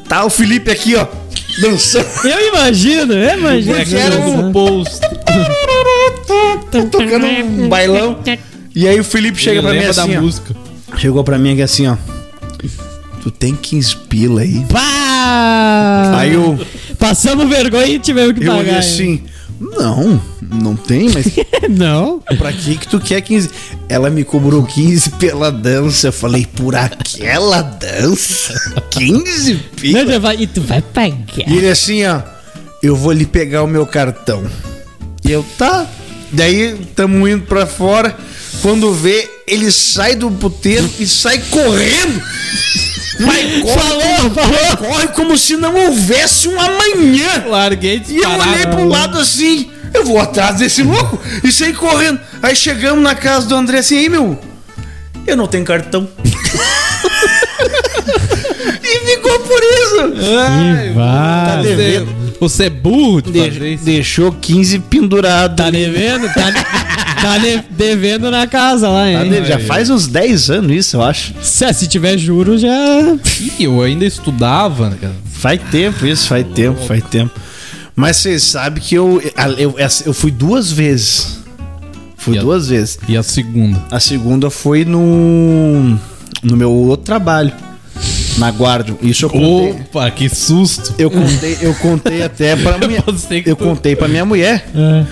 tá 0.08 0.24
o 0.26 0.30
Felipe 0.30 0.70
aqui, 0.70 0.96
ó, 0.96 1.08
dançando. 1.60 2.06
Eu 2.24 2.50
imagino, 2.50 3.14
eu 3.14 3.38
imagino. 3.40 3.76
Porque 3.76 3.96
era 3.96 4.16
um 4.20 4.52
post. 4.52 5.00
tocando 6.92 7.26
um 7.26 7.68
bailão. 7.68 8.20
E 8.76 8.88
aí 8.88 8.99
o 8.99 9.03
Felipe 9.03 9.39
chega 9.39 9.61
pra 9.61 9.72
mim 9.72 9.78
lembra 9.80 9.91
assim, 9.91 10.11
da 10.13 10.20
ó. 10.20 10.22
música. 10.22 10.55
Chegou 10.97 11.24
pra 11.24 11.38
mim 11.38 11.53
aqui 11.53 11.61
assim, 11.61 11.88
ó. 11.88 11.95
Tu 13.22 13.30
tem 13.32 13.53
15 13.55 13.95
pila 14.07 14.41
aí? 14.41 14.65
Pá! 14.70 16.13
Aí 16.17 16.34
eu, 16.34 16.57
Passamos 16.97 17.47
vergonha 17.49 17.86
e 17.88 17.99
tivemos 17.99 18.34
que 18.38 18.45
eu 18.45 18.53
olhei 18.53 18.65
pagar. 18.67 18.80
assim, 18.80 19.24
não, 19.59 20.22
não 20.41 20.76
tem, 20.76 21.09
mas 21.09 21.26
Não. 21.70 22.20
pra 22.38 22.51
que 22.53 22.78
que 22.78 22.88
tu 22.88 22.99
quer 22.99 23.22
15? 23.22 23.49
Ela 23.89 24.09
me 24.09 24.24
cobrou 24.24 24.63
15 24.63 25.11
pela 25.11 25.51
dança. 25.51 26.07
Eu 26.07 26.13
falei, 26.13 26.45
por 26.45 26.76
aquela 26.76 27.61
dança? 27.61 28.53
15 28.91 29.53
Não, 29.53 29.59
pila? 29.76 30.05
já 30.05 30.20
vai- 30.20 30.38
E 30.39 30.47
tu 30.47 30.61
vai 30.61 30.82
pagar. 30.82 31.17
E 31.47 31.57
ele 31.57 31.70
assim, 31.70 32.05
ó, 32.05 32.22
eu 32.82 32.95
vou 32.95 33.11
lhe 33.11 33.26
pegar 33.26 33.63
o 33.63 33.67
meu 33.67 33.86
cartão. 33.86 34.43
E 35.26 35.32
eu, 35.32 35.45
tá. 35.57 35.86
Daí 36.32 36.76
tamo 36.96 37.28
indo 37.28 37.46
pra 37.46 37.66
fora. 37.66 38.16
Quando 38.62 38.94
vê, 38.94 39.30
ele 39.48 39.72
sai 39.72 40.16
do 40.16 40.30
puteiro 40.32 40.90
e 41.00 41.08
sai 41.08 41.40
correndo. 41.50 42.22
Mas 43.22 43.62
corre, 43.62 43.80
Falou, 43.80 44.32
falou. 44.32 44.78
corre 44.78 45.08
como 45.10 45.38
se 45.38 45.56
não 45.58 45.76
houvesse 45.76 46.48
um 46.48 46.60
amanhã. 46.60 47.46
Larguei 47.48 48.02
E 48.08 48.18
eu 48.18 48.30
olhei 48.30 48.66
pro 48.68 48.88
lado 48.88 49.20
assim, 49.20 49.70
eu 49.94 50.06
vou 50.06 50.20
atrás 50.20 50.58
desse 50.58 50.84
louco 50.84 51.20
e 51.44 51.52
saí 51.52 51.74
correndo. 51.74 52.20
Aí 52.42 52.56
chegamos 52.56 53.04
na 53.04 53.16
casa 53.16 53.46
do 53.48 53.56
André 53.56 53.80
assim, 53.80 53.98
aí 53.98 54.10
meu, 54.10 54.40
eu 55.28 55.36
não 55.36 55.48
tenho 55.48 55.66
cartão. 55.66 56.08
e 58.84 59.00
ficou 59.06 59.40
por 59.40 59.62
isso. 59.64 60.14
Ih, 60.16 60.94
Tá 60.96 61.62
devendo. 61.62 62.18
Você 62.40 62.66
é 62.66 62.70
burro 62.70 63.22
de 63.22 63.38
fazer 63.38 63.74
isso. 63.74 63.84
deixou 63.84 64.32
15 64.32 64.80
pendurado. 64.80 65.56
Tá 65.58 65.70
devendo? 65.70 66.26
Tá, 66.34 66.52
tá 67.22 67.38
de- 67.38 67.64
devendo 67.72 68.32
na 68.32 68.48
casa 68.48 68.88
lá, 68.88 69.04
Tá 69.12 69.26
hein? 69.26 69.46
já 69.46 69.60
faz 69.60 69.90
uns 69.90 70.08
10 70.08 70.50
anos 70.50 70.72
isso, 70.72 70.98
eu 70.98 71.02
acho. 71.04 71.34
Se, 71.42 71.72
se 71.74 71.88
tiver 71.88 72.18
juros, 72.18 72.62
já. 72.62 72.70
Ih, 73.60 73.64
eu 73.66 73.82
ainda 73.82 74.06
estudava, 74.06 74.90
né, 74.90 74.98
cara. 75.02 75.14
Faz 75.34 75.60
tempo 75.70 76.06
isso, 76.06 76.28
faz 76.28 76.46
tempo, 76.56 76.80
faz 76.86 77.04
tempo. 77.06 77.32
Mas 77.96 78.18
vocês 78.18 78.44
sabem 78.44 78.82
que 78.82 78.96
eu, 78.96 79.22
eu, 79.58 79.76
eu 80.06 80.14
fui 80.14 80.32
duas 80.32 80.72
vezes. 80.72 81.40
Fui 82.16 82.36
E 82.36 82.40
a- 82.40 82.42
duas 82.42 82.70
vezes. 82.70 82.98
E 83.08 83.18
a 83.18 83.24
segunda? 83.24 83.82
A 83.92 84.00
segunda 84.00 84.50
foi 84.50 84.86
no. 84.86 85.98
no 86.42 86.56
meu 86.58 86.72
outro 86.72 87.06
trabalho. 87.06 87.52
Na 88.40 88.52
guarda. 88.52 88.96
Isso 89.02 89.26
eu 89.26 89.30
contei. 89.30 89.72
Opa, 89.72 90.10
que 90.12 90.30
susto. 90.30 90.94
Eu 90.98 91.12
contei, 91.12 91.58
eu 91.62 91.74
contei 91.76 92.24
até 92.24 92.56
pra 92.56 92.78
minha. 92.88 93.02
que 93.02 93.44
Eu 93.50 93.56
tu- 93.56 93.64
contei 93.66 93.96
pra 93.96 94.08
minha 94.08 94.26
mulher. 94.26 94.68
É, 94.74 95.06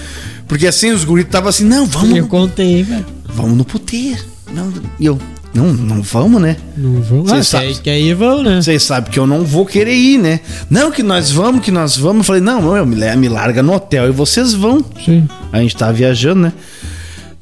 Porque 0.48 0.66
assim, 0.68 0.92
os 0.92 1.04
guris 1.04 1.26
estavam 1.26 1.50
assim, 1.50 1.66
não, 1.66 1.86
vamos, 1.86 2.16
eu 2.16 2.24
no- 2.24 2.30
contei, 2.30 2.84
velho. 2.84 3.06
vamos 3.34 3.58
no 3.58 3.66
puteiro. 3.66 4.24
Não, 4.54 4.72
e 4.98 5.06
eu, 5.06 5.20
não, 5.54 5.74
não 5.74 6.02
vamos, 6.02 6.42
né? 6.42 6.56
Não. 6.78 7.00
Ah, 7.00 7.02
Vocês 7.04 7.28
quer, 7.30 7.44
sabem. 7.44 7.76
quer 7.84 8.00
ir, 8.00 8.14
vão, 8.16 8.42
né? 8.44 8.62
Vocês 8.62 8.82
sabem 8.84 9.12
que 9.12 9.20
eu 9.20 9.28
não 9.28 9.44
vou 9.44 9.66
querer 9.66 9.94
ir, 9.94 10.18
né? 10.18 10.40
Não, 10.70 10.90
que 10.90 11.04
nós 11.04 11.30
vamos, 11.32 11.62
que 11.66 11.70
nós 11.72 11.98
vamos. 11.98 12.20
Eu 12.20 12.24
falei, 12.24 12.42
não, 12.42 12.62
meu, 12.62 12.86
me, 12.86 13.28
larga 13.28 13.62
no 13.62 13.74
hotel 13.74 14.08
e 14.08 14.12
vocês 14.12 14.54
vão. 14.54 14.84
Sim. 15.04 15.28
A 15.52 15.60
gente 15.60 15.76
tava 15.76 15.92
viajando, 15.92 16.42
né? 16.44 16.54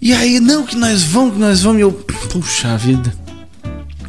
E 0.01 0.13
aí, 0.13 0.39
não, 0.39 0.63
que 0.63 0.75
nós 0.75 1.03
vamos, 1.03 1.33
que 1.35 1.39
nós 1.39 1.61
vamos. 1.61 1.77
E 1.79 1.81
eu, 1.81 1.91
puxa 1.91 2.75
vida. 2.77 3.13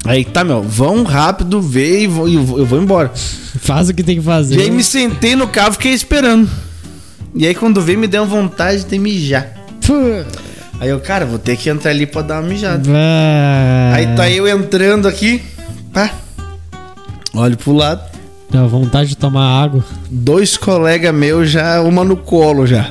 Aí, 0.07 0.25
tá, 0.25 0.45
meu, 0.45 0.63
vão 0.63 1.03
rápido, 1.03 1.61
vê 1.61 2.03
e 2.03 2.07
vou, 2.07 2.29
eu 2.29 2.43
vou, 2.43 2.59
eu 2.59 2.67
vou 2.67 2.81
embora. 2.81 3.11
Faz 3.15 3.89
o 3.89 3.95
que 3.95 4.03
tem 4.03 4.17
que 4.17 4.23
fazer. 4.23 4.57
E 4.57 4.63
aí 4.63 4.71
me 4.71 4.85
sentei 4.85 5.35
no 5.35 5.49
carro 5.49 5.73
fiquei 5.73 5.93
esperando. 5.93 6.49
E 7.35 7.47
aí 7.47 7.55
quando 7.55 7.83
veio 7.83 7.99
me 7.99 8.07
deu 8.07 8.25
vontade 8.25 8.85
de 8.85 8.99
mijar. 8.99 9.53
Aí 10.79 10.89
eu, 10.89 11.01
cara, 11.01 11.25
vou 11.25 11.39
ter 11.39 11.57
que 11.57 11.69
entrar 11.69 11.91
ali 11.91 12.07
pra 12.07 12.23
dar 12.23 12.41
uma 12.41 12.49
mijada. 12.49 12.89
Aí 13.95 14.07
tá 14.15 14.29
eu 14.31 14.47
entrando 14.49 15.09
aqui, 15.09 15.43
pá. 15.93 16.11
Olho 17.35 17.57
pro 17.57 17.73
lado. 17.73 18.03
Dá 18.51 18.65
vontade 18.67 19.11
de 19.11 19.17
tomar 19.17 19.63
água. 19.63 19.85
Dois 20.11 20.57
colegas 20.57 21.15
meus 21.15 21.51
já, 21.51 21.81
uma 21.83 22.05
no 22.05 22.17
colo 22.17 22.67
já. 22.67 22.91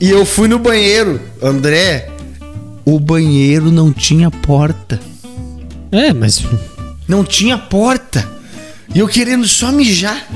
E 0.00 0.10
eu 0.10 0.26
fui 0.26 0.48
no 0.48 0.58
banheiro. 0.58 1.20
André, 1.42 2.10
o 2.84 3.00
banheiro 3.00 3.70
não 3.70 3.92
tinha 3.92 4.30
porta. 4.30 5.00
É, 5.94 6.12
mas. 6.12 6.42
Não 7.06 7.22
tinha 7.24 7.56
porta. 7.58 8.26
E 8.94 8.98
eu 8.98 9.08
querendo 9.08 9.46
só 9.46 9.70
mijar. 9.72 10.26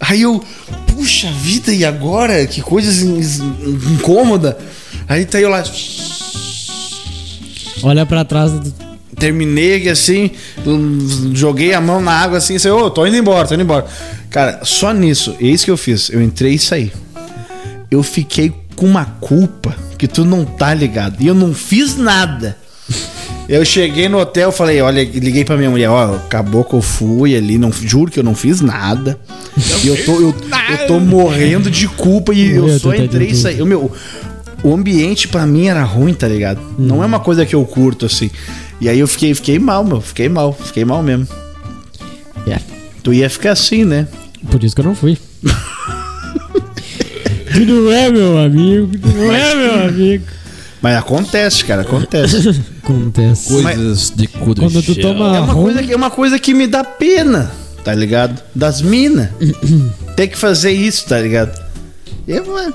Aí 0.00 0.22
eu, 0.22 0.42
puxa 0.88 1.30
vida, 1.30 1.72
e 1.72 1.84
agora? 1.84 2.46
Que 2.46 2.60
coisa 2.60 3.04
in- 3.04 3.20
in- 3.20 3.94
incômoda. 3.94 4.58
Aí 5.08 5.24
tá 5.24 5.40
eu 5.40 5.48
lá, 5.48 5.62
Olha 7.82 8.06
pra 8.06 8.24
trás. 8.24 8.52
terminei 9.18 9.76
aqui 9.76 9.88
assim, 9.88 10.30
joguei 11.32 11.72
a 11.74 11.80
mão 11.80 12.00
na 12.00 12.12
água 12.12 12.38
assim, 12.38 12.56
assim, 12.56 12.68
ô, 12.70 12.90
tô 12.90 13.06
indo 13.06 13.16
embora, 13.16 13.46
tô 13.46 13.54
indo 13.54 13.62
embora. 13.62 13.86
Cara, 14.30 14.60
só 14.64 14.92
nisso, 14.92 15.36
é 15.40 15.44
isso 15.46 15.64
que 15.64 15.70
eu 15.70 15.76
fiz. 15.76 16.08
Eu 16.10 16.22
entrei 16.22 16.54
e 16.54 16.58
saí. 16.58 16.92
Eu 17.90 18.02
fiquei 18.02 18.52
com 18.74 18.86
uma 18.86 19.04
culpa 19.04 19.76
que 19.98 20.08
tu 20.08 20.24
não 20.24 20.44
tá 20.44 20.72
ligado. 20.74 21.16
E 21.20 21.26
eu 21.26 21.34
não 21.34 21.52
fiz 21.54 21.96
nada. 21.96 22.56
Eu 23.52 23.66
cheguei 23.66 24.08
no 24.08 24.18
hotel, 24.18 24.50
falei, 24.50 24.80
olha, 24.80 25.04
liguei 25.04 25.44
pra 25.44 25.58
minha 25.58 25.68
mulher, 25.68 25.90
ó, 25.90 26.14
acabou 26.14 26.64
que 26.64 26.72
eu 26.72 26.80
fui 26.80 27.36
ali, 27.36 27.58
não, 27.58 27.70
juro 27.70 28.10
que 28.10 28.18
eu 28.18 28.24
não 28.24 28.34
fiz 28.34 28.62
nada. 28.62 29.20
e 29.84 29.88
eu 29.88 30.04
tô, 30.06 30.12
eu, 30.12 30.34
eu 30.70 30.86
tô 30.86 30.98
morrendo 30.98 31.70
de 31.70 31.86
culpa 31.86 32.32
e 32.32 32.50
eu 32.50 32.64
Meu, 32.64 32.78
só 32.78 32.94
entrei 32.94 33.28
e 33.28 33.34
saí. 33.36 33.60
O 33.60 33.66
meu, 33.66 33.92
o 34.62 34.74
ambiente 34.74 35.28
pra 35.28 35.44
mim 35.44 35.66
era 35.66 35.84
ruim, 35.84 36.14
tá 36.14 36.26
ligado? 36.26 36.62
Não 36.78 37.02
é 37.02 37.06
uma 37.06 37.20
coisa 37.20 37.44
que 37.44 37.54
eu 37.54 37.62
curto, 37.66 38.06
assim. 38.06 38.30
E 38.80 38.88
aí 38.88 38.98
eu 38.98 39.06
fiquei, 39.06 39.34
fiquei 39.34 39.58
mal, 39.58 39.84
meu, 39.84 40.00
fiquei 40.00 40.30
mal, 40.30 40.54
fiquei 40.54 40.86
mal 40.86 41.02
mesmo. 41.02 41.28
É, 42.46 42.58
Tu 43.02 43.12
ia 43.12 43.28
ficar 43.28 43.52
assim, 43.52 43.84
né? 43.84 44.08
por 44.50 44.64
isso 44.64 44.74
que 44.74 44.80
eu 44.80 44.86
não 44.86 44.94
fui. 44.94 45.18
tu 47.52 47.60
não 47.66 47.92
é 47.92 48.10
meu 48.10 48.38
amigo, 48.38 48.96
tu 48.96 49.08
não 49.08 49.30
é 49.30 49.54
meu 49.54 49.84
amigo. 49.88 50.24
Mas 50.82 50.96
acontece, 50.96 51.64
cara, 51.64 51.82
acontece. 51.82 52.60
Acontece. 52.82 53.48
Coisas 53.48 54.10
de 54.10 54.26
cu 54.26 54.52
do 54.54 54.62
Quando 54.62 54.82
tu 54.82 54.96
toma 54.96 55.36
É 55.36 55.40
uma, 55.40 55.52
rum, 55.52 55.62
coisa 55.62 55.82
que, 55.84 55.92
é 55.92 55.96
uma 55.96 56.10
coisa 56.10 56.38
que 56.40 56.52
me 56.52 56.66
dá 56.66 56.82
pena, 56.82 57.48
tá 57.84 57.94
ligado? 57.94 58.42
Das 58.52 58.82
minas. 58.82 59.28
Tem 60.16 60.26
que 60.28 60.36
fazer 60.36 60.72
isso, 60.72 61.06
tá 61.06 61.20
ligado? 61.20 61.56
Eu, 62.26 62.58
é. 62.58 62.72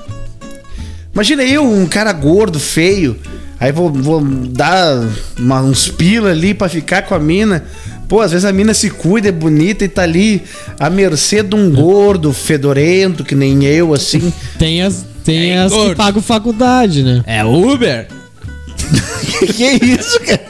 Imagina 1.12 1.42
eu, 1.44 1.62
um 1.62 1.84
cara 1.86 2.10
gordo, 2.12 2.58
feio, 2.58 3.18
aí 3.60 3.70
vou, 3.70 3.92
vou 3.92 4.22
dar 4.22 5.06
uma- 5.38 5.60
uns 5.60 5.88
pila 5.88 6.30
ali 6.30 6.54
pra 6.54 6.68
ficar 6.70 7.02
com 7.02 7.14
a 7.14 7.18
mina. 7.18 7.64
Pô, 8.08 8.22
às 8.22 8.30
vezes 8.30 8.46
a 8.46 8.52
mina 8.52 8.72
se 8.72 8.88
cuida, 8.88 9.28
é 9.28 9.32
bonita 9.32 9.84
e 9.84 9.88
tá 9.88 10.02
ali 10.02 10.42
à 10.80 10.88
mercê 10.88 11.42
de 11.42 11.54
um 11.54 11.70
gordo, 11.70 12.32
fedorento, 12.32 13.22
que 13.22 13.34
nem 13.34 13.64
eu, 13.64 13.92
assim. 13.92 14.32
tem 14.58 14.80
as, 14.80 15.04
tem 15.32 15.50
É 15.52 15.58
as 15.58 15.72
que 15.72 15.94
pagam 15.94 16.22
faculdade, 16.22 17.02
né? 17.02 17.22
É 17.26 17.44
Uber? 17.44 18.08
que, 19.38 19.46
que 19.52 19.64
é 19.64 19.74
isso, 19.74 20.18
cara? 20.20 20.40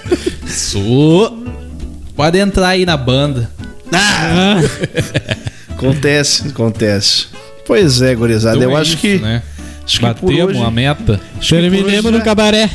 Su. 0.46 1.44
Pode 2.14 2.38
entrar 2.38 2.68
aí 2.68 2.84
na 2.86 2.96
banda. 2.96 3.50
Ah, 3.92 4.58
Ah, 4.58 4.60
acontece, 5.74 6.48
acontece. 6.48 7.26
Pois 7.66 8.00
é, 8.02 8.14
gurizada, 8.14 8.56
Então 8.56 8.70
eu 8.70 8.76
é 8.76 8.80
acho 8.80 8.90
isso, 8.92 8.98
que. 9.00 9.18
Né? 9.18 9.42
Acho 9.84 10.00
que 10.00 10.06
por 10.14 10.30
Batemos 10.30 10.56
hoje- 10.56 10.62
a 10.64 10.70
meta. 10.70 11.20
terminemos 11.48 12.10
no 12.12 12.18
já- 12.18 12.24
cabaré. 12.24 12.70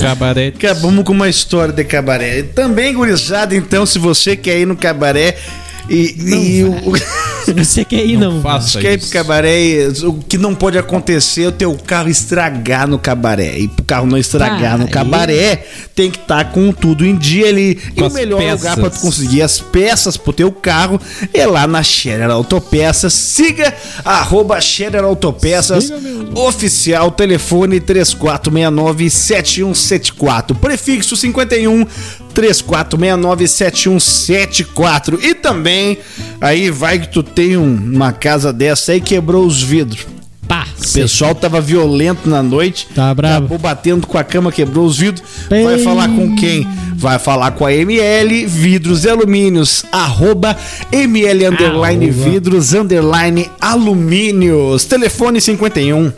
Cabaré. 0.00 0.48
Acabamos 0.48 1.04
com 1.04 1.12
uma 1.12 1.28
história 1.28 1.74
de 1.74 1.84
cabaré. 1.84 2.42
Também, 2.42 2.94
gurizada, 2.94 3.54
então, 3.54 3.84
se 3.84 3.98
você 3.98 4.34
quer 4.36 4.60
ir 4.60 4.66
no 4.66 4.76
cabaré 4.76 5.36
e, 5.88 6.58
e 6.58 6.64
o, 6.64 6.74
você 7.54 7.84
quer 7.84 8.04
ir, 8.04 8.16
não. 8.18 8.40
faça 8.42 8.80
quer 8.80 8.92
ir 8.92 8.98
pro 8.98 9.04
isso. 9.06 9.12
cabaré, 9.12 9.88
o 10.04 10.14
que 10.14 10.36
não 10.38 10.54
pode 10.54 10.78
acontecer 10.78 11.42
é 11.44 11.48
o 11.48 11.52
teu 11.52 11.74
carro 11.86 12.08
estragar 12.08 12.86
no 12.86 12.98
cabaré. 12.98 13.58
E 13.58 13.66
pro 13.68 13.84
carro 13.84 14.06
não 14.06 14.18
estragar 14.18 14.74
Ah, 14.74 14.78
no 14.78 14.88
cabaré, 14.88 15.64
tem 15.94 16.10
que 16.10 16.18
estar 16.18 16.52
com 16.52 16.70
tudo 16.72 17.04
em 17.06 17.16
dia 17.16 17.48
ali. 17.48 17.78
E 17.92 17.96
Com 17.96 18.02
o 18.02 18.06
as 18.06 18.12
melhor 18.12 18.38
peças. 18.40 18.60
lugar 18.60 18.76
pra 18.76 18.90
tu 18.90 19.00
conseguir 19.00 19.42
as 19.42 19.58
peças 19.60 20.16
pro 20.16 20.32
teu 20.32 20.50
carro 20.52 21.00
é 21.34 21.46
lá 21.46 21.66
na 21.66 21.82
Scherer 21.82 22.30
Autopeças. 22.30 23.12
Siga 23.12 23.72
arroba 24.04 24.60
Scherer 24.60 25.02
Autopeças 25.04 25.92
oficial, 26.34 27.10
telefone 27.10 27.80
3469-7174, 27.80 30.54
prefixo 30.56 31.16
51 31.16 31.86
3469-7174. 32.34 35.18
E 35.22 35.34
também, 35.34 35.98
aí 36.40 36.70
vai 36.70 36.98
que 36.98 37.08
tu 37.08 37.22
tem 37.22 37.56
um- 37.56 37.74
uma 37.94 38.12
casa 38.12 38.52
dessa 38.52 38.92
aí 38.92 38.98
e 38.98 39.00
quebrou 39.00 39.46
os 39.46 39.62
vidros. 39.62 40.06
Pá, 40.48 40.66
O 40.84 40.92
pessoal 40.92 41.32
tava 41.32 41.60
violento 41.60 42.28
na 42.28 42.42
noite. 42.42 42.88
Tá 42.92 43.14
bravo. 43.14 43.36
Acabou 43.44 43.56
batendo 43.58 44.04
com 44.04 44.18
a 44.18 44.24
cama, 44.24 44.50
quebrou 44.50 44.84
os 44.84 44.98
vidros. 44.98 45.22
Bem- 45.48 45.64
Vai 45.64 45.78
falar 45.78 46.08
com 46.08 46.34
quem? 46.34 46.66
Vai 46.96 47.20
falar 47.20 47.52
com 47.52 47.64
a 47.64 47.72
ML 47.72 48.46
Vidros 48.46 49.04
e 49.04 49.08
Alumínios. 49.08 49.84
Arroba 49.92 50.56
ML 50.90 51.46
underline 51.46 52.10
vidros 52.10 52.74
underline 52.74 53.48
alumínios. 53.60 54.84
Telefone 54.86 55.40
51 55.40 56.12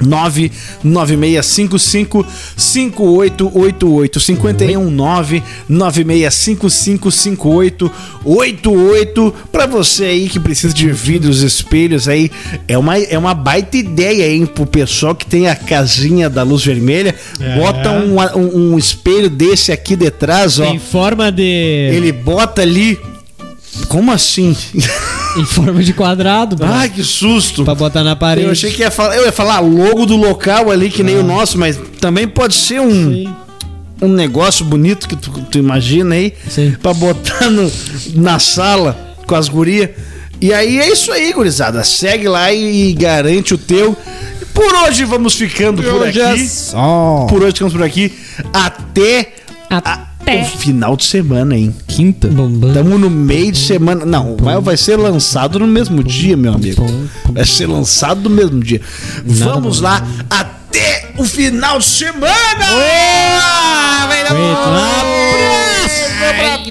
99655 0.00 2.24
5888 2.56 4.20
51 4.20 4.90
99655 4.90 7.10
5888 7.10 9.34
para 9.52 9.66
você 9.66 10.04
aí 10.04 10.28
que 10.28 10.38
precisa 10.40 10.72
de 10.74 10.90
vidros, 10.90 11.42
espelhos 11.42 12.08
aí, 12.08 12.30
é 12.66 12.76
uma, 12.78 12.98
é 12.98 13.16
uma 13.18 13.34
baita 13.34 13.76
ideia, 13.76 14.28
hein, 14.32 14.46
pro 14.46 14.66
pessoal 14.66 15.14
que 15.14 15.26
tem 15.26 15.48
a 15.48 15.54
casinha 15.56 16.28
da 16.30 16.42
luz 16.42 16.64
vermelha, 16.64 17.14
É. 17.40 17.56
bota 17.56 17.90
um, 17.90 18.16
um, 18.38 18.72
um 18.74 18.78
espelho 18.78 19.28
desse 19.30 19.72
aqui 19.72 19.96
detrás, 19.96 20.58
ó, 20.60 20.64
Em 20.64 20.78
forma 20.78 21.30
de. 21.32 21.42
ele 21.42 22.12
bota 22.12 22.62
ali, 22.62 22.98
como 23.88 24.12
assim? 24.12 24.54
Em 25.36 25.44
forma 25.44 25.82
de 25.82 25.92
quadrado, 25.92 26.56
bro. 26.56 26.66
Ai, 26.68 26.88
que 26.88 27.04
susto! 27.04 27.64
Pra 27.64 27.74
botar 27.74 28.02
na 28.02 28.16
parede. 28.16 28.46
Eu 28.46 28.52
achei 28.52 28.70
que 28.72 28.82
ia 28.82 28.90
falar, 28.90 29.16
eu 29.16 29.24
ia 29.24 29.32
falar 29.32 29.60
logo 29.60 30.04
do 30.06 30.16
local 30.16 30.70
ali, 30.70 30.90
que 30.90 31.02
nem 31.02 31.16
o 31.16 31.22
nosso, 31.22 31.56
mas 31.58 31.78
também 32.00 32.26
pode 32.26 32.54
ser 32.54 32.80
um, 32.80 32.90
Sim. 33.12 33.34
um 34.02 34.08
negócio 34.08 34.64
bonito 34.64 35.08
que 35.08 35.14
tu, 35.16 35.30
tu 35.50 35.58
imagina 35.58 36.14
aí, 36.16 36.32
Sim. 36.48 36.74
pra 36.82 36.92
botar 36.92 37.48
no, 37.48 37.70
na 38.16 38.38
sala 38.38 39.14
com 39.26 39.34
as 39.34 39.48
gurias. 39.48 39.90
E 40.40 40.52
aí 40.54 40.78
é 40.78 40.90
isso 40.90 41.12
aí, 41.12 41.32
gurizada. 41.32 41.84
Segue 41.84 42.26
lá 42.26 42.52
e, 42.52 42.92
garante 42.94 43.52
o 43.54 43.58
teu. 43.58 43.96
Por 44.54 44.72
hoje 44.74 45.04
vamos 45.04 45.34
ficando 45.34 45.82
por 45.82 46.06
é 46.06 46.10
aqui. 46.32 46.48
só. 46.48 47.26
Por 47.28 47.42
hoje 47.42 47.52
ficamos 47.52 47.74
por 47.74 47.82
aqui. 47.82 48.12
Até, 48.52 49.32
Até. 49.68 49.90
a- 49.90 50.09
o 50.38 50.44
final 50.44 50.96
de 50.96 51.04
semana, 51.04 51.56
hein? 51.56 51.74
Quinta. 51.86 52.28
Bombando. 52.28 52.68
Estamos 52.68 53.00
no 53.00 53.10
meio 53.10 53.52
de 53.52 53.58
semana. 53.58 54.04
Não, 54.04 54.36
mas 54.40 54.62
vai 54.62 54.76
ser 54.76 54.96
lançado 54.96 55.58
no 55.58 55.66
mesmo 55.66 56.02
dia, 56.02 56.36
meu 56.36 56.54
amigo. 56.54 56.86
Vai 57.32 57.44
ser 57.44 57.66
lançado 57.66 58.28
no 58.28 58.30
mesmo 58.30 58.60
dia. 58.60 58.80
Vamos 59.24 59.80
lá 59.80 60.06
até 60.28 61.12
o 61.16 61.24
final 61.24 61.78
de 61.78 61.84
semana! 61.84 62.34
Feito. 64.28 64.60
Abraço! 66.28 66.70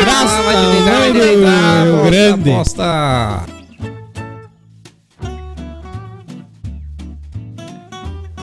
Abraço, 0.00 0.36
tamanho 0.84 1.14
do 1.14 1.20
Rio 1.22 2.04
Grande. 2.04 3.57